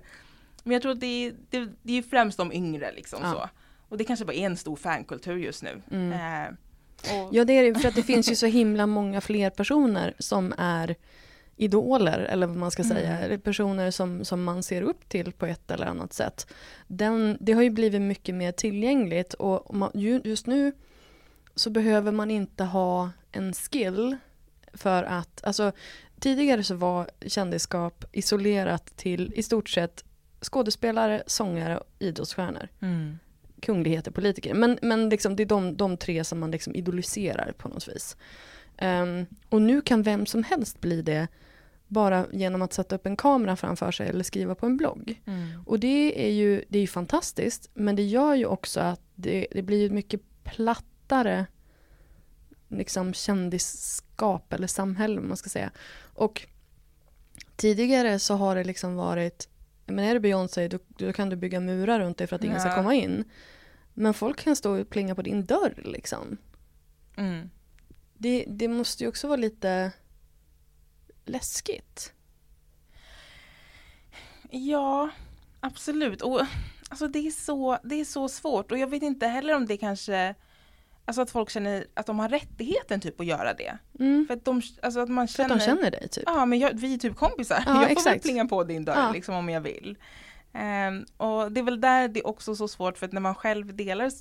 men 0.64 0.74
jag 0.74 0.82
tror 0.82 0.92
att 0.92 1.00
det 1.00 1.26
är, 1.26 1.34
det, 1.50 1.70
det 1.84 1.98
är 1.98 2.02
främst 2.02 2.38
de 2.38 2.54
yngre 2.54 2.92
liksom 2.96 3.20
Ja. 3.24 3.32
så. 3.32 3.50
Och 3.90 3.98
det 3.98 4.04
kanske 4.04 4.26
bara 4.26 4.34
är 4.34 4.46
en 4.46 4.58
stor 4.58 4.76
fankultur 4.76 5.38
just 5.38 5.64
nu. 5.64 5.82
Mm. 5.92 6.12
Eh, 6.12 6.50
och, 7.16 7.30
Ja 7.36 7.46
det 7.46 7.54
är 7.54 7.74
det, 7.74 7.80
för 7.80 7.88
att 7.90 7.96
det 7.96 8.04
finns 8.04 8.32
ju 8.32 8.36
så 8.36 8.46
himla 8.46 8.88
många 8.88 9.22
fler 9.22 9.50
personer 9.50 10.14
som 10.20 10.54
är 10.58 10.96
idoler 11.56 12.20
eller 12.20 12.48
vad 12.48 12.58
man 12.58 12.72
ska 12.72 12.84
Mm. 12.84 12.98
säga, 12.98 13.40
personer 13.40 13.92
som, 13.92 14.26
som 14.26 14.44
man 14.44 14.64
ser 14.64 14.82
upp 14.82 15.10
till 15.10 15.32
på 15.32 15.46
ett 15.46 15.72
eller 15.72 15.86
annat 15.86 16.14
sätt. 16.14 16.54
Den, 16.88 17.38
det 17.42 17.52
har 17.54 17.62
ju 17.62 17.70
blivit 17.70 18.02
mycket 18.02 18.36
mer 18.36 18.52
tillgängligt 18.52 19.34
och 19.34 19.76
man, 19.76 19.92
ju- 19.94 20.22
just 20.24 20.48
nu 20.48 20.72
så 21.60 21.70
behöver 21.70 22.12
man 22.12 22.32
inte 22.32 22.64
ha 22.64 23.10
en 23.32 23.54
skill 23.54 24.18
för 24.74 25.04
att, 25.04 25.44
alltså 25.44 25.72
tidigare 26.20 26.64
så 26.64 26.76
var 26.76 27.10
kändisskap 27.28 28.06
isolerat 28.12 28.98
till 28.98 29.34
i 29.36 29.44
stort 29.44 29.70
sett 29.70 30.04
skådespelare, 30.42 31.24
sångare 31.28 31.78
och 31.78 31.86
idrottsstjärnor 32.00 32.68
mm. 32.80 33.20
kungligheter, 33.62 34.12
politiker. 34.12 34.54
Men, 34.54 34.80
men 34.82 35.10
liksom, 35.10 35.36
det 35.36 35.44
är 35.44 35.46
de, 35.46 35.78
de 35.78 35.98
tre 35.98 36.24
som 36.24 36.40
man 36.40 36.52
liksom 36.52 36.76
idoliserar 36.76 37.52
på 37.58 37.68
något 37.68 37.88
vis. 37.88 38.18
Ehm, 38.78 39.26
och 39.50 39.62
nu 39.62 39.82
kan 39.82 40.04
vem 40.04 40.26
som 40.26 40.44
helst 40.44 40.82
bli 40.82 41.02
det 41.02 41.28
bara 41.88 42.26
genom 42.32 42.62
att 42.62 42.74
sätta 42.74 42.96
upp 42.96 43.06
en 43.06 43.18
kamera 43.18 43.56
framför 43.56 43.92
sig 43.92 44.10
eller 44.10 44.24
skriva 44.24 44.56
på 44.56 44.66
en 44.66 44.78
blogg. 44.78 45.22
Mm. 45.26 45.64
Och 45.66 45.80
det 45.80 46.28
är 46.28 46.32
ju, 46.32 46.64
det 46.70 46.80
är 46.80 46.88
fantastiskt, 46.88 47.70
men 47.74 47.96
det 47.96 48.04
gör 48.04 48.36
ju 48.36 48.46
också 48.46 48.80
att 48.80 49.02
det, 49.16 49.48
det 49.52 49.62
blir 49.62 49.90
mycket 49.90 50.22
plattare 51.10 51.46
liksom 52.68 53.14
kändisskap 53.14 54.54
eller 54.54 54.68
samhälle, 54.68 55.20
om 55.20 55.28
man 55.28 55.38
ska 55.38 55.50
säga. 55.50 55.72
Och 56.16 56.48
tidigare 57.56 58.20
så 58.20 58.36
har 58.36 58.56
det 58.56 58.64
liksom 58.64 58.96
varit, 58.96 59.50
men 59.86 60.00
är 60.06 60.14
det 60.14 60.20
Beyoncé 60.20 60.68
då, 60.68 60.80
då 60.88 61.14
kan 61.14 61.30
du 61.30 61.36
bygga 61.36 61.60
murar 61.60 62.00
runt 62.00 62.18
dig 62.18 62.28
för 62.28 62.36
att 62.36 62.44
ingen 62.44 62.60
ska 62.60 62.70
Ja. 62.70 62.76
komma 62.76 62.94
in. 62.94 63.24
Men 63.94 64.14
folk 64.14 64.40
kan 64.40 64.56
stå 64.56 64.80
och 64.80 64.90
plinga 64.90 65.16
på 65.16 65.22
din 65.22 65.46
dörr 65.46 65.74
liksom. 65.86 66.38
Mm. 67.18 67.50
Det, 68.18 68.46
det 68.48 68.68
måste 68.68 69.04
ju 69.04 69.08
också 69.10 69.28
vara 69.28 69.38
lite 69.38 69.92
läskigt. 71.26 72.14
Ja, 74.52 75.10
absolut. 75.60 76.22
Och 76.22 76.42
alltså 76.90 77.08
det 77.08 77.20
är, 77.28 77.32
så, 77.32 77.78
det 77.84 77.96
är 77.96 78.06
så 78.06 78.30
svårt 78.30 78.72
och 78.72 78.78
jag 78.78 78.88
vet 78.88 79.04
inte 79.04 79.28
heller 79.28 79.56
om 79.56 79.66
det 79.66 79.78
kanske 79.78 80.36
Alltså 81.10 81.22
att 81.22 81.32
folk 81.32 81.50
känner 81.50 81.86
att 81.94 82.06
de 82.06 82.20
har 82.20 82.30
rättigheten 82.30 83.02
typ 83.02 83.20
att 83.20 83.26
göra 83.26 83.54
det. 83.54 83.78
Mm. 84.00 84.26
För 84.28 84.34
att, 84.34 84.46
de, 84.46 84.62
alltså 84.82 85.00
att 85.00 85.10
man 85.10 85.28
För 85.28 85.34
känner 85.36 85.56
att 85.56 85.60
de 85.60 85.66
känner 85.66 85.92
dig 85.92 86.08
typ. 86.10 86.24
Ja 86.26 86.46
men 86.46 86.60
jag, 86.60 86.72
vi 86.74 86.94
är 86.94 86.98
typ 86.98 87.16
kompisar. 87.16 87.64
Ja, 87.66 87.72
jag 87.74 87.76
får 87.76 87.82
väl 87.84 87.92
exakt. 87.92 88.24
plinga 88.24 88.46
på 88.46 88.64
din 88.64 88.86
dörr 88.86 88.96
Ja. 88.98 89.12
liksom 89.12 89.36
om 89.36 89.50
jag 89.50 89.62
vill. 89.62 89.98
Ehm, 90.54 91.06
och 91.18 91.52
det 91.52 91.60
är 91.60 91.64
väl 91.64 91.82
där 91.82 92.08
det 92.08 92.20
är 92.20 92.28
också 92.28 92.56
så 92.56 92.68
svårt 92.68 92.98
för 92.98 93.06
att 93.06 93.12
när 93.12 93.22
man 93.22 93.36
själv 93.36 93.76
delar 93.76 94.12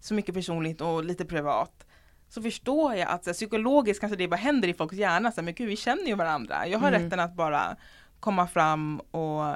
så 0.00 0.14
mycket 0.14 0.34
personligt 0.34 0.80
och 0.80 1.04
lite 1.04 1.24
privat 1.24 1.86
så 2.28 2.42
förstår 2.42 2.94
jag 2.94 3.08
att 3.08 3.24
så 3.24 3.30
här, 3.30 3.34
psykologiskt 3.34 4.00
kanske 4.00 4.16
det 4.16 4.28
bara 4.28 4.36
händer 4.36 4.68
i 4.68 4.74
folks 4.74 4.96
hjärna. 4.96 5.32
Så 5.32 5.40
här, 5.40 5.44
men 5.44 5.54
gud 5.54 5.68
vi 5.68 5.76
känner 5.76 6.06
ju 6.06 6.14
varandra. 6.14 6.66
Jag 6.66 6.78
har 6.78 6.88
Mm. 6.88 7.02
rätten 7.02 7.20
att 7.20 7.34
bara 7.34 7.76
komma 8.20 8.46
fram 8.46 9.00
och 9.00 9.54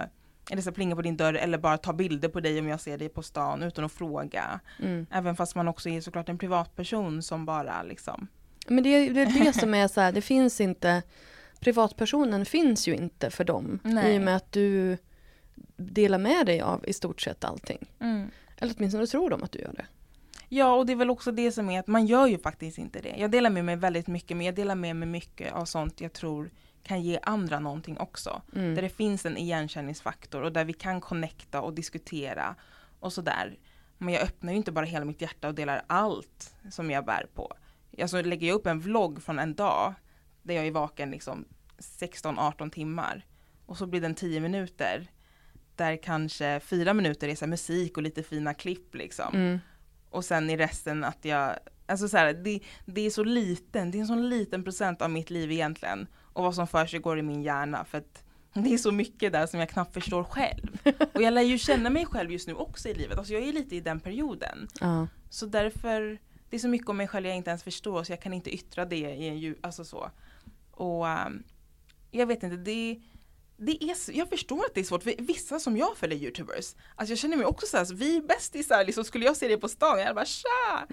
eller 0.51 0.62
så 0.62 0.72
plinga 0.72 0.96
på 0.96 1.03
din 1.03 1.16
dörr 1.16 1.34
eller 1.34 1.59
bara 1.59 1.78
ta 1.78 1.92
bilder 1.92 2.28
på 2.28 2.40
dig 2.40 2.59
om 2.59 2.68
jag 2.68 2.80
ser 2.80 2.99
dig 2.99 3.09
på 3.09 3.22
stan 3.22 3.62
utan 3.62 3.84
att 3.84 3.92
fråga. 3.92 4.61
Mm. 4.82 5.07
Även 5.11 5.36
fast 5.36 5.55
man 5.55 5.68
också 5.68 5.88
är 5.88 6.01
såklart 6.01 6.28
en 6.28 6.38
privatperson 6.38 7.22
som 7.22 7.46
bara 7.46 7.82
liksom 7.82 8.28
Men 8.68 8.84
det 8.84 8.88
är 8.88 9.14
det, 9.14 9.20
är 9.22 9.44
det 9.44 9.53
som 9.53 9.74
är 9.74 9.88
så 9.88 10.01
här, 10.01 10.12
det 10.12 10.22
finns 10.22 10.61
inte, 10.61 11.03
privatpersonen 11.61 12.44
finns 12.44 12.88
ju 12.88 12.94
inte 12.94 13.30
för 13.30 13.44
dem. 13.44 13.78
Nej. 13.82 14.14
I 14.14 14.18
och 14.18 14.22
med 14.22 14.36
att 14.36 14.53
du 14.53 14.99
delar 15.76 16.18
med 16.18 16.46
dig 16.46 16.61
av 16.61 16.84
i 16.86 16.92
stort 16.92 17.20
sett 17.20 17.44
allting. 17.44 17.90
Eller 18.59 18.74
åtminstone 18.78 19.07
tror 19.07 19.30
de 19.30 19.42
att 19.42 19.53
du 19.53 19.59
gör 19.59 19.72
det. 19.72 19.86
Ja, 20.49 20.74
och 20.74 20.86
det 20.86 20.92
är 20.92 20.96
väl 20.96 21.11
också 21.11 21.32
det 21.32 21.53
som 21.53 21.70
är 21.70 21.80
att 21.80 21.86
man 21.86 22.07
gör 22.07 22.26
ju 22.26 22.38
faktiskt 22.38 22.78
inte 22.78 23.01
det. 23.01 23.14
Jag 23.18 23.30
delar 23.30 23.51
med 23.51 23.64
mig 23.64 23.76
väldigt 23.76 24.07
mycket, 24.07 24.36
men 24.36 24.46
jag 24.46 24.55
delar 24.55 24.74
med 24.74 24.96
mig 24.96 25.09
mycket 25.09 25.53
av 25.53 25.64
sånt 25.64 26.01
jag 26.01 26.12
tror 26.12 26.51
kan 26.89 27.03
ge 27.03 27.18
andra 27.22 27.59
någonting 27.59 27.99
också. 27.99 28.43
Mm. 28.55 28.74
Där 28.74 28.82
det 28.82 28.89
finns 28.89 29.26
en 29.26 29.36
igenkänningsfaktor 29.36 30.43
och 30.43 30.53
där 30.53 30.64
vi 30.64 30.72
kan 30.72 31.01
connecta 31.01 31.61
och 31.61 31.74
diskutera 31.74 32.55
och 33.01 33.12
sådär. 33.12 33.59
Men 33.99 34.14
jag 34.14 34.22
öppnar 34.22 34.53
ju 34.53 34.57
inte 34.57 34.72
bara 34.72 34.84
hela 34.84 35.05
mitt 35.05 35.20
hjärta 35.20 35.49
och 35.49 35.55
delar 35.55 35.82
allt 35.86 36.55
som 36.70 36.91
jag 36.91 37.05
bär 37.05 37.26
på. 37.34 37.53
Alltså 38.01 38.22
lägger 38.22 38.49
jag 38.49 38.55
upp 38.55 38.66
en 38.66 38.80
vlogg 38.80 39.22
från 39.22 39.39
en 39.39 39.55
dag 39.55 39.95
där 40.43 40.55
jag 40.55 40.66
är 40.66 40.70
vaken 40.70 41.11
liksom 41.11 41.45
16-18 41.78 42.70
timmar 42.70 43.26
och 43.66 43.78
så 43.78 43.86
blir 43.86 44.01
den 44.01 44.14
10 44.14 44.41
minuter 44.41 45.11
där 45.76 45.97
kanske 46.03 46.61
fyra 46.61 46.95
minuter 46.95 47.28
är 47.28 47.36
så 47.36 47.47
musik 47.47 47.97
och 47.97 48.03
lite 48.03 48.22
fina 48.22 48.55
klipp 48.55 48.95
liksom. 48.95 49.34
Mm. 49.34 49.59
Och 50.11 50.24
sen 50.24 50.51
i 50.51 50.57
resten 50.57 51.05
att 51.05 51.24
jag, 51.24 51.59
alltså 51.86 52.09
så 52.09 52.16
här, 52.16 52.32
det, 52.32 52.61
det 52.86 53.01
är 53.01 53.11
så 53.11 53.24
liten, 53.24 53.91
det 53.91 53.99
är 53.99 54.01
en 54.01 54.07
sån 54.07 54.28
liten 54.28 54.64
procent 54.64 55.03
av 55.03 55.11
mitt 55.11 55.30
liv 55.30 55.53
egentligen. 55.53 56.07
Och 56.39 56.45
vad 56.45 56.55
som 56.55 56.66
för 56.66 56.86
sig 56.86 57.01
går 57.01 57.18
i 57.18 57.22
min 57.22 57.43
hjärna 57.43 57.84
för 57.84 57.99
att 57.99 58.24
det 58.53 58.74
är 58.74 58.78
så 58.78 58.93
mycket 58.93 59.32
där 59.32 59.47
som 59.47 59.61
jag 59.61 59.68
knappt 59.68 59.95
förstår 59.95 60.24
själv. 60.24 60.78
Och 61.14 61.22
jag 61.22 61.34
lär 61.34 61.43
ju 61.43 61.59
känna 61.59 61.91
mig 61.91 62.07
själv 62.07 62.32
just 62.32 62.49
nu 62.49 62.55
också 62.55 62.89
i 62.89 62.95
livet, 62.95 63.18
alltså 63.18 63.32
jag 63.32 63.43
är 63.43 63.53
lite 63.53 63.76
i 63.76 63.80
den 63.80 64.01
perioden. 64.01 64.68
Ja. 64.80 65.07
Så 65.30 65.47
därför, 65.47 66.18
det 66.51 66.57
är 66.57 66.61
så 66.61 66.68
mycket 66.68 66.89
om 66.89 66.97
mig 66.97 67.09
själv 67.09 67.26
jag 67.26 67.36
inte 67.36 67.51
ens 67.51 67.62
förstår 67.62 68.05
så 68.05 68.12
jag 68.12 68.22
kan 68.22 68.32
inte 68.32 68.55
yttra 68.55 68.84
det 68.84 68.97
i 68.97 69.28
en 69.28 69.39
ljud, 69.39 69.59
alltså 69.61 69.84
så. 69.84 70.11
Och 70.70 71.09
ehm, 71.09 71.43
jag 72.11 72.26
vet 72.26 72.43
inte, 72.43 72.57
det, 72.57 73.01
det 73.61 73.84
är, 73.84 74.16
jag 74.16 74.28
förstår 74.28 74.64
att 74.64 74.74
det 74.74 74.80
är 74.80 74.84
svårt 74.84 75.02
för 75.02 75.14
vissa 75.18 75.61
som 75.61 75.76
jag 75.76 75.96
följer 75.96 76.18
youtubers, 76.18 76.74
alltså 76.96 77.12
jag 77.12 77.18
känner 77.18 77.36
mig 77.36 77.46
också 77.46 77.66
så 77.66 77.76
här, 77.76 77.84
så 77.84 77.94
vi 77.94 78.16
är 78.16 78.20
bästisar, 78.20 78.84
liksom 78.84 79.04
skulle 79.04 79.24
jag 79.24 79.36
se 79.36 79.48
det 79.48 79.56
på 79.56 79.68
stan, 79.68 79.98
jag 79.98 80.04
hade 80.04 80.14
bara 80.14 80.24
tja! 80.24 80.86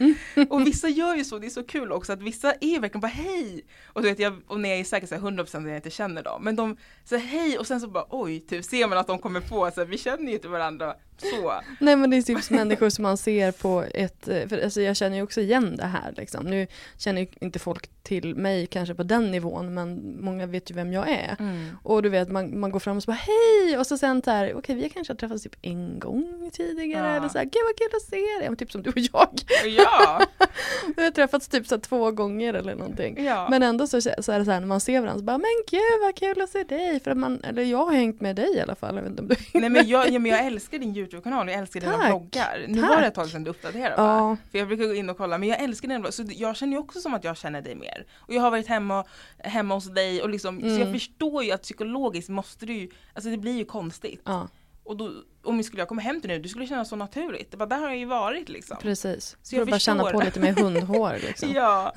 Och 0.49 0.67
vissa 0.67 0.89
gör 0.89 1.15
ju 1.15 1.23
så, 1.23 1.39
det 1.39 1.47
är 1.47 1.49
så 1.49 1.63
kul 1.63 1.91
också 1.91 2.13
att 2.13 2.21
vissa 2.21 2.53
är 2.61 2.79
verkligen 2.79 3.01
bara 3.01 3.07
hej! 3.07 3.65
Och, 3.85 4.01
du 4.01 4.09
vet, 4.09 4.19
jag, 4.19 4.41
och 4.47 4.59
när 4.59 4.69
jag 4.69 4.79
är 4.79 4.83
säker 4.83 5.07
så 5.07 5.15
här 5.15 5.21
100% 5.21 5.59
när 5.59 5.69
jag 5.69 5.77
inte 5.77 5.89
känner 5.89 6.23
dem, 6.23 6.43
men 6.43 6.55
de 6.55 6.77
säger 7.05 7.23
hej 7.23 7.59
och 7.59 7.67
sen 7.67 7.81
så 7.81 7.87
bara 7.87 8.05
oj, 8.09 8.39
typ 8.39 8.65
ser 8.65 8.87
man 8.87 8.97
att 8.97 9.07
de 9.07 9.19
kommer 9.19 9.41
på 9.41 9.71
så 9.71 9.81
här, 9.81 9.85
vi 9.85 9.97
känner 9.97 10.27
ju 10.27 10.33
inte 10.33 10.47
varandra 10.47 10.95
så. 11.17 11.53
Nej 11.79 11.95
men 11.95 12.09
det 12.09 12.17
är 12.17 12.21
typ 12.21 12.49
människor 12.49 12.89
som 12.89 13.03
man 13.03 13.17
ser 13.17 13.51
på 13.51 13.85
ett, 13.93 14.27
eh, 14.27 14.47
för 14.47 14.63
alltså 14.63 14.81
jag 14.81 14.95
känner 14.95 15.17
ju 15.17 15.23
också 15.23 15.41
igen 15.41 15.75
det 15.75 15.85
här 15.85 16.13
liksom. 16.17 16.45
Nu 16.45 16.67
känner 16.97 17.21
ju 17.21 17.27
inte 17.41 17.59
folk 17.59 17.89
till 18.03 18.35
mig 18.35 18.67
kanske 18.67 18.95
på 18.95 19.03
den 19.03 19.31
nivån 19.31 19.73
men 19.73 20.17
många 20.21 20.45
vet 20.45 20.71
ju 20.71 20.75
vem 20.75 20.93
jag 20.93 21.09
är. 21.09 21.37
Och 21.83 22.01
du 22.01 22.09
vet 22.09 22.31
man, 22.31 22.54
man 22.59 22.71
går 22.71 22.79
fram 22.79 22.97
och 22.97 23.03
så 23.03 23.11
bara 23.11 23.17
hej 23.17 23.77
och 23.77 23.87
så 23.87 23.97
sen 23.97 24.21
så 24.21 24.31
här 24.31 24.53
okej 24.57 24.75
vi 24.75 24.89
kanske 24.89 25.13
har 25.13 25.17
träffats 25.17 25.43
typ 25.43 25.55
en 25.61 25.99
gång 25.99 26.49
tidigare 26.53 27.07
Ja. 27.07 27.15
eller 27.15 27.29
så 27.29 27.37
här 27.37 27.45
gud 27.45 27.61
vad 27.65 27.77
kul 27.77 27.95
att 27.97 28.01
se 28.01 28.15
dig. 28.39 28.49
Men 28.49 28.55
Typ 28.55 28.71
som 28.71 28.81
du 28.83 28.89
och 28.89 28.97
jag. 28.97 29.29
Ja! 29.65 30.21
Vi 30.97 31.03
har 31.03 31.11
träffats 31.11 31.47
typ 31.47 31.67
så 31.67 31.75
här 31.75 31.81
två 31.81 32.11
gånger 32.11 32.53
eller 32.53 32.75
någonting. 32.75 33.23
ja. 33.25 33.47
Men 33.49 33.63
ändå 33.63 33.87
så, 33.87 34.01
så 34.01 34.09
är 34.31 34.39
det 34.39 34.45
så 34.45 34.51
här 34.51 34.59
när 34.59 34.67
man 34.67 34.79
ser 34.79 35.01
varandra 35.01 35.19
så 35.19 35.25
bara 35.25 35.37
men 35.37 35.63
gud 35.71 35.81
vad 36.01 36.15
kul 36.15 36.41
att 36.41 36.49
se 36.49 36.63
dig. 36.63 36.99
För 36.99 37.11
att 37.11 37.17
man, 37.17 37.39
eller 37.43 37.63
jag 37.63 37.85
har 37.85 37.91
hängt 37.93 38.21
med 38.21 38.35
dig 38.35 38.55
i 38.55 38.61
alla 38.61 38.75
fall. 38.75 38.95
Jag 38.95 39.01
vet 39.01 39.09
inte 39.09 39.21
om 39.21 39.27
du 39.27 39.35
Nej 39.59 39.69
men 39.69 39.87
jag, 39.87 40.09
ja, 40.09 40.19
men 40.19 40.31
jag 40.31 40.45
älskar 40.45 40.77
din 40.79 40.95
Youtube-kanal, 40.97 41.47
jag 41.49 41.59
älskar 41.59 41.79
dina 41.79 42.07
vloggar. 42.07 42.65
Nu 42.67 42.81
Tack. 42.81 42.89
var 42.89 43.01
det 43.01 43.07
ett 43.07 43.13
tag 43.15 43.29
sedan 43.29 43.43
du 43.43 43.49
uppdaterade 43.49 43.95
va? 43.95 44.17
Ja. 44.17 44.37
För 44.51 44.57
jag 44.59 44.67
brukar 44.67 44.85
gå 44.85 44.93
in 44.93 45.09
och 45.09 45.17
kolla, 45.17 45.37
men 45.37 45.49
jag 45.49 45.59
älskar 45.63 45.87
dina 45.87 45.99
vloggar. 45.99 46.11
Så 46.11 46.23
jag 46.27 46.55
känner 46.55 46.73
ju 46.73 46.79
också 46.79 46.99
som 46.99 47.13
att 47.13 47.23
jag 47.23 47.37
känner 47.37 47.61
dig 47.61 47.75
mer. 47.75 48.05
Och 48.15 48.33
jag 48.33 48.41
har 48.41 48.51
varit 48.51 48.67
hemma, 48.67 49.05
hemma 49.37 49.75
hos 49.75 49.85
dig 49.93 50.21
och 50.21 50.29
liksom, 50.29 50.59
så 50.61 50.67
jag 50.67 50.75
Mm. 50.85 50.93
förstår 50.93 51.43
ju 51.43 51.51
att 51.51 51.61
psykologiskt 51.61 52.29
måste 52.45 52.65
du 52.65 52.73
ju, 52.73 52.89
alltså 53.13 53.29
det 53.29 53.37
blir 53.37 53.57
ju 53.57 53.65
konstigt. 53.65 54.21
ja, 54.25 54.47
Och 54.83 54.97
då, 54.97 55.11
om 55.43 55.63
skulle 55.63 55.81
jag 55.81 55.87
komma 55.87 56.01
hem 56.01 56.21
till 56.21 56.29
nu, 56.29 56.39
det 56.39 56.49
skulle 56.49 56.67
kännas 56.67 56.89
så 56.89 56.95
naturligt. 56.95 57.51
Det 57.51 57.57
bara, 57.57 57.65
där 57.65 57.77
har 57.77 57.87
jag 57.87 57.97
ju 57.97 58.05
varit 58.05 58.49
liksom. 58.49 58.77
precis. 58.81 59.37
Så 59.41 59.55
jag 59.55 59.67
bara 59.67 59.79
känna 59.79 60.11
på 60.11 60.21
lite 60.21 60.39
mer 60.39 60.53
hundhår 60.53 61.13
liksom. 61.21 61.51
Ja, 61.51 61.93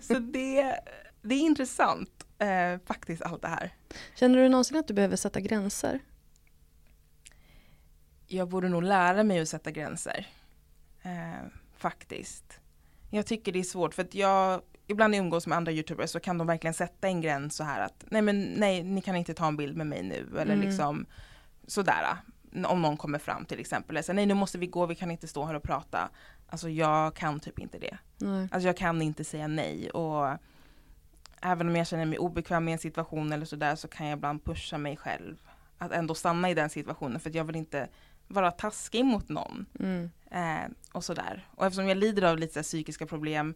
så 0.00 0.14
det, 0.18 0.80
det 1.22 1.34
är 1.34 1.40
intressant. 1.40 2.26
eh, 2.38 2.80
faktiskt 2.86 3.22
allt 3.22 3.42
det 3.42 3.48
här. 3.48 3.74
Känner 4.14 4.38
du 4.38 4.48
någonsin 4.48 4.76
att 4.76 4.88
du 4.88 4.94
behöver 4.94 5.16
sätta 5.16 5.40
gränser? 5.40 6.00
Jag 8.26 8.48
borde 8.48 8.68
nog 8.68 8.82
lära 8.82 9.22
mig 9.22 9.40
att 9.40 9.48
sätta 9.48 9.70
gränser. 9.70 10.26
Eh, 11.02 11.46
faktiskt. 11.76 12.60
Jag 13.10 13.26
tycker 13.26 13.52
det 13.52 13.58
är 13.58 13.62
svårt 13.62 13.94
för 13.94 14.02
att 14.02 14.14
jag 14.14 14.62
ibland 14.86 15.10
när 15.10 15.18
jag 15.18 15.24
umgås 15.24 15.46
med 15.46 15.56
andra 15.58 15.72
youtubers 15.72 16.10
så 16.10 16.20
kan 16.20 16.38
de 16.38 16.46
verkligen 16.46 16.74
sätta 16.74 17.08
en 17.08 17.20
gräns 17.20 17.56
så 17.56 17.64
här 17.64 17.80
att 17.80 18.04
nej 18.10 18.22
men 18.22 18.42
nej 18.42 18.82
ni 18.82 19.00
kan 19.00 19.16
inte 19.16 19.34
ta 19.34 19.46
en 19.46 19.56
bild 19.56 19.76
med 19.76 19.86
mig 19.86 20.02
nu 20.02 20.26
eller 20.40 20.54
Mm. 20.54 20.66
liksom 20.66 21.06
sådär 21.66 22.06
om 22.66 22.82
någon 22.82 22.96
kommer 22.96 23.18
fram 23.18 23.44
till 23.44 23.60
exempel. 23.60 24.04
Så, 24.04 24.12
nej 24.12 24.26
nu 24.26 24.34
måste 24.34 24.58
vi 24.58 24.66
gå, 24.66 24.86
vi 24.86 24.94
kan 24.94 25.10
inte 25.10 25.28
stå 25.28 25.44
här 25.44 25.54
och 25.54 25.62
prata. 25.62 26.08
Alltså 26.48 26.68
jag 26.68 27.14
kan 27.14 27.40
typ 27.40 27.58
inte 27.58 27.78
det. 27.78 27.98
Nej. 28.18 28.48
Alltså 28.52 28.66
jag 28.66 28.76
kan 28.76 29.02
inte 29.02 29.24
säga 29.24 29.46
nej 29.46 29.90
och 29.90 30.38
även 31.42 31.68
om 31.68 31.76
jag 31.76 31.86
känner 31.86 32.04
mig 32.04 32.18
obekväm 32.18 32.68
i 32.68 32.72
en 32.72 32.78
situation 32.78 33.32
eller 33.32 33.46
sådär 33.46 33.74
så 33.74 33.88
kan 33.88 34.06
jag 34.06 34.16
ibland 34.16 34.44
pusha 34.44 34.78
mig 34.78 34.96
själv 34.96 35.36
att 35.78 35.92
ändå 35.92 36.14
stanna 36.14 36.50
i 36.50 36.54
den 36.54 36.70
situationen 36.70 37.20
för 37.20 37.30
att 37.30 37.34
jag 37.34 37.44
vill 37.44 37.56
inte 37.56 37.88
vara 38.28 38.50
taskig 38.50 39.04
mot 39.04 39.28
någon. 39.28 39.66
Mm. 39.80 40.10
Eh, 40.30 40.70
och 40.92 41.04
sådär. 41.04 41.46
Och 41.54 41.66
eftersom 41.66 41.88
jag 41.88 41.96
lider 41.96 42.22
av 42.22 42.38
lite 42.38 42.62
psykiska 42.62 43.06
problem 43.06 43.54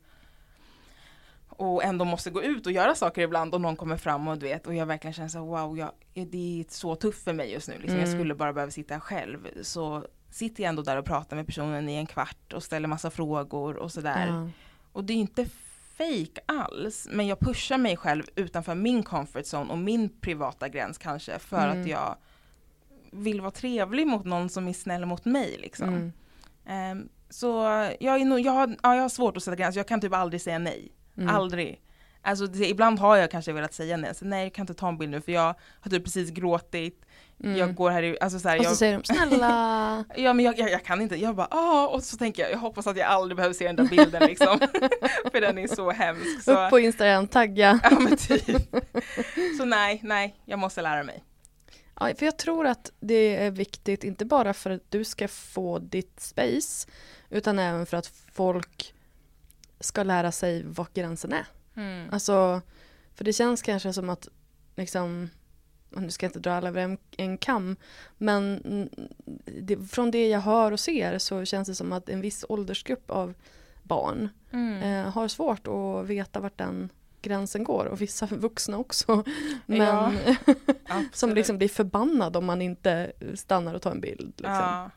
och 1.51 1.85
ändå 1.85 2.05
måste 2.05 2.31
gå 2.31 2.43
ut 2.43 2.67
och 2.67 2.73
göra 2.73 2.95
saker 2.95 3.23
ibland 3.23 3.55
och 3.55 3.61
någon 3.61 3.77
kommer 3.77 3.97
fram 3.97 4.29
och 4.29 4.39
du 4.39 4.47
vet 4.47 4.67
och 4.67 4.75
jag 4.75 4.87
verkligen 4.87 5.15
känner 5.15 5.29
så 5.29 5.45
wow, 5.45 5.79
jag, 5.79 5.91
det 6.31 6.61
är 6.61 6.65
så 6.73 6.95
tufft 6.97 7.25
för 7.25 7.33
mig 7.33 7.53
just 7.53 7.69
nu. 7.69 7.75
Liksom. 7.79 7.99
Jag 7.99 8.07
Mm. 8.09 8.19
skulle 8.19 8.35
bara 8.35 8.53
behöva 8.53 8.71
sitta 8.71 9.01
själv. 9.01 9.49
Så 9.63 10.05
sitter 10.31 10.63
jag 10.63 10.69
ändå 10.69 10.83
där 10.83 10.97
och 10.97 11.05
pratar 11.05 11.37
med 11.37 11.47
personen 11.47 11.89
i 11.89 11.95
en 11.97 12.07
kvart 12.07 12.53
och 12.53 12.63
ställer 12.63 12.89
massa 12.89 13.11
frågor 13.11 13.77
och 13.77 13.93
sådär. 13.93 14.27
Ja. 14.27 14.49
Och 14.93 15.05
det 15.05 15.13
är 15.13 15.17
inte 15.17 15.47
fake 15.97 16.41
alls, 16.47 17.09
men 17.11 17.27
jag 17.27 17.41
pushar 17.41 17.79
mig 17.79 17.97
själv 17.97 18.23
utanför 18.35 18.75
min 18.75 19.03
comfort 19.03 19.45
zone 19.45 19.71
och 19.73 19.79
min 19.79 20.09
privata 20.21 20.69
gräns 20.69 20.99
kanske 20.99 21.39
för 21.39 21.69
Mm. 21.69 21.81
att 21.81 21.89
jag 21.89 22.17
vill 23.13 23.41
vara 23.41 23.51
trevlig 23.51 24.07
mot 24.07 24.25
någon 24.25 24.49
som 24.49 24.69
är 24.69 24.73
snäll 24.73 25.07
mot 25.07 25.25
mig 25.25 25.57
liksom. 25.61 25.89
Mm. 25.89 26.13
Ehm, 26.67 27.09
så 27.31 27.47
jag, 28.01 28.21
är 28.21 28.25
nog, 28.25 28.41
jag, 28.41 28.53
har, 28.53 28.77
ja, 28.83 28.95
jag 28.95 29.03
har 29.03 29.09
svårt 29.09 29.37
att 29.37 29.43
sätta 29.43 29.57
gränser, 29.57 29.79
jag 29.81 29.87
kan 29.89 30.01
typ 30.01 30.15
aldrig 30.15 30.41
säga 30.43 30.59
nej. 30.59 30.93
Mm. 31.21 31.35
Aldrig. 31.35 31.81
Alltså 32.23 32.47
det, 32.47 32.67
ibland 32.69 32.99
har 32.99 33.17
jag 33.17 33.31
kanske 33.31 33.53
velat 33.53 33.75
säga 33.75 33.97
nej, 33.97 34.15
så 34.15 34.25
nej 34.25 34.43
jag 34.43 34.53
kan 34.55 34.63
inte 34.63 34.75
ta 34.75 34.89
en 34.89 34.99
bild 34.99 35.11
nu 35.11 35.21
för 35.21 35.33
jag 35.33 35.55
har 35.81 35.91
typ 35.91 36.05
precis 36.05 36.31
gråtit, 36.31 37.07
Mm. 37.45 37.57
jag 37.57 37.75
går 37.75 37.91
här 37.91 38.03
i, 38.03 38.19
alltså 38.21 38.39
så 38.39 38.49
här, 38.49 38.59
Och 38.59 38.65
så 38.65 38.71
jag, 38.71 38.77
säger 38.77 38.99
de 38.99 39.05
snälla. 39.05 40.05
Ja 40.17 40.33
men 40.33 40.45
jag, 40.45 40.59
jag, 40.59 40.71
jag 40.71 40.85
kan 40.85 41.01
inte, 41.03 41.17
jag 41.17 41.37
bara 41.37 41.49
ah 41.51 41.87
och 41.87 42.03
så 42.03 42.17
tänker 42.17 42.43
jag, 42.43 42.53
jag 42.53 42.59
hoppas 42.59 42.87
att 42.87 42.97
jag 42.97 43.07
aldrig 43.07 43.37
behöver 43.37 43.55
se 43.55 43.67
den 43.67 43.77
där 43.77 43.85
bilden 43.85 44.23
liksom. 44.27 44.59
för 45.33 45.41
den 45.41 45.59
är 45.59 45.67
så 45.67 45.91
hemsk. 45.91 46.43
Så, 46.45 46.65
Upp 46.65 46.71
på 46.71 46.79
Instagram, 46.79 47.27
tagga. 47.29 47.81
ja 47.91 47.99
men 48.01 48.17
typ. 48.17 48.75
Så 49.59 49.65
nej, 49.65 50.01
nej, 50.05 50.37
jag 50.45 50.59
måste 50.59 50.83
lära 50.83 51.03
mig. 51.03 51.25
Ja, 52.01 52.11
för 52.19 52.27
jag 52.27 52.39
tror 52.39 52.67
att 52.67 52.91
det 53.01 53.37
är 53.37 53.51
viktigt, 53.51 54.05
inte 54.05 54.25
bara 54.25 54.55
för 54.55 54.71
att 54.71 54.91
du 54.91 55.05
ska 55.05 55.29
få 55.29 55.79
ditt 55.79 56.21
space, 56.21 56.89
utan 57.31 57.59
även 57.59 57.87
för 57.87 57.97
att 57.97 58.11
folk 58.33 58.95
ska 59.81 60.03
lära 60.03 60.33
sig 60.33 60.63
var 60.67 60.87
gränsen 60.95 61.33
är. 61.33 61.47
Alltså, 62.13 62.61
för 63.15 63.25
det 63.25 63.33
känns 63.33 63.63
kanske 63.63 63.93
som 63.93 64.11
att, 64.11 64.29
liksom, 64.77 65.31
nu 65.91 66.11
ska 66.11 66.27
jag 66.27 66.29
inte 66.29 66.39
dra 66.41 66.53
alla 66.53 66.69
över 66.69 66.81
en, 66.83 66.99
en 67.17 67.39
kam, 67.39 67.77
men 68.19 68.61
mm, 68.65 68.89
det, 69.45 69.77
från 69.91 70.11
det 70.11 70.29
jag 70.29 70.41
hör 70.41 70.73
och 70.73 70.81
ser 70.81 71.19
så 71.19 71.45
känns 71.45 71.69
det 71.69 71.75
som 71.75 71.93
att 71.93 72.09
en 72.09 72.21
viss 72.21 72.45
åldersgrupp 72.49 73.11
av 73.11 73.35
barn 73.83 74.29
Mm. 74.53 74.83
eh, 74.83 75.13
har 75.13 75.29
svårt 75.29 75.67
att 75.67 76.07
veta 76.07 76.41
vart 76.41 76.59
den 76.59 76.89
gränsen 77.23 77.65
går 77.65 77.85
och 77.85 78.01
vissa 78.01 78.27
vuxna 78.27 78.79
också. 78.79 79.25
Men 79.67 79.79
Ja, 79.79 80.13
som 81.13 81.35
liksom 81.35 81.59
blir 81.59 81.69
förbannad 81.69 82.37
om 82.37 82.45
man 82.45 82.63
inte 82.63 83.13
stannar 83.35 83.75
och 83.75 83.83
tar 83.83 83.91
en 83.91 84.01
bild. 84.01 84.33
Liksom. 84.37 84.53
Ja. 84.55 84.91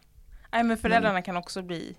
Nej 0.52 0.64
men 0.64 0.78
föräldrarna 0.78 1.22
kan 1.22 1.38
också 1.38 1.62
bli 1.62 1.96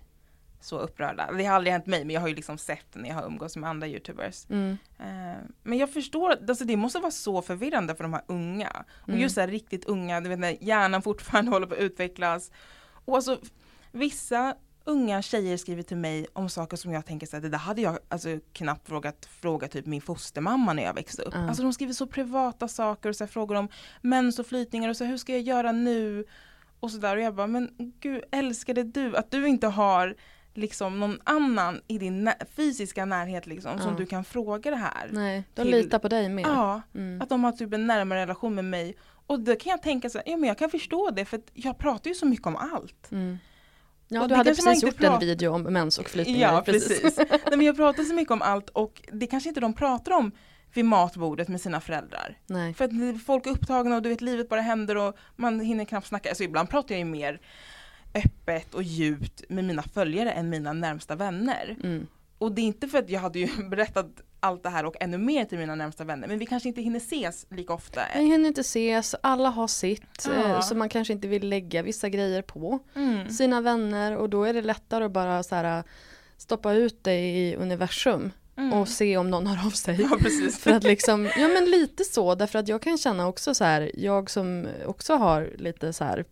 så 0.65 0.79
upprörda. 0.79 1.33
Det 1.33 1.45
har 1.45 1.57
aldrig 1.57 1.73
hänt 1.73 1.87
mig 1.87 2.05
men 2.05 2.15
jag 2.15 2.21
har 2.21 2.29
ju 2.29 2.35
liksom 2.35 2.59
sett 2.59 2.87
när 2.95 3.09
jag 3.09 3.17
har 3.17 3.27
umgås 3.27 3.57
med 3.57 3.71
andra 3.71 3.87
youtubers. 3.87 4.47
Mm. 4.51 4.77
Eh, 4.99 5.39
Men 5.63 5.79
jag 5.79 5.91
förstår, 5.93 6.37
alltså 6.49 6.65
det 6.65 6.77
måste 6.77 6.99
vara 6.99 7.11
så 7.11 7.43
förvirrande 7.43 7.95
för 7.95 8.05
de 8.05 8.13
här 8.13 8.23
unga. 8.27 8.85
Och 9.03 9.09
Mm. 9.09 9.21
just 9.21 9.35
så 9.35 9.41
här 9.41 9.49
riktigt 9.49 9.85
unga, 9.85 10.21
du 10.21 10.29
vet 10.29 10.39
när 10.39 10.57
hjärnan 10.65 11.03
fortfarande 11.03 11.51
håller 11.55 11.67
på 11.67 11.75
att 11.75 11.81
utvecklas. 11.81 12.51
Och 13.05 13.17
alltså 13.17 13.39
vissa 13.93 14.55
unga 14.85 15.23
tjejer 15.23 15.57
skriver 15.57 15.83
till 15.83 15.97
mig 15.97 16.27
om 16.33 16.49
saker 16.49 16.77
som 16.77 16.93
jag 16.93 17.07
tänker 17.07 17.27
så 17.27 17.37
här, 17.37 17.43
det 17.43 17.49
där 17.49 17.59
hade 17.59 17.81
jag 17.83 17.99
alltså 18.09 18.29
knappt 18.53 18.89
frågat, 18.89 19.27
frågat 19.31 19.71
typ 19.71 19.87
min 19.87 20.01
fostermamma 20.01 20.73
när 20.73 20.83
jag 20.83 20.95
växte 20.95 21.23
upp. 21.23 21.35
Ja. 21.35 21.49
Alltså 21.49 21.63
de 21.63 21.73
skriver 21.73 21.93
så 21.93 22.07
privata 22.07 22.69
saker 22.69 23.09
och 23.09 23.17
så 23.17 23.25
här, 23.25 23.29
frågor 23.31 23.55
om 23.57 23.69
mens 24.01 24.39
och 24.39 24.47
flytningar 24.47 24.89
och 24.91 24.97
så 24.97 25.05
här, 25.05 25.11
hur 25.11 25.19
ska 25.19 25.33
jag 25.33 25.43
göra 25.43 25.73
nu? 25.73 26.25
Och 26.81 26.91
sådär 26.91 27.17
och 27.17 27.23
jag 27.23 27.35
bara, 27.35 27.47
men 27.47 27.93
gud 28.01 28.25
älskade 28.31 28.83
du 28.83 29.17
att 29.17 29.31
du 29.31 29.49
inte 29.49 29.67
har 29.67 30.15
liksom 30.55 31.01
någon 31.01 31.19
annan 31.25 31.81
i 31.87 31.99
din 31.99 32.25
nä- 32.25 32.39
fysiska 32.57 33.05
närhet 33.05 33.47
liksom 33.47 33.79
som 33.79 33.91
Ja. 33.91 33.97
du 33.99 34.07
kan 34.07 34.25
fråga 34.25 34.71
det 34.71 34.77
här. 34.77 35.09
Nej, 35.13 35.45
de 35.55 35.63
Till- 35.63 35.71
litar 35.71 35.99
på 35.99 36.09
dig 36.09 36.29
mer. 36.29 36.43
Ja, 36.43 36.83
Mm. 36.95 37.23
att 37.23 37.29
de 37.29 37.45
har 37.45 37.53
typ 37.53 37.73
en 37.75 37.87
närmare 37.87 38.23
relation 38.23 38.55
med 38.55 38.65
mig. 38.65 38.97
Och 39.27 39.41
då 39.41 39.57
kan 39.57 39.71
jag 39.71 39.83
tänka 39.83 40.11
så 40.11 40.19
här, 40.19 40.29
ja 40.31 40.37
men 40.37 40.49
jag 40.49 40.59
kan 40.59 40.71
förstå 40.71 41.11
det 41.11 41.25
för 41.25 41.41
jag 41.55 41.79
pratar 41.79 42.09
ju 42.09 42.15
så 42.15 42.27
mycket 42.27 42.47
om 42.47 42.57
allt. 42.57 43.13
Mm. 43.13 43.39
Ja, 44.09 44.23
Och 44.23 44.29
du 44.29 44.35
hade 44.35 44.51
precis 44.55 44.83
gjort 44.83 45.03
en 45.03 45.19
video 45.21 45.53
om 45.55 45.63
mens 45.63 45.99
och 45.99 46.09
flytningar. 46.11 46.53
Ja 46.53 46.63
precis. 46.63 47.17
Nej, 47.31 47.41
men 47.51 47.61
jag 47.63 47.77
pratar 47.77 48.03
så 48.03 48.15
mycket 48.15 48.31
om 48.33 48.43
allt 48.43 48.69
och 48.71 49.03
det 49.13 49.27
kanske 49.27 49.49
inte 49.49 49.61
de 49.61 49.73
pratar 49.75 50.13
om 50.13 50.33
vid 50.75 50.85
matbordet 50.85 51.49
med 51.49 51.61
sina 51.61 51.81
föräldrar. 51.81 52.39
Nej. 52.47 52.75
För 52.75 52.85
att 52.85 53.23
folk 53.27 53.47
är 53.47 53.51
upptagna 53.51 53.97
och 53.97 54.03
du 54.03 54.09
vet 54.09 54.21
livet 54.21 54.49
bara 54.49 54.61
händer 54.61 54.97
och 54.97 55.17
man 55.37 55.61
hinner 55.61 55.85
knappt 55.85 56.07
snacka. 56.07 56.29
Alltså 56.29 56.45
ibland 56.45 56.69
pratar 56.71 56.95
jag 56.95 56.99
ju 56.99 57.05
mer 57.05 57.41
öppet 58.15 58.75
och 58.75 58.83
djupt 58.83 59.43
med 59.49 59.65
mina 59.65 59.83
följare 59.83 60.33
än 60.33 60.51
mina 60.51 60.73
närmsta 60.73 61.17
vänner. 61.17 61.77
Mm. 61.83 62.07
Och 62.39 62.53
det 62.53 62.61
är 62.61 62.65
inte 62.65 62.89
för 62.89 62.99
att 62.99 63.11
jag 63.11 63.21
hade 63.21 63.39
ju 63.39 63.49
berättat 63.71 64.07
allt 64.41 64.63
det 64.63 64.69
här 64.69 64.85
och 64.85 64.97
ännu 65.01 65.19
mer 65.19 65.45
till 65.45 65.59
mina 65.59 65.75
närmsta 65.75 66.05
vänner 66.05 66.29
men 66.29 66.39
vi 66.39 66.47
kanske 66.47 66.69
inte 66.69 66.81
hinner 66.83 66.97
ses 67.01 67.47
lika 67.51 67.73
ofta. 67.73 68.01
Man 68.17 68.25
hinner 68.27 68.49
inte 68.49 68.61
ses, 68.61 69.15
alla 69.23 69.49
har 69.49 69.67
sitt, 69.67 70.27
Ja. 70.29 70.49
eh, 70.49 70.61
så 70.61 70.75
man 70.75 70.89
kanske 70.89 71.13
inte 71.13 71.29
vill 71.29 71.49
lägga 71.49 71.83
vissa 71.83 72.09
grejer 72.09 72.43
på 72.43 72.79
Mm. 72.95 73.31
sina 73.31 73.61
vänner 73.61 74.17
och 74.17 74.31
då 74.31 74.45
är 74.45 74.53
det 74.55 74.63
lättare 74.63 75.05
att 75.05 75.13
bara 75.13 75.43
så 75.43 75.55
här, 75.55 75.83
stoppa 76.37 76.73
ut 76.73 77.05
det 77.05 77.15
i 77.21 77.57
universum 77.57 78.31
Mm. 78.57 78.73
och 78.73 78.89
se 78.89 79.17
om 79.17 79.31
någon 79.31 79.47
hör 79.47 79.67
av 79.67 79.71
sig. 79.71 80.01
Ja. 80.01 80.19
För 80.59 80.71
att 80.71 80.85
liksom, 80.85 81.25
ja 81.37 81.49
men 81.49 81.65
lite 81.65 82.05
så, 82.05 82.35
därför 82.35 82.59
att 82.59 82.69
jag 82.69 82.83
kan 82.83 82.99
känna 82.99 83.27
också 83.27 83.55
så 83.55 83.65
här, 83.65 83.91
jag 83.95 84.31
som 84.31 84.69
också 84.87 85.15
har 85.15 85.53
lite 85.59 85.93
så 85.93 86.05
här, 86.05 86.25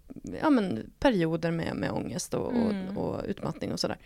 ja 0.43 0.51
men 0.51 0.91
perioder 0.99 1.51
med, 1.51 1.77
med 1.77 1.91
ångest 1.91 2.35
och, 2.35 2.53
Mm. 2.53 2.99
och, 2.99 3.15
och 3.15 3.25
utmattning 3.27 3.73
och 3.73 3.81
sådär. 3.81 3.99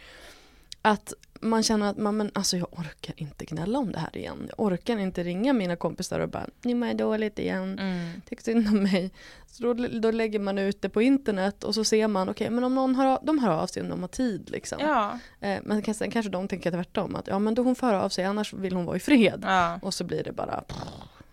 Att 0.83 1.13
man 1.41 1.63
känner 1.63 1.91
att 1.91 1.97
man, 1.97 2.17
men 2.17 2.31
alltså 2.35 2.57
jag 2.57 2.79
orkar 2.79 3.15
inte 3.17 3.45
gnälla 3.45 3.79
om 3.79 3.93
det 3.93 3.99
här 3.99 4.17
igen. 4.17 4.51
Jag 4.57 4.61
orkar 4.67 4.99
inte 4.99 5.23
ringa 5.23 5.53
mina 5.53 5.77
kompisar 5.77 6.21
och 6.21 6.29
bara, 6.29 6.47
nu 6.63 6.75
mår 6.75 6.95
dåligt 6.95 7.39
igen. 7.39 7.79
Mm. 7.79 8.21
Tyck 8.29 8.41
synd 8.41 8.69
om 8.69 8.83
mig. 8.83 9.11
Så 9.47 9.63
då, 9.63 9.87
då 10.01 10.11
lägger 10.11 10.39
man 10.39 10.59
ut 10.59 10.83
det 10.83 10.89
på 10.89 11.03
internet 11.03 11.65
och 11.65 11.75
så 11.75 11.85
ser 11.85 12.09
man, 12.09 12.29
okej 12.29 12.51
men 12.51 12.65
om 12.65 12.75
någon 12.75 12.95
hör, 12.95 13.07
av- 13.07 13.21
de 13.23 13.39
hör 13.39 13.51
av 13.51 13.67
sig 13.67 13.83
om 13.83 13.89
de 13.89 14.01
har 14.01 14.09
tid 14.09 14.51
liksom. 14.51 14.79
Ja. 14.81 15.19
Eh, 15.41 15.59
men 15.65 15.95
sen 15.95 16.11
kanske 16.11 16.31
de 16.31 16.49
tänker 16.49 16.71
tvärtom, 16.71 17.17
att 17.17 17.27
ja 17.27 17.39
men 17.39 17.55
då 17.55 17.63
hon 17.63 17.75
får 17.75 17.87
höra 17.87 18.03
av 18.03 18.09
sig 18.09 18.25
annars 18.25 18.53
vill 18.53 18.75
hon 18.75 18.85
vara 18.85 18.97
i 18.97 19.01
fred. 19.01 19.41
ja. 19.47 19.79
Och 19.83 19.95
så 19.95 20.05
blir 20.05 20.25
det 20.25 20.33
bara 20.33 20.65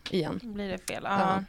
igen. 0.09 0.39
Då 0.43 0.47
blir 0.49 0.69
det 0.69 0.77
fel. 0.77 1.01
Ja. 1.03 1.43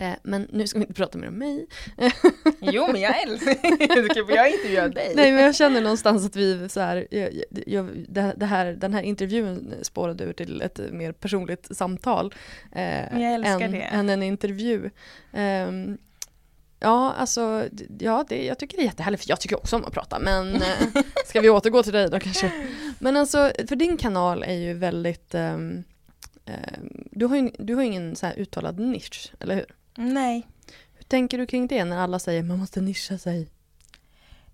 Eh, 0.00 0.12
men 0.22 0.48
nu 0.52 0.66
ska 0.66 0.78
vi 0.78 0.82
inte 0.82 0.94
prata 0.94 1.18
mer 1.18 1.28
om 1.28 1.38
mig. 1.38 1.66
Jo 2.60 2.86
men 2.92 3.00
jag 3.00 3.22
älskar 3.22 3.56
jag 4.34 4.50
intervjuar 4.50 4.88
dig. 4.88 5.12
Nej 5.16 5.32
men 5.32 5.44
jag 5.44 5.54
känner 5.54 5.80
någonstans 5.80 6.26
att 6.26 6.36
vi 6.36 6.68
så 6.68 6.80
här, 6.80 7.06
jag, 7.10 7.42
jag, 7.66 8.04
det, 8.08 8.46
här, 8.46 8.66
den 8.72 8.94
här 8.94 9.02
intervjun 9.02 9.74
spårade 9.82 10.24
ur 10.24 10.32
till 10.32 10.62
ett 10.62 10.80
mer 10.92 11.12
personligt 11.12 11.76
samtal. 11.76 12.34
Eh, 12.72 13.20
jag 13.22 13.34
älskar 13.34 13.60
än, 13.60 13.72
det. 13.72 13.78
än 13.78 14.08
en 14.10 14.22
intervju. 14.22 14.90
Ehm, 15.32 15.98
ja 16.78 17.12
alltså, 17.12 17.64
ja 17.98 18.24
det, 18.28 18.44
jag 18.44 18.58
tycker 18.58 18.76
det 18.76 18.82
är 18.82 18.86
jättehärligt, 18.86 19.22
för 19.22 19.30
jag 19.30 19.40
tycker 19.40 19.56
också 19.56 19.76
om 19.76 19.84
att 19.84 19.92
prata 19.92 20.18
men 20.18 20.54
eh, 20.54 21.02
ska 21.26 21.40
vi 21.40 21.50
återgå 21.50 21.82
till 21.82 21.92
dig 21.92 22.10
då 22.10 22.20
kanske? 22.20 22.52
Men 22.98 23.16
alltså, 23.16 23.50
för 23.68 23.76
din 23.76 23.96
kanal 23.96 24.42
är 24.42 24.54
ju 24.54 24.74
väldigt 24.74 25.34
ehm, 25.34 25.84
du 27.10 27.26
har 27.26 27.36
ju 27.36 27.50
du 27.58 27.74
har 27.74 27.82
ingen 27.82 28.16
så 28.16 28.26
här 28.26 28.38
uttalad 28.38 28.78
nisch, 28.78 29.32
eller 29.40 29.54
hur? 29.54 29.79
Nej. 30.00 30.46
Hur 30.94 31.04
tänker 31.04 31.38
du 31.38 31.46
kring 31.46 31.66
det 31.66 31.84
när 31.84 31.98
alla 31.98 32.18
säger 32.18 32.42
man 32.42 32.58
måste 32.58 32.80
nischa 32.80 33.18
sig? 33.18 33.48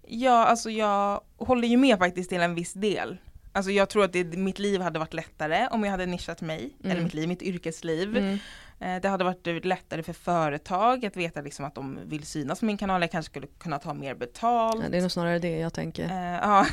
Ja 0.09 0.47
alltså 0.47 0.71
jag 0.71 1.21
håller 1.37 1.69
ju 1.69 1.77
med 1.77 1.99
faktiskt 1.99 2.29
till 2.31 2.41
en 2.41 2.55
viss 2.55 2.73
del. 2.73 3.17
Alltså 3.53 3.71
jag 3.71 3.89
tror 3.89 4.05
att 4.05 4.13
det, 4.13 4.25
mitt 4.25 4.59
liv 4.59 4.81
hade 4.81 4.99
varit 4.99 5.15
lättare 5.15 5.69
om 5.71 5.85
jag 5.85 5.91
hade 5.91 6.07
nischat 6.07 6.41
mig, 6.41 6.77
Mm. 6.81 6.91
eller 6.93 7.03
mitt 7.03 7.15
liv, 7.15 7.29
mitt 7.29 7.43
yrkesliv. 7.43 8.17
Mm. 8.17 8.39
Eh, 8.81 9.01
Det 9.03 9.09
hade 9.09 9.25
varit 9.25 9.65
lättare 9.65 10.03
för 10.03 10.13
företag 10.13 11.07
att 11.07 11.17
veta 11.17 11.41
liksom 11.41 11.65
att 11.65 11.75
de 11.75 11.99
vill 12.05 12.23
synas 12.27 12.61
på 12.61 12.67
min 12.67 12.77
kanal, 12.77 13.01
jag 13.01 13.11
kanske 13.11 13.31
skulle 13.33 13.47
kunna 13.47 13.79
ta 13.79 13.95
mer 13.95 14.15
betalt. 14.15 14.83
Ja, 14.83 14.89
det 14.91 14.97
är 14.99 15.03
nog 15.03 15.13
snarare 15.13 15.39
det 15.39 15.59
jag 15.59 15.73
tänker. 15.75 16.05
Eh, 16.05 16.39
ja, 16.43 16.67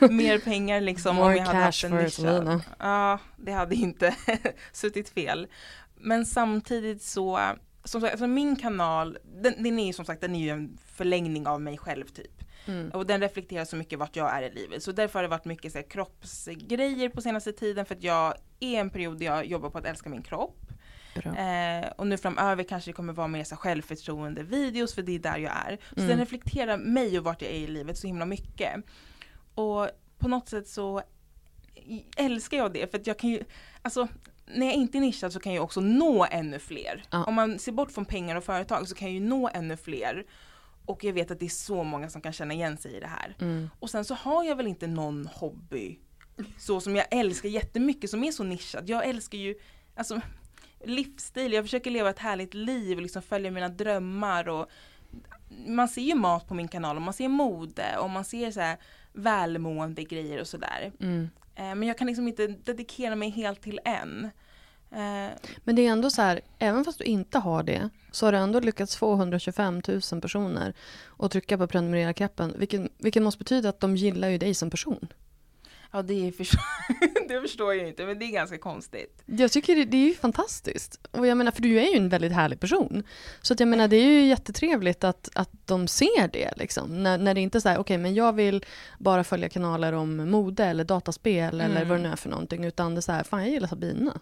mer 0.10 0.38
pengar 0.38 0.80
liksom 0.80 1.16
More 1.16 1.26
om 1.28 1.36
jag 1.36 1.44
hade 1.46 1.58
haft 1.58 1.84
en. 1.84 2.10
Selina. 2.10 2.60
Ja, 2.78 3.18
det 3.36 3.52
hade 3.52 3.74
inte 3.74 4.14
suttit 4.72 5.08
fel. 5.08 5.46
Men 5.96 6.26
samtidigt 6.26 7.02
så, 7.02 7.40
som 7.84 8.00
sagt, 8.00 8.12
alltså 8.12 8.26
min 8.26 8.56
kanal, 8.56 9.18
den, 9.24 9.62
den 9.62 9.78
är 9.78 9.86
ju 9.86 9.92
som 9.92 10.04
sagt 10.04 10.20
den 10.20 10.34
är 10.34 10.40
ju 10.40 10.48
en 10.50 10.78
förlängning 10.86 11.46
av 11.46 11.60
mig 11.60 11.78
själv 11.78 12.06
typ. 12.06 12.44
Mm. 12.66 12.90
Och 12.90 13.06
den 13.06 13.20
reflekterar 13.20 13.64
så 13.64 13.76
mycket 13.76 13.98
vart 13.98 14.16
jag 14.16 14.32
är 14.36 14.42
i 14.42 14.54
livet. 14.54 14.82
Så 14.82 14.92
därför 14.92 15.18
har 15.18 15.22
det 15.22 15.28
varit 15.28 15.44
mycket 15.44 15.72
så 15.72 15.78
här, 15.78 15.90
kroppsgrejer 15.90 17.08
på 17.08 17.20
senaste 17.20 17.52
tiden 17.52 17.86
för 17.86 17.94
att 17.94 18.02
jag 18.02 18.34
är 18.60 18.80
en 18.80 18.90
period 18.90 19.18
där 19.18 19.26
jag 19.26 19.46
jobbar 19.46 19.70
på 19.70 19.78
att 19.78 19.84
älska 19.84 20.08
min 20.08 20.22
kropp. 20.22 20.60
Eh, 21.36 21.90
och 21.96 22.06
nu 22.06 22.16
framöver 22.18 22.62
kanske 22.64 22.88
det 22.90 22.92
kommer 22.92 23.12
vara 23.12 23.28
mer 23.28 23.44
så 23.44 23.56
självförtroende 23.56 24.42
videos 24.42 24.94
för 24.94 25.02
det 25.02 25.14
är 25.14 25.18
där 25.18 25.38
jag 25.38 25.52
är. 25.66 25.78
Så 25.90 25.96
Mm. 26.00 26.08
den 26.08 26.18
reflekterar 26.18 26.76
mig 26.76 27.18
och 27.18 27.24
vart 27.24 27.42
jag 27.42 27.50
är 27.50 27.54
i 27.54 27.66
livet 27.66 27.98
så 27.98 28.06
himla 28.06 28.26
mycket. 28.26 28.74
Och 29.54 29.88
på 30.18 30.28
något 30.28 30.48
sätt 30.48 30.68
så 30.68 31.02
älskar 32.16 32.56
jag 32.56 32.72
det 32.72 32.90
för 32.90 32.98
att 32.98 33.06
jag 33.06 33.18
kan 33.18 33.30
ju, 33.30 33.44
alltså 33.82 34.08
när 34.46 34.66
jag 34.66 34.74
inte 34.74 34.98
är 34.98 35.00
nischad 35.00 35.32
så 35.32 35.40
kan 35.40 35.54
jag 35.54 35.64
också 35.64 35.80
nå 35.80 36.26
ännu 36.30 36.58
fler. 36.58 37.04
Ja. 37.10 37.24
Om 37.24 37.34
man 37.34 37.58
ser 37.58 37.72
bort 37.72 37.92
från 37.92 38.04
pengar 38.04 38.36
och 38.36 38.44
företag 38.44 38.88
så 38.88 38.94
kan 38.94 39.08
jag 39.08 39.14
ju 39.14 39.28
nå 39.28 39.50
ännu 39.54 39.76
fler. 39.76 40.26
Och 40.86 41.04
jag 41.04 41.12
vet 41.12 41.30
att 41.30 41.40
det 41.40 41.46
är 41.46 41.48
så 41.48 41.84
många 41.84 42.08
som 42.08 42.20
kan 42.20 42.32
känna 42.32 42.54
igen 42.54 42.76
sig 42.76 42.96
i 42.96 43.00
det 43.00 43.06
här. 43.06 43.36
Mm. 43.40 43.70
Och 43.78 43.90
sen 43.90 44.04
så 44.04 44.14
har 44.14 44.44
jag 44.44 44.56
väl 44.56 44.66
inte 44.66 44.86
någon 44.86 45.28
hobby 45.34 45.98
så 46.58 46.80
som 46.80 46.96
jag 46.96 47.06
älskar 47.10 47.48
jättemycket 47.48 48.10
som 48.10 48.24
är 48.24 48.32
så 48.32 48.44
nischad. 48.44 48.88
Jag 48.88 49.08
älskar 49.08 49.38
ju 49.38 49.54
alltså, 49.94 50.20
livsstil, 50.84 51.52
jag 51.52 51.64
försöker 51.64 51.90
leva 51.90 52.10
ett 52.10 52.18
härligt 52.18 52.54
liv 52.54 52.96
och 52.96 53.02
liksom 53.02 53.22
följa 53.22 53.50
mina 53.50 53.68
drömmar. 53.68 54.48
Och 54.48 54.70
man 55.66 55.88
ser 55.88 56.02
ju 56.02 56.14
mat 56.14 56.48
på 56.48 56.54
min 56.54 56.68
kanal 56.68 56.96
och 56.96 57.02
man 57.02 57.14
ser 57.14 57.28
mode 57.28 57.98
och 57.98 58.10
man 58.10 58.24
ser 58.24 58.50
så 58.50 58.60
här 58.60 58.78
välmående 59.14 60.04
grejer 60.04 60.40
och 60.40 60.46
sådär. 60.46 60.92
Mm. 61.00 61.30
Eh, 61.54 61.74
men 61.74 61.82
jag 61.82 61.98
kan 61.98 62.06
liksom 62.06 62.28
inte 62.28 62.46
dedikera 62.46 63.16
mig 63.16 63.30
helt 63.30 63.60
till 63.60 63.80
en. 63.84 64.24
Eh, 64.90 65.30
Men 65.64 65.76
det 65.76 65.86
är 65.86 65.90
ändå 65.90 66.10
så 66.10 66.22
här, 66.22 66.40
även 66.58 66.84
fast 66.84 66.98
du 66.98 67.04
inte 67.04 67.38
har 67.38 67.62
det, 67.62 67.88
så 68.10 68.26
har 68.26 68.32
du 68.32 68.38
ändå 68.38 68.60
lyckats 68.60 68.96
få 68.96 69.14
125 69.14 69.82
000 70.12 70.20
personer 70.20 70.74
att 71.18 71.30
trycka 71.30 71.58
på 71.58 71.66
prenumerera-knappen, 71.66 72.54
vilket, 72.58 72.92
vilket 72.98 73.22
måste 73.22 73.38
betyda 73.38 73.68
att 73.68 73.80
de 73.80 73.96
gillar 73.96 74.28
ju 74.28 74.38
dig 74.38 74.54
som 74.54 74.70
person. 74.70 75.06
Ja 75.94 76.02
det, 76.02 76.32
förstår, 76.36 76.60
det 77.28 77.40
förstår 77.40 77.74
jag 77.74 77.88
inte 77.88 78.06
men 78.06 78.18
det 78.18 78.24
är 78.24 78.30
ganska 78.32 78.58
konstigt. 78.58 79.22
Jag 79.26 79.52
tycker 79.52 79.76
det, 79.76 79.84
det 79.84 79.96
är 79.96 80.08
ju 80.08 80.14
fantastiskt. 80.14 81.00
Och 81.10 81.26
jag 81.26 81.36
menar, 81.36 81.52
för 81.52 81.62
du 81.62 81.80
är 81.80 81.90
ju 81.90 81.96
en 81.96 82.08
väldigt 82.08 82.32
härlig 82.32 82.60
person. 82.60 83.02
Så 83.42 83.52
att 83.54 83.60
jag 83.60 83.68
menar, 83.68 83.88
det 83.88 83.96
är 83.96 84.04
ju 84.10 84.26
jättetrevligt 84.26 85.04
att, 85.04 85.28
att 85.34 85.50
de 85.66 85.88
ser 85.88 86.28
det 86.32 86.52
liksom. 86.56 87.02
När, 87.02 87.18
när 87.18 87.34
det 87.34 87.40
inte 87.40 87.58
är 87.58 87.60
så 87.60 87.68
här, 87.68 87.78
okej 87.78 87.98
men 87.98 88.14
jag 88.14 88.32
vill 88.32 88.64
bara 88.98 89.24
följa 89.24 89.48
kanaler 89.48 89.92
om 89.92 90.30
mode 90.30 90.64
eller 90.64 90.84
dataspel 90.84 91.60
eller 91.60 91.76
Mm. 91.76 91.88
vad 91.88 91.98
det 91.98 92.02
nu 92.02 92.08
är 92.08 92.16
för 92.16 92.28
någonting. 92.30 92.64
Utan 92.64 92.94
det 92.94 92.98
är 92.98 93.02
så 93.02 93.12
här, 93.12 93.24
fan 93.24 93.40
jag 93.40 93.50
gillar 93.50 93.68
Sabina. 93.68 94.20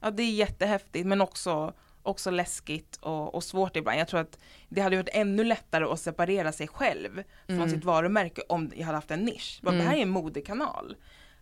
Ja 0.00 0.10
det 0.10 0.22
är 0.22 0.30
jättehäftigt 0.32 1.06
men 1.06 1.20
också, 1.20 1.72
också 2.02 2.30
läskigt 2.30 2.96
och, 2.96 3.34
och 3.34 3.44
svårt 3.44 3.76
ibland. 3.76 3.98
Jag 4.00 4.08
tror 4.08 4.20
att 4.20 4.38
det 4.68 4.80
hade 4.80 4.96
varit 4.96 5.08
ännu 5.12 5.44
lättare 5.44 5.84
att 5.84 6.00
separera 6.00 6.52
sig 6.52 6.68
själv 6.68 7.22
från 7.46 7.56
Mm. 7.56 7.70
sitt 7.70 7.84
varumärke 7.84 8.42
om 8.48 8.72
jag 8.76 8.86
hade 8.86 8.96
haft 8.98 9.10
en 9.10 9.24
nisch. 9.24 9.60
Bara, 9.62 9.74
Mm. 9.74 9.84
Det 9.84 9.90
här 9.90 9.98
är 9.98 10.02
en 10.02 10.08
modekanal. 10.10 10.96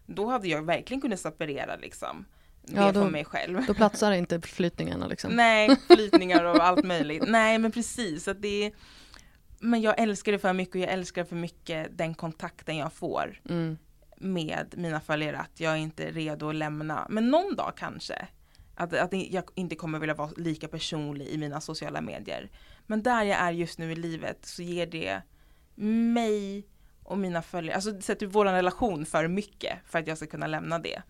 Då 0.06 0.26
hade 0.26 0.48
jag 0.48 0.62
verkligen 0.62 1.00
kunnat 1.00 1.20
separera 1.20 1.76
liksom. 1.76 2.24
Det 2.62 2.80
Ja, 2.80 2.92
då- 2.92 3.04
mig 3.10 3.24
själv. 3.24 3.66
Då 3.66 3.74
platsar 3.74 4.12
inte 4.12 4.40
flytningarna 4.40 5.06
liksom. 5.06 5.32
Nej, 5.36 5.76
flytningar 5.86 6.44
och 6.44 6.64
allt 6.66 6.84
möjligt. 6.84 7.24
Nej 7.26 7.58
men 7.58 7.72
precis. 7.72 8.28
Att 8.28 8.42
det 8.42 8.64
är, 8.64 8.72
men 9.60 9.80
jag 9.80 9.98
älskar 10.00 10.32
det 10.32 10.38
för 10.38 10.52
mycket 10.52 10.74
och 10.74 10.80
jag 10.80 10.88
älskar 10.92 11.24
för 11.24 11.36
mycket 11.36 11.98
den 11.98 12.14
kontakten 12.14 12.76
jag 12.76 12.92
får 12.92 13.40
Mm. 13.48 13.78
med 14.16 14.74
mina 14.76 15.00
följare. 15.00 15.38
Att 15.38 15.60
jag 15.60 15.72
är 15.72 15.76
inte 15.76 16.04
är 16.04 16.12
redo 16.12 16.48
att 16.48 16.54
lämna. 16.54 17.06
Men 17.10 17.30
någon 17.30 17.56
dag 17.56 17.72
kanske. 17.76 18.26
Att, 18.80 18.92
att 18.92 19.12
jag 19.12 19.44
inte 19.54 19.76
kommer 19.76 19.98
vilja 19.98 20.14
vara 20.14 20.30
lika 20.36 20.68
personlig 20.68 21.26
i 21.26 21.38
mina 21.38 21.60
sociala 21.60 22.00
medier. 22.00 22.50
Men 22.86 23.02
där 23.02 23.22
jag 23.24 23.38
är 23.38 23.50
just 23.50 23.78
nu 23.78 23.92
i 23.92 23.96
livet 23.96 24.46
så 24.46 24.62
ger 24.62 24.86
det 24.86 25.22
mig 26.14 26.66
och 27.02 27.18
mina 27.18 27.42
följare, 27.42 27.74
alltså 27.74 28.00
sätter 28.00 28.26
vår 28.26 28.44
relation 28.44 29.06
för 29.06 29.28
mycket 29.28 29.78
för 29.84 29.98
att 29.98 30.06
jag 30.06 30.16
ska 30.16 30.26
kunna 30.26 30.46
lämna 30.46 30.78
det. 30.78 31.02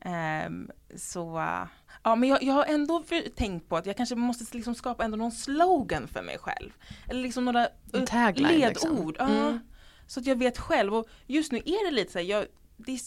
Ehm, 0.00 0.70
så 0.96 1.38
uh, 1.38 1.64
ja, 2.02 2.14
men 2.14 2.28
jag, 2.28 2.42
jag 2.42 2.54
har 2.54 2.64
ändå 2.64 3.04
tänkt 3.36 3.68
på 3.68 3.76
att 3.76 3.86
jag 3.86 3.96
kanske 3.96 4.14
måste 4.14 4.56
liksom 4.56 4.74
skapa 4.74 5.04
ändå 5.04 5.16
någon 5.16 5.32
slogan 5.32 6.08
för 6.08 6.22
mig 6.22 6.38
själv. 6.38 6.70
Eller 7.08 7.22
liksom 7.22 7.44
några 7.44 7.68
uh, 7.94 8.04
tagline, 8.04 8.48
ledord. 8.48 8.68
liksom. 8.68 9.14
Ja, 9.18 9.28
Mm. 9.28 9.60
Så 10.06 10.20
att 10.20 10.26
jag 10.26 10.36
vet 10.36 10.58
själv 10.58 10.94
och 10.94 11.08
just 11.26 11.52
nu 11.52 11.58
är 11.58 11.84
det 11.84 11.90
lite 11.90 12.12
så 12.12 12.18
här, 12.18 12.26
jag, 12.26 12.46
det 12.76 12.92
är, 12.92 13.00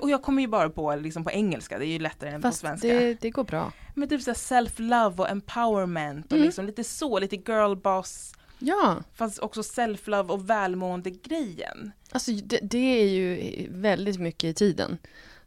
och 0.00 0.10
jag 0.10 0.22
kommer 0.22 0.42
ju 0.42 0.48
bara 0.48 0.70
på 0.70 0.94
liksom 0.96 1.24
på 1.24 1.30
engelska, 1.30 1.78
det 1.78 1.86
är 1.86 1.92
ju 1.92 1.98
lättare 1.98 2.30
än 2.30 2.42
på 2.42 2.48
Fast 2.48 2.58
svenska. 2.60 2.88
det, 2.88 3.14
det 3.20 3.30
går 3.30 3.44
bra. 3.44 3.72
Men 3.94 4.08
typ 4.08 4.22
såhär 4.22 4.34
self-love 4.36 5.18
och 5.18 5.30
empowerment 5.30 6.26
och 6.26 6.32
Mm. 6.32 6.46
liksom 6.46 6.66
lite 6.66 6.84
så, 6.84 7.18
lite 7.18 7.36
girl 7.36 7.74
boss 7.76 8.32
Ja, 8.58 8.96
fast 9.14 9.38
också 9.38 9.60
self-love 9.60 10.28
och 10.28 10.50
välmående 10.50 11.10
grejen. 11.10 11.92
alltså 12.12 12.32
det, 12.32 12.58
det 12.62 12.78
är 13.02 13.08
ju 13.08 13.66
väldigt 13.70 14.20
mycket 14.20 14.44
i 14.50 14.54
tiden. 14.54 14.98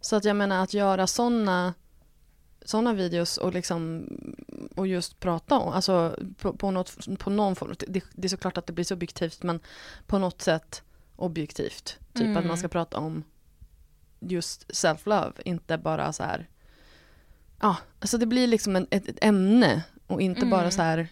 Så 0.01 0.15
att 0.15 0.25
jag 0.25 0.35
menar 0.35 0.63
att 0.63 0.73
göra 0.73 1.07
sådana 1.07 1.73
såna 2.65 2.93
videos 2.93 3.37
och 3.37 3.53
liksom 3.53 4.07
och 4.75 4.87
just 4.87 5.19
prata 5.19 5.55
om, 5.59 5.73
alltså 5.73 6.19
på, 6.37 6.53
på, 6.53 6.71
något, 6.71 6.97
på 7.19 7.29
någon 7.29 7.55
form, 7.55 7.75
det, 7.87 8.03
det 8.13 8.27
är 8.27 8.29
såklart 8.29 8.57
att 8.57 8.67
det 8.67 8.73
blir 8.73 8.85
subjektivt 8.85 9.43
men 9.43 9.59
på 10.07 10.17
något 10.19 10.41
sätt 10.41 10.83
objektivt. 11.15 11.97
Typ 12.13 12.23
Mm. 12.25 12.37
att 12.37 12.45
man 12.45 12.57
ska 12.57 12.67
prata 12.67 12.97
om 12.97 13.23
just 14.19 14.67
self-love, 14.71 15.33
inte 15.45 15.77
bara 15.77 16.13
så 16.13 16.23
här 16.23 16.47
Ja, 17.61 17.77
alltså 17.99 18.17
det 18.17 18.25
blir 18.25 18.47
liksom 18.47 18.75
en, 18.75 18.87
ett, 18.91 19.07
ett 19.09 19.17
ämne 19.23 19.83
och 20.07 20.21
inte 20.21 20.39
Mm. 20.41 20.49
bara 20.49 20.71
så 20.71 20.81
här 20.81 21.07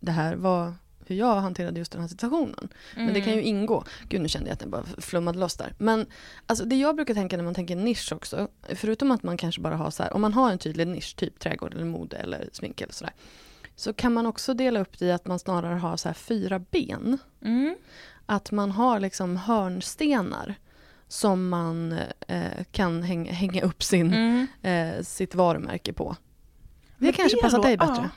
det 0.00 0.12
här 0.12 0.36
var 0.36 0.74
hur 1.06 1.16
jag 1.16 1.34
hanterade 1.40 1.78
just 1.78 1.92
den 1.92 2.00
här 2.00 2.08
situationen. 2.08 2.68
Men 2.96 3.14
det 3.14 3.20
kan 3.20 3.32
ju 3.34 3.42
ingå. 3.42 3.84
Gud 4.08 4.20
nu 4.20 4.28
kände 4.28 4.48
jag 4.48 4.54
att 4.54 4.60
jag 4.60 4.70
bara 4.70 4.84
flummade 4.98 5.38
loss 5.38 5.56
där. 5.56 5.74
Men 5.78 6.06
alltså, 6.46 6.64
det 6.64 6.76
jag 6.76 6.96
brukar 6.96 7.14
tänka 7.14 7.36
när 7.36 7.44
man 7.44 7.54
tänker 7.54 7.76
nisch 7.76 8.12
också, 8.12 8.48
förutom 8.68 9.10
att 9.10 9.22
man 9.22 9.36
kanske 9.36 9.60
bara 9.60 9.76
har 9.76 9.90
så 9.90 10.02
här, 10.02 10.12
om 10.12 10.20
man 10.20 10.32
har 10.32 10.52
en 10.52 10.58
tydlig 10.58 10.86
nisch, 10.86 11.16
typ 11.16 11.38
trädgård 11.38 11.74
eller 11.74 11.84
mode 11.84 12.16
eller 12.16 12.48
smink 12.52 12.80
eller 12.80 12.92
sådär. 12.92 13.14
Så 13.76 13.92
kan 13.92 14.12
man 14.12 14.26
också 14.26 14.54
dela 14.54 14.80
upp 14.80 14.98
det 14.98 15.06
i 15.06 15.12
att 15.12 15.26
man 15.26 15.38
snarare 15.38 15.74
har 15.74 15.96
så 15.96 16.08
här 16.08 16.14
fyra 16.14 16.58
ben. 16.58 17.18
Mm. 17.42 17.76
Att 18.26 18.50
man 18.50 18.70
har 18.70 19.00
liksom 19.00 19.36
hörnstenar 19.36 20.54
som 21.12 21.48
man 21.48 21.92
eh, 22.28 22.64
kan 22.72 23.02
hänga, 23.02 23.32
hänga 23.32 23.62
upp 23.62 23.82
sin, 23.82 24.12
Mm. 24.14 24.46
eh, 24.62 25.02
sitt 25.02 25.34
varumärke 25.34 25.92
på. 25.92 26.16
Det 26.98 27.04
Men 27.04 27.12
kanske 27.12 27.42
passar 27.42 27.58
lå- 27.58 27.62
dig 27.62 27.76
bättre. 27.76 27.94
Ja, 28.02 28.08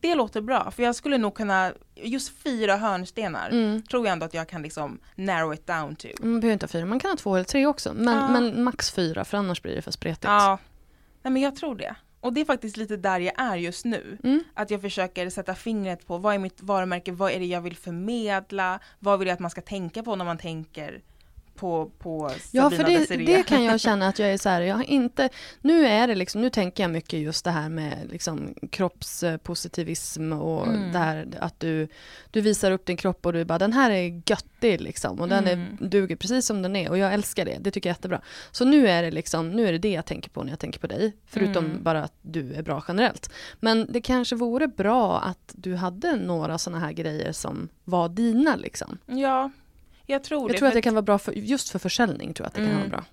det 0.00 0.14
låter 0.14 0.40
bra, 0.40 0.70
för 0.70 0.82
jag 0.82 0.94
skulle 0.94 1.18
nog 1.18 1.34
kunna, 1.34 1.72
just 1.94 2.42
fyra 2.42 2.76
hörnstenar 2.76 3.50
Mm. 3.50 3.82
tror 3.82 4.06
jag 4.06 4.12
ändå 4.12 4.26
att 4.26 4.34
jag 4.34 4.48
kan 4.48 4.62
liksom 4.62 4.98
narrow 5.14 5.54
it 5.54 5.66
down 5.66 5.96
to. 5.96 6.08
Man 6.20 6.40
behöver 6.40 6.52
inte 6.52 6.64
ha 6.66 6.68
fyra, 6.68 6.86
man 6.86 7.00
kan 7.00 7.10
ha 7.10 7.16
två 7.16 7.34
eller 7.34 7.44
tre 7.44 7.66
också. 7.66 7.92
Men, 7.94 8.14
Ja. 8.16 8.28
men 8.28 8.62
max 8.64 8.90
fyra, 8.90 9.24
för 9.24 9.38
annars 9.38 9.62
blir 9.62 9.74
det 9.76 9.82
för 9.82 9.90
spretigt. 9.90 10.24
Ja, 10.24 10.58
nej 11.22 11.32
men 11.32 11.42
jag 11.42 11.56
tror 11.56 11.74
det. 11.74 11.94
Och 12.20 12.32
det 12.32 12.40
är 12.40 12.44
faktiskt 12.44 12.76
lite 12.76 12.96
där 12.96 13.20
jag 13.20 13.40
är 13.40 13.56
just 13.56 13.84
nu. 13.84 14.18
Mm. 14.24 14.44
Att 14.54 14.70
jag 14.70 14.80
försöker 14.80 15.30
sätta 15.30 15.54
fingret 15.54 16.06
på 16.06 16.18
vad 16.18 16.34
är 16.34 16.38
mitt 16.38 16.62
varumärke, 16.62 17.12
vad 17.12 17.32
är 17.32 17.38
det 17.38 17.46
jag 17.46 17.60
vill 17.60 17.76
förmedla, 17.76 18.80
vad 18.98 19.18
vill 19.18 19.28
jag 19.28 19.34
att 19.34 19.40
man 19.40 19.50
ska 19.50 19.60
tänka 19.60 20.02
på 20.02 20.16
när 20.16 20.24
man 20.24 20.38
tänker 20.38 21.02
på, 21.60 21.90
på 21.98 22.30
Ja, 22.50 22.62
Sabina 22.70 22.84
för 22.84 22.92
det, 22.92 22.98
Desiree. 22.98 23.26
det 23.26 23.42
kan 23.42 23.64
jag 23.64 23.80
känna 23.80 24.08
att 24.08 24.18
jag 24.18 24.32
är 24.32 24.38
så 24.38 24.48
här, 24.48 24.60
jag 24.60 24.76
har 24.76 24.90
inte, 24.90 25.28
nu 25.60 25.86
är 25.86 26.06
det 26.08 26.14
liksom, 26.14 26.40
nu 26.40 26.50
tänker 26.50 26.82
jag 26.82 26.90
mycket 26.90 27.20
just 27.20 27.44
det 27.44 27.50
här 27.50 27.68
med 27.68 27.98
liksom 28.10 28.54
kroppspositivism 28.70 30.32
och 30.32 30.66
Mm. 30.66 30.92
det 30.92 30.98
här 30.98 31.26
att 31.40 31.60
du, 31.60 31.88
du 32.30 32.40
visar 32.40 32.70
upp 32.72 32.86
din 32.86 32.96
kropp 32.96 33.26
och 33.26 33.32
du 33.32 33.44
bara, 33.44 33.58
den 33.58 33.72
här 33.72 33.90
är 33.90 34.22
göttig 34.26 34.80
liksom 34.80 35.20
och 35.20 35.28
den 35.28 35.46
är, 35.46 35.52
Mm. 35.52 35.76
duger 35.80 36.16
precis 36.16 36.46
som 36.46 36.62
den 36.62 36.76
är 36.76 36.90
och 36.90 36.98
jag 36.98 37.14
älskar 37.14 37.44
det, 37.44 37.56
det 37.60 37.70
tycker 37.70 37.88
jag 37.88 37.94
är 37.94 37.96
jättebra. 37.98 38.20
Så 38.50 38.64
nu 38.64 38.88
är 38.88 39.02
det 39.02 39.10
liksom, 39.10 39.50
nu 39.50 39.66
är 39.68 39.72
det 39.72 39.78
det 39.78 39.90
jag 39.92 40.06
tänker 40.06 40.30
på 40.30 40.42
när 40.42 40.50
jag 40.50 40.58
tänker 40.58 40.80
på 40.80 40.86
dig, 40.86 41.16
förutom 41.26 41.64
Mm. 41.64 41.82
bara 41.82 42.04
att 42.04 42.14
du 42.22 42.54
är 42.54 42.62
bra 42.62 42.84
generellt. 42.88 43.30
Men 43.60 43.86
det 43.92 44.00
kanske 44.00 44.36
vore 44.36 44.68
bra 44.68 45.20
att 45.20 45.52
du 45.56 45.74
hade 45.76 46.16
några 46.16 46.58
sådana 46.58 46.80
här 46.86 46.92
grejer 46.92 47.32
som 47.32 47.68
var 47.84 48.08
dina 48.08 48.56
liksom. 48.56 48.98
Ja, 49.06 49.50
jag 50.10 50.24
tror 50.24 50.40
Jag 50.42 50.50
det. 50.54 50.58
tror 50.58 50.68
att 50.68 50.74
det 50.74 50.82
kan 50.82 50.94
vara 50.94 51.02
bra 51.02 51.18
för, 51.18 51.32
just 51.32 51.68
för 51.70 51.78
försäljning 51.78 52.34
tror 52.34 52.44
jag 52.44 52.48
att 52.48 52.54
det 52.54 52.60
kan 52.60 52.68
Mm. 52.68 52.78
vara 52.80 52.88
bra. 52.88 53.04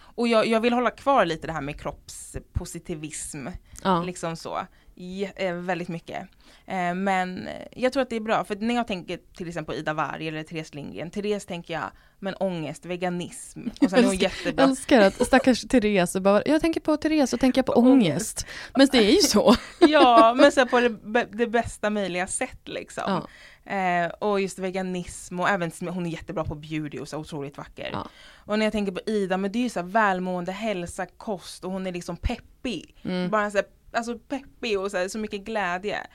Och 0.00 0.28
jag, 0.28 0.46
jag 0.46 0.60
vill 0.60 0.72
hålla 0.72 0.90
kvar 0.90 1.24
lite 1.24 1.46
det 1.46 1.52
här 1.52 1.60
med 1.60 1.80
kroppspositivism, 1.80 3.46
Ja. 3.84 4.02
liksom 4.02 4.36
så. 4.36 4.58
Jä- 4.94 5.32
eh, 5.36 5.54
väldigt 5.54 5.88
mycket. 5.88 6.28
Eh, 6.66 6.94
men 6.94 7.48
jag 7.72 7.92
tror 7.92 8.02
att 8.02 8.10
det 8.10 8.16
är 8.16 8.20
bra, 8.20 8.44
för 8.44 8.56
när 8.56 8.74
jag 8.74 8.86
tänker 8.86 9.18
till 9.36 9.48
exempel 9.48 9.74
på 9.74 9.80
Ida 9.80 9.92
Warg 9.94 10.28
eller 10.28 10.42
Therese 10.42 10.74
Lindgren, 10.74 11.10
Therese 11.10 11.46
tänker 11.46 11.74
jag, 11.74 11.84
men 12.18 12.34
ångest, 12.34 12.84
veganism, 12.86 13.60
och 13.80 13.90
sen 13.90 13.98
är 13.98 14.02
hon 14.02 14.12
Jag 14.14 14.22
jättebra. 14.22 14.64
älskar 14.64 15.00
att 15.00 15.26
stackars 15.26 15.62
Therese 15.68 16.16
bara, 16.16 16.42
jag 16.46 16.60
tänker 16.60 16.80
på 16.80 16.96
Therese 16.96 17.32
och 17.32 17.40
tänker 17.40 17.62
på 17.62 17.72
ångest. 17.76 18.46
Men 18.76 18.88
det 18.92 18.98
är 18.98 19.10
ju 19.12 19.18
så. 19.22 19.54
Ja, 19.80 20.34
men 20.36 20.52
så 20.52 20.66
på 20.66 20.80
det, 20.80 21.24
det 21.32 21.46
bästa 21.46 21.90
möjliga 21.90 22.26
sätt 22.26 22.60
liksom. 22.64 23.04
Ja. 23.06 23.26
Eh, 23.66 24.06
och 24.18 24.40
just 24.40 24.58
veganism 24.58 25.40
och 25.40 25.48
även, 25.48 25.70
hon 25.88 26.06
är 26.06 26.10
jättebra 26.10 26.44
på 26.44 26.54
beauty 26.54 26.98
och 26.98 27.08
så 27.08 27.18
otroligt 27.18 27.58
vacker. 27.58 27.90
Ja. 27.92 28.08
Och 28.34 28.58
när 28.58 28.66
jag 28.66 28.72
tänker 28.72 28.92
på 28.92 29.00
Ida, 29.06 29.36
men 29.36 29.52
det 29.52 29.58
är 29.58 29.62
ju 29.62 29.68
så 29.68 29.80
här 29.80 29.86
välmående, 29.86 30.52
hälsa, 30.52 31.06
kost 31.06 31.64
och 31.64 31.70
hon 31.70 31.86
är 31.86 31.92
liksom 31.92 32.16
peppig. 32.16 32.96
Mm. 33.02 33.30
Bara 33.30 33.50
så 33.50 33.56
här, 33.58 33.66
alltså 33.92 34.18
peppig 34.18 34.80
och 34.80 34.90
så, 34.90 34.96
här, 34.96 35.08
så 35.08 35.18
mycket 35.18 35.40
glädje. 35.40 36.06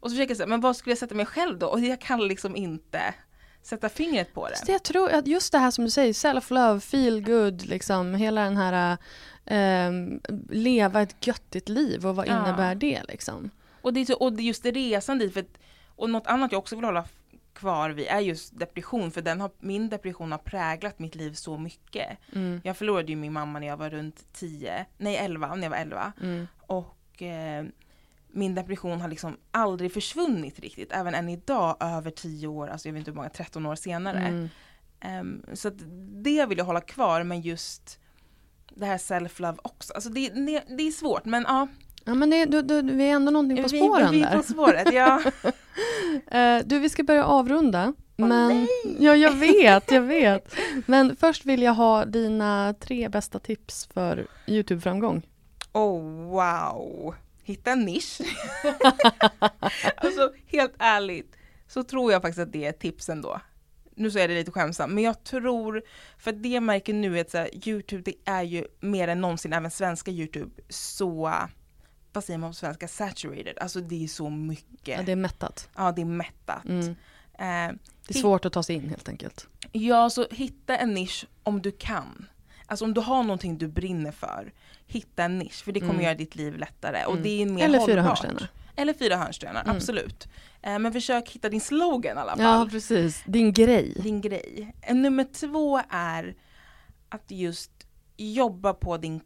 Och 0.00 0.10
så 0.10 0.14
försöker 0.16 0.30
jag 0.30 0.36
säga, 0.36 0.46
men 0.46 0.60
vad 0.60 0.76
skulle 0.76 0.90
jag 0.90 0.98
sätta 0.98 1.14
mig 1.14 1.26
själv 1.26 1.58
då? 1.58 1.66
Och 1.66 1.80
jag 1.80 2.00
kan 2.00 2.28
liksom 2.28 2.56
inte 2.56 3.14
sätta 3.62 3.88
fingret 3.88 4.34
på 4.34 4.48
det. 4.48 4.56
Så 4.56 4.72
jag 4.72 4.82
tror 4.82 5.10
att 5.10 5.26
just 5.26 5.52
det 5.52 5.58
här 5.58 5.70
som 5.70 5.84
du 5.84 5.90
säger, 5.90 6.12
self-love, 6.12 6.80
feel 6.80 7.22
good, 7.24 7.66
liksom 7.66 8.14
hela 8.14 8.40
den 8.44 8.56
här 8.56 8.96
ehm, 9.46 10.20
leva 10.50 11.02
ett 11.02 11.26
göttigt 11.26 11.68
liv 11.68 12.06
och 12.06 12.16
vad 12.16 12.28
Ja. 12.28 12.42
innebär 12.48 12.74
det 12.74 13.02
liksom? 13.08 13.50
Och, 13.82 13.92
det 13.92 14.00
är 14.00 14.04
så, 14.04 14.14
och 14.14 14.40
just 14.40 14.62
det 14.62 14.70
resan 14.70 15.18
dit, 15.18 15.32
för 15.32 15.40
att, 15.40 15.58
och 15.96 16.10
något 16.10 16.26
annat 16.26 16.52
jag 16.52 16.58
också 16.58 16.76
vill 16.76 16.84
hålla 16.84 17.04
kvar 17.52 17.90
vid 17.90 18.06
är 18.06 18.20
just 18.20 18.58
depression, 18.58 19.10
för 19.10 19.22
den 19.22 19.40
har, 19.40 19.50
min 19.58 19.88
depression 19.88 20.32
har 20.32 20.38
präglat 20.38 20.98
mitt 20.98 21.14
liv 21.14 21.32
så 21.32 21.58
mycket. 21.58 22.18
Mm. 22.32 22.60
Jag 22.64 22.76
förlorade 22.76 23.08
ju 23.08 23.16
min 23.16 23.32
mamma 23.32 23.58
när 23.58 23.66
jag 23.66 23.76
var 23.76 23.90
runt 23.90 24.32
10, 24.32 24.86
nej 24.98 25.16
11, 25.16 25.54
när 25.54 25.62
jag 25.62 25.70
var 25.70 25.76
11. 25.76 26.12
Mm. 26.22 26.46
Och 26.66 27.22
eh, 27.22 27.64
min 28.28 28.54
depression 28.54 29.00
har 29.00 29.08
liksom 29.08 29.36
aldrig 29.50 29.92
försvunnit 29.92 30.60
riktigt, 30.60 30.92
även 30.92 31.14
än 31.14 31.28
idag 31.28 31.76
över 31.80 32.10
10 32.10 32.46
år, 32.46 32.68
alltså 32.68 32.88
jag 32.88 32.92
vet 32.92 32.98
inte 32.98 33.10
hur 33.10 33.16
många, 33.16 33.28
13 33.28 33.66
år 33.66 33.74
senare. 33.74 34.20
Mm. 34.20 34.48
Ehm, 35.00 35.44
så 35.52 35.70
det 36.22 36.46
vill 36.46 36.58
jag 36.58 36.64
hålla 36.64 36.80
kvar, 36.80 37.22
men 37.22 37.40
just 37.40 37.98
det 38.74 38.86
här 38.86 38.98
self-love 38.98 39.58
också. 39.62 39.92
Alltså 39.92 40.10
det, 40.10 40.28
det, 40.28 40.64
det 40.68 40.82
är 40.82 40.90
svårt, 40.90 41.24
men 41.24 41.44
ja. 41.48 41.68
Ja 42.06 42.14
men 42.14 42.30
det, 42.30 42.44
du, 42.44 42.62
du, 42.62 42.82
vi 42.82 43.04
är 43.04 43.12
ändå 43.12 43.30
någonting 43.30 43.62
på 43.62 43.68
vi, 43.68 43.78
spåren 43.78 44.10
vi 44.10 44.22
är 44.22 44.30
där. 44.30 44.36
på 44.36 44.42
spåret, 44.42 44.92
ja. 44.92 45.22
Eh, 46.30 46.62
du, 46.64 46.78
vi 46.78 46.88
ska 46.88 47.02
börja 47.02 47.24
avrunda. 47.24 47.92
men, 48.16 48.68
ja, 48.98 49.16
jag 49.16 49.32
vet, 49.32 49.90
jag 49.90 50.02
vet. 50.02 50.54
Men 50.86 51.16
först 51.16 51.44
vill 51.44 51.62
jag 51.62 51.74
ha 51.74 52.04
dina 52.04 52.74
tre 52.80 53.08
bästa 53.08 53.38
tips 53.38 53.88
för 53.94 54.26
YouTube-framgång. 54.46 55.22
Oh 55.72 56.02
wow! 56.30 57.14
Hitta 57.42 57.70
en 57.70 57.84
nisch. 57.84 58.20
alltså 59.96 60.32
helt 60.46 60.74
ärligt 60.78 61.36
så 61.68 61.84
tror 61.84 62.12
jag 62.12 62.22
faktiskt 62.22 62.40
att 62.40 62.52
det 62.52 62.64
är 62.64 62.70
ett 62.70 62.80
tips 62.80 63.08
ändå. 63.08 63.40
Nu 63.94 64.10
så 64.10 64.18
är 64.18 64.28
det 64.28 64.34
lite 64.34 64.50
skämtsamt, 64.50 64.92
men 64.92 65.04
jag 65.04 65.24
tror, 65.24 65.82
för 66.18 66.32
det 66.32 66.48
jag 66.48 66.62
märker 66.62 66.94
nu 66.94 67.18
är 67.18 67.20
att 67.20 67.30
så 67.30 67.38
här, 67.38 67.68
Youtube 67.68 68.02
det 68.02 68.30
är 68.30 68.42
ju 68.42 68.66
mer 68.80 69.08
än 69.08 69.20
någonsin, 69.20 69.52
även 69.52 69.70
svenska 69.70 70.10
Youtube, 70.10 70.62
så, 70.68 71.32
vad 72.16 72.24
säger 72.24 72.38
man 72.38 72.50
på 72.50 72.54
svenska, 72.54 72.88
saturated. 72.88 73.58
Alltså 73.60 73.80
det 73.80 74.04
är 74.04 74.08
så 74.08 74.30
mycket. 74.30 74.98
Ja, 74.98 75.02
det 75.02 75.12
är 75.12 75.16
mättat. 75.16 75.68
Ja, 75.76 75.92
det 75.92 76.00
är 76.00 76.04
mättat. 76.06 76.64
Mm. 76.64 76.88
Eh, 77.38 77.76
Det 78.08 78.14
är 78.14 78.20
svårt 78.20 78.44
att 78.44 78.52
ta 78.52 78.62
sig 78.62 78.76
in 78.76 78.88
helt 78.88 79.08
enkelt. 79.08 79.48
Ja, 79.72 80.10
så 80.10 80.26
hitta 80.30 80.76
en 80.76 80.94
nisch 80.94 81.26
om 81.42 81.62
du 81.62 81.72
kan. 81.72 82.26
Alltså 82.66 82.84
om 82.84 82.94
du 82.94 83.00
har 83.00 83.22
någonting 83.22 83.58
du 83.58 83.68
brinner 83.68 84.12
för, 84.12 84.52
hitta 84.86 85.24
en 85.24 85.38
nisch 85.38 85.64
för 85.64 85.72
det 85.72 85.80
kommer 85.80 85.92
Mm. 85.94 86.04
göra 86.04 86.14
ditt 86.14 86.36
liv 86.36 86.56
lättare 86.56 87.04
och 87.04 87.12
Mm. 87.12 87.22
det 87.22 87.42
är 87.42 87.46
mer 87.46 87.64
Eller 87.64 87.86
fyra 87.86 88.02
hörnstenar. 88.02 88.48
Eller 88.76 88.92
fyra 88.94 89.16
hörnstenar, 89.16 89.62
Mm. 89.64 89.76
absolut. 89.76 90.28
Eh, 90.62 90.78
men 90.78 90.92
försök 90.92 91.30
hitta 91.30 91.48
din 91.48 91.60
slogan 91.60 92.16
i 92.16 92.20
alla 92.20 92.36
fall. 92.36 92.44
Ja, 92.44 92.68
precis. 92.70 93.22
Din 93.26 93.52
grej. 93.52 93.92
Din 94.02 94.20
grej. 94.20 94.74
Eh, 94.82 94.94
Nummer 94.94 95.24
två 95.24 95.80
är 95.90 96.34
att 97.08 97.30
just 97.30 97.70
jobba 98.16 98.74
på 98.74 98.96
din 98.96 99.20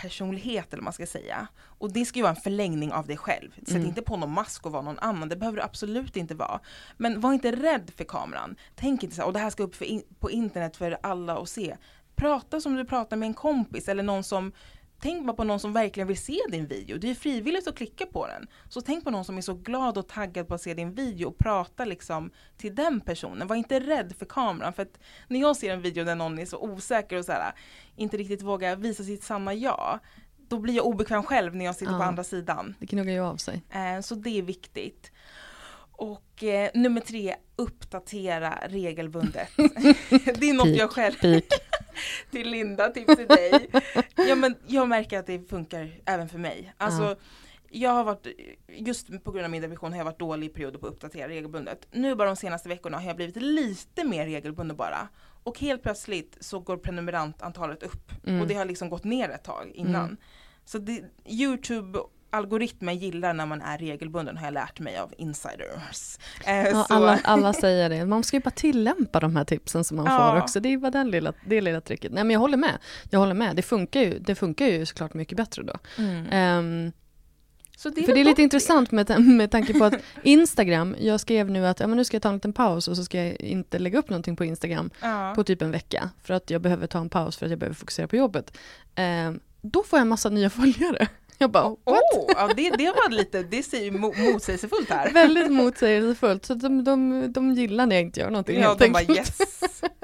kamerapersonlighet 0.00 0.72
eller 0.72 0.80
vad 0.80 0.84
man 0.84 0.92
ska 0.92 1.06
säga. 1.06 1.46
Och 1.78 1.92
det 1.92 2.04
ska 2.04 2.18
ju 2.18 2.22
vara 2.22 2.34
en 2.34 2.40
förlängning 2.42 2.92
av 2.92 3.06
dig 3.06 3.16
själv. 3.16 3.50
Sätt 3.58 3.70
Mm. 3.70 3.86
inte 3.86 4.02
på 4.02 4.16
någon 4.16 4.30
mask 4.32 4.66
och 4.66 4.72
vara 4.72 4.82
någon 4.82 4.98
annan, 4.98 5.28
det 5.28 5.36
behöver 5.36 5.56
du 5.56 5.62
absolut 5.62 6.16
inte 6.16 6.34
vara. 6.34 6.60
Men 6.96 7.20
var 7.20 7.32
inte 7.32 7.52
rädd 7.52 7.90
för 7.96 8.04
kameran. 8.04 8.56
Tänk 8.74 9.02
inte 9.02 9.16
så 9.16 9.22
här, 9.22 9.26
och 9.26 9.32
det 9.32 9.38
här 9.40 9.50
ska 9.50 9.62
upp 9.62 9.82
in- 9.82 10.02
på 10.20 10.30
internet 10.30 10.76
för 10.76 10.98
alla 11.02 11.38
att 11.38 11.48
se. 11.48 11.76
Prata 12.16 12.60
som 12.60 12.76
du 12.76 12.84
pratar 12.84 13.16
med 13.16 13.26
en 13.26 13.34
kompis 13.34 13.88
eller 13.88 14.02
någon 14.02 14.24
som 14.24 14.52
Tänk 15.00 15.26
bara 15.26 15.36
på 15.36 15.44
någon 15.44 15.60
som 15.60 15.72
verkligen 15.72 16.06
vill 16.08 16.18
se 16.18 16.38
din 16.50 16.66
video. 16.66 16.98
Det 16.98 17.10
är 17.10 17.14
frivilligt 17.14 17.68
att 17.68 17.76
klicka 17.76 18.06
på 18.06 18.26
den. 18.26 18.46
Så 18.68 18.80
tänk 18.80 19.04
på 19.04 19.10
någon 19.10 19.24
som 19.24 19.36
är 19.38 19.40
så 19.42 19.54
glad 19.54 19.98
och 19.98 20.08
taggad 20.08 20.48
på 20.48 20.54
att 20.54 20.62
se 20.62 20.74
din 20.74 20.94
video 20.94 21.28
och 21.28 21.38
prata 21.38 21.84
liksom 21.84 22.30
till 22.56 22.74
den 22.74 23.00
personen. 23.00 23.46
Var 23.46 23.56
inte 23.56 23.80
rädd 23.80 24.14
för 24.18 24.26
kameran. 24.26 24.72
För 24.72 24.82
att 24.82 24.98
när 25.28 25.40
jag 25.40 25.56
ser 25.56 25.72
en 25.72 25.82
video 25.82 26.04
där 26.04 26.14
någon 26.14 26.38
är 26.38 26.46
så 26.46 26.58
osäker 26.58 27.16
och 27.16 27.24
så 27.24 27.32
här, 27.32 27.52
inte 27.96 28.16
riktigt 28.16 28.42
vågar 28.42 28.76
visa 28.76 29.04
sitt 29.04 29.22
sanna 29.24 29.54
jag. 29.54 29.98
Då 30.48 30.58
blir 30.58 30.74
jag 30.74 30.86
obekväm 30.86 31.22
själv 31.22 31.56
när 31.56 31.64
jag 31.64 31.74
sitter 31.76 31.92
på 31.92 31.98
Ja. 31.98 32.04
andra 32.04 32.24
sidan. 32.24 32.74
Det 32.78 32.86
gnuggar 32.86 33.12
ju 33.12 33.20
av 33.20 33.36
sig. 33.36 33.62
Eh, 33.70 34.00
så 34.00 34.14
det 34.14 34.38
är 34.38 34.42
viktigt. 34.42 35.12
Och 35.96 36.42
eh, 36.44 36.70
nummer 36.74 37.00
tre, 37.00 37.36
uppdatera 37.56 38.58
regelbundet. 38.68 39.48
det 39.56 40.50
är 40.50 40.54
något 40.54 40.64
Peak, 40.64 40.78
jag 40.78 40.90
själv 40.90 41.14
till 42.30 42.50
Linda, 42.50 42.88
tips 42.88 43.16
till 43.16 43.26
dig. 43.26 43.70
Ja 44.16 44.34
men 44.34 44.54
jag 44.66 44.88
märker 44.88 45.18
att 45.18 45.26
det 45.26 45.48
funkar 45.48 45.90
även 46.04 46.28
för 46.28 46.38
mig. 46.38 46.74
Alltså 46.76 47.02
Ja. 47.02 47.16
jag 47.70 47.90
har 47.90 48.04
varit, 48.04 48.26
just 48.68 49.24
på 49.24 49.32
grund 49.32 49.44
av 49.44 49.50
min 49.50 49.62
depression 49.62 49.92
har 49.92 49.98
jag 49.98 50.04
varit 50.04 50.18
dålig 50.18 50.46
i 50.46 50.50
perioder 50.50 50.78
på 50.78 50.86
att 50.86 50.92
uppdatera 50.92 51.28
regelbundet. 51.28 51.86
Nu 51.92 52.14
bara 52.14 52.28
de 52.28 52.36
senaste 52.36 52.68
veckorna 52.68 52.98
har 52.98 53.06
jag 53.06 53.16
blivit 53.16 53.36
lite 53.36 54.04
mer 54.04 54.24
regelbunden 54.26 54.76
bara. 54.76 55.08
Och 55.42 55.58
helt 55.60 55.82
plötsligt 55.82 56.36
så 56.40 56.58
går 56.60 56.76
prenumerantantalet 56.76 57.82
upp. 57.82 58.12
Mm. 58.26 58.40
Och 58.40 58.46
det 58.46 58.54
har 58.54 58.64
liksom 58.64 58.90
gått 58.90 59.04
ner 59.04 59.28
ett 59.28 59.44
tag 59.44 59.72
innan. 59.74 60.04
Mm. 60.04 60.16
Så 60.64 60.78
det, 60.78 61.04
Youtube 61.24 61.98
algoritmen 62.30 62.98
gillar 62.98 63.34
när 63.34 63.46
man 63.46 63.62
är 63.62 63.78
regelbunden 63.78 64.36
har 64.36 64.44
jag 64.46 64.54
lärt 64.54 64.80
mig 64.80 64.98
av 64.98 65.12
insiders. 65.18 66.18
Eh, 66.46 66.54
Ja, 66.68 66.86
alla, 66.88 67.20
alla 67.24 67.52
säger 67.52 67.90
det. 67.90 68.04
Man 68.06 68.24
ska 68.24 68.36
ju 68.36 68.40
bara 68.42 68.50
tillämpa 68.50 69.20
de 69.20 69.36
här 69.36 69.44
tipsen 69.44 69.84
som 69.84 69.96
man 69.96 70.06
Ja. 70.06 70.30
får 70.32 70.40
också. 70.42 70.60
Det 70.60 70.68
är 70.72 70.78
bara 70.78 70.90
den 70.90 71.10
lilla, 71.10 71.32
det 71.46 71.60
lilla 71.60 71.80
tricket. 71.80 72.12
Nej 72.12 72.24
men 72.24 72.30
jag 72.34 72.40
håller 72.40 72.56
med. 72.56 72.78
Jag 73.10 73.18
håller 73.18 73.34
med. 73.34 73.56
Det 73.56 73.62
funkar 73.62 74.00
ju, 74.00 74.18
det 74.18 74.34
funkar 74.34 74.66
ju 74.66 74.86
såklart 74.86 75.14
mycket 75.14 75.36
bättre 75.36 75.62
då. 75.62 75.74
mm. 75.98 76.26
Ehm, 76.30 76.92
så 77.78 77.92
för 77.92 78.14
det 78.14 78.20
är 78.20 78.24
lite 78.24 78.42
intressant 78.42 78.90
med, 78.90 79.20
med 79.20 79.50
tanke 79.50 79.78
på 79.78 79.84
att 79.84 79.94
Instagram, 80.22 80.96
jag 81.00 81.20
skrev 81.20 81.50
nu 81.50 81.66
att 81.66 81.80
ja, 81.80 81.86
men 81.86 81.96
nu 81.96 82.04
ska 82.04 82.14
jag 82.14 82.22
ta 82.22 82.28
en 82.28 82.34
liten 82.34 82.52
paus 82.52 82.88
och 82.88 82.96
så 82.96 83.04
ska 83.04 83.24
jag 83.24 83.40
inte 83.40 83.78
lägga 83.78 83.98
upp 83.98 84.10
någonting 84.10 84.36
på 84.36 84.44
Instagram 84.44 84.90
Ja. 85.02 85.32
på 85.36 85.44
typ 85.44 85.62
en 85.62 85.70
vecka. 85.70 86.10
För 86.22 86.34
att 86.34 86.50
jag 86.50 86.60
behöver 86.62 86.86
ta 86.86 86.98
en 86.98 87.08
paus 87.08 87.36
för 87.36 87.46
att 87.46 87.50
jag 87.50 87.58
behöver 87.58 87.74
fokusera 87.74 88.08
på 88.08 88.16
jobbet. 88.16 88.56
Ehm, 88.94 89.40
då 89.62 89.82
får 89.82 89.96
jag 89.98 90.02
en 90.02 90.08
massa 90.08 90.28
nya 90.28 90.50
följare. 90.60 91.08
Jag 91.38 91.50
bara, 91.50 91.66
Åh, 91.84 91.98
ja, 92.28 92.50
det, 92.56 92.70
det 92.70 92.86
var 92.86 93.10
lite, 93.10 93.42
det 93.42 93.62
ser 93.62 93.84
ju 93.84 93.90
mo- 93.90 94.32
motsägelsefullt 94.32 94.90
här. 94.90 95.12
väldigt 95.12 95.52
motsägelsefullt. 95.52 96.44
Så 96.44 96.54
de, 96.54 96.84
de, 96.84 97.32
de 97.32 97.52
gillar 97.54 97.86
när 97.86 97.96
jag 97.96 98.02
inte 98.02 98.20
gör 98.20 98.30
någonting 98.30 98.60
Ja, 98.60 98.68
helt 98.68 98.78
de 98.78 98.88
bara 98.92 98.98
enkelt. 98.98 99.18
yes. 99.18 99.38
Det 99.80 100.00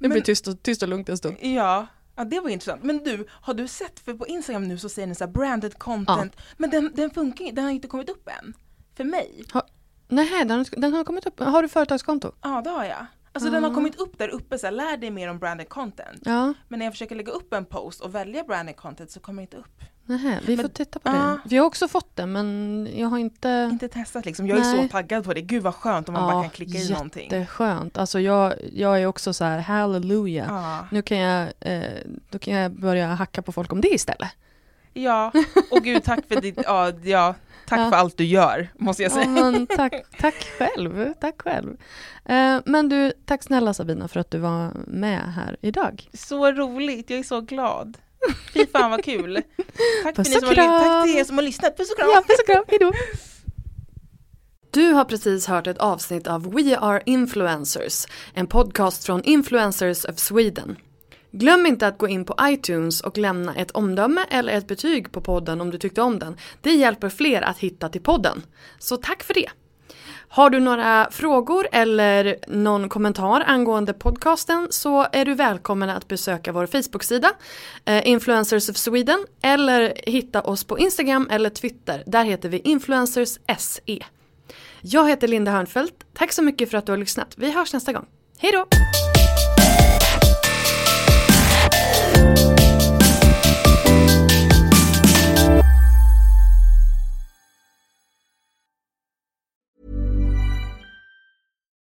Men- 0.00 0.10
blir 0.10 0.20
tyst 0.22 0.48
och, 0.48 0.62
tyst 0.62 0.82
och 0.82 0.88
lugnt 0.88 1.08
en 1.08 1.16
stund. 1.18 1.36
Ja, 1.40 1.86
ja, 2.16 2.24
det 2.24 2.40
var 2.40 2.48
intressant. 2.50 2.82
Men 2.82 2.98
du, 3.04 3.26
har 3.30 3.54
du 3.54 3.68
sett, 3.68 4.00
för 4.00 4.14
på 4.14 4.26
Instagram 4.26 4.64
nu 4.68 4.78
så 4.78 4.88
säger 4.88 5.08
ni 5.08 5.14
så 5.14 5.24
här 5.24 5.32
branded 5.32 5.78
content, 5.78 6.36
men 6.56 6.70
den, 6.70 6.92
den 6.94 7.10
funkar 7.10 7.44
ju- 7.44 7.52
den 7.52 7.64
har 7.64 7.70
inte 7.70 7.88
kommit 7.88 8.08
upp 8.10 8.28
än. 8.28 8.54
För 8.96 9.04
mig. 9.04 9.44
Nej, 10.08 10.44
den, 10.44 10.64
den 10.76 10.92
har 10.92 11.04
kommit 11.04 11.26
upp. 11.26 11.40
Har 11.40 11.62
du 11.62 11.68
företagskonto? 11.68 12.32
Ja, 12.42 12.60
det 12.64 12.70
har 12.70 12.84
jag. 12.84 13.06
Alltså 13.32 13.50
den 13.50 13.64
har 13.64 13.74
kommit 13.74 14.00
upp 14.00 14.18
där 14.18 14.28
uppe, 14.28 14.58
så 14.58 14.66
här, 14.66 14.72
lär 14.72 14.96
dig 14.96 15.10
mer 15.10 15.28
om 15.30 15.38
branded 15.38 15.68
content. 15.68 16.22
Ja, 16.24 16.54
Men 16.68 16.78
när 16.78 16.86
jag 16.86 16.92
försöker 16.92 17.16
lägga 17.16 17.32
upp 17.32 17.52
en 17.54 17.64
post 17.64 18.00
och 18.00 18.14
välja 18.14 18.44
branded 18.44 18.76
content 18.76 19.10
så 19.10 19.20
kommer 19.20 19.42
det 19.42 19.44
inte 19.44 19.56
upp. 19.56 19.80
Nej, 20.08 20.38
vi 20.46 20.56
Men- 20.56 20.64
får 20.64 20.68
titta 20.72 20.98
på 20.98 21.08
Ja. 21.08 21.12
det. 21.14 21.38
Vi 21.44 21.56
har 21.56 21.66
också 21.66 21.88
fått 21.88 22.16
det, 22.16 22.26
men 22.26 22.88
jag 22.94 23.08
har 23.08 23.18
inte... 23.18 23.68
Inte 23.72 23.88
testat 23.88 24.26
liksom. 24.26 24.46
Jag 24.46 24.58
är 24.58 24.62
Nej. 24.62 24.82
så 24.82 24.92
taggad 24.92 25.24
på 25.24 25.34
det. 25.34 25.40
Gud 25.40 25.62
vad 25.62 25.74
skönt 25.74 26.08
om 26.08 26.12
man 26.14 26.32
bara 26.32 26.42
kan 26.42 26.50
klicka 26.50 26.78
i 26.78 26.90
någonting. 26.90 27.30
jätteskönt. 27.32 27.98
Alltså 27.98 28.20
jag, 28.20 28.54
jag 28.72 29.00
är 29.02 29.06
också 29.06 29.32
så 29.32 29.44
här, 29.44 29.58
halleluja. 29.58 30.44
Ja. 30.48 30.86
Nu 30.90 31.02
kan 31.02 31.18
jag, 31.18 31.48
eh, 31.60 31.82
då 32.30 32.38
kan 32.38 32.54
jag 32.54 32.72
börja 32.72 33.06
hacka 33.08 33.42
på 33.42 33.52
folk 33.52 33.72
om 33.72 33.80
det 33.80 33.88
istället. 33.94 34.28
ja, 34.92 35.32
och 35.70 35.82
gud 35.84 36.04
tack 36.04 36.20
för 36.28 36.40
ditt, 36.40 36.58
ja, 36.64 36.92
ja 37.02 37.34
tack 37.68 37.78
Ja. 37.80 37.90
för 37.90 37.96
allt 37.96 38.16
du 38.16 38.24
gör, 38.24 38.68
måste 38.78 39.02
jag 39.02 39.10
Ja, 39.12 39.14
säga. 39.14 39.28
men 39.28 39.66
tack, 39.66 39.92
tack 40.18 40.34
själv. 40.58 41.12
Tack 41.20 41.42
själv. 41.42 41.76
Eh, 42.24 42.60
men 42.64 42.88
du, 42.88 43.12
tack 43.24 43.42
snälla 43.42 43.74
Sabina 43.74 44.08
för 44.08 44.20
att 44.20 44.30
du 44.30 44.38
var 44.38 44.70
med 44.86 45.32
här 45.34 45.56
idag. 45.60 46.08
Så 46.12 46.52
roligt, 46.52 47.10
jag 47.10 47.18
är 47.18 47.22
så 47.22 47.40
glad. 47.40 47.98
Fy 48.54 48.66
fan 48.66 48.90
vad 48.90 49.04
kul. 49.04 49.42
Tack, 50.02 50.16
Puss 50.16 50.36
och 50.36 50.42
ly- 50.48 50.54
kram. 50.54 50.80
tack 50.82 51.06
till 51.06 51.16
er 51.16 51.24
som 51.24 51.36
har 51.38 51.42
lyssnat. 51.44 51.76
Puss 51.76 51.90
och 51.90 51.96
kram. 51.98 52.08
Ja, 52.14 52.22
puss 52.28 52.38
och 52.40 52.46
kram. 52.46 52.64
Hejdå. 52.68 52.92
Du 54.70 54.92
har 54.92 55.04
precis 55.04 55.46
hört 55.46 55.66
ett 55.66 55.78
avsnitt 55.78 56.26
av 56.26 56.52
We 56.54 56.78
Are 56.78 57.02
Influencers, 57.06 58.06
en 58.34 58.46
podcast 58.46 59.04
från 59.04 59.22
Influencers 59.22 60.04
of 60.04 60.18
Sweden. 60.18 60.76
Glöm 61.30 61.66
inte 61.66 61.86
att 61.86 61.98
gå 61.98 62.08
in 62.08 62.24
på 62.24 62.34
iTunes 62.42 63.00
och 63.00 63.18
lämna 63.18 63.54
ett 63.54 63.70
omdöme 63.70 64.24
eller 64.30 64.52
ett 64.52 64.66
betyg 64.68 65.12
på 65.12 65.20
podden 65.20 65.60
om 65.60 65.70
du 65.70 65.78
tyckte 65.78 66.02
om 66.02 66.18
den. 66.18 66.36
Det 66.62 66.70
hjälper 66.70 67.08
fler 67.08 67.42
att 67.42 67.58
hitta 67.58 67.88
till 67.88 68.00
podden. 68.02 68.42
Så 68.78 68.96
tack 68.96 69.22
för 69.22 69.34
det! 69.34 69.48
Har 70.28 70.50
du 70.50 70.60
några 70.60 71.08
frågor 71.10 71.68
eller 71.72 72.36
någon 72.46 72.88
kommentar 72.88 73.44
angående 73.46 73.92
podcasten 73.92 74.68
så 74.70 75.06
är 75.12 75.24
du 75.24 75.34
välkommen 75.34 75.90
att 75.90 76.08
besöka 76.08 76.52
vår 76.52 76.66
Facebook-sida 76.66 77.30
eh, 77.84 78.08
Influencers 78.08 78.68
of 78.68 78.76
Sweden 78.76 79.26
eller 79.42 79.94
hitta 80.06 80.42
oss 80.42 80.64
på 80.64 80.78
Instagram 80.78 81.28
eller 81.30 81.50
Twitter. 81.50 82.02
Där 82.06 82.24
heter 82.24 82.48
vi 82.48 82.58
Influencers 82.58 83.38
SE. 83.58 83.98
Jag 84.80 85.08
heter 85.08 85.28
Linda 85.28 85.50
Hörnfeldt. 85.50 85.94
Tack 86.14 86.32
så 86.32 86.42
mycket 86.42 86.70
för 86.70 86.78
att 86.78 86.86
du 86.86 86.92
har 86.92 86.96
lyssnat. 86.96 87.34
Vi 87.36 87.52
hörs 87.52 87.72
nästa 87.72 87.92
gång. 87.92 88.06
Hej 88.38 88.52
då! 88.52 88.66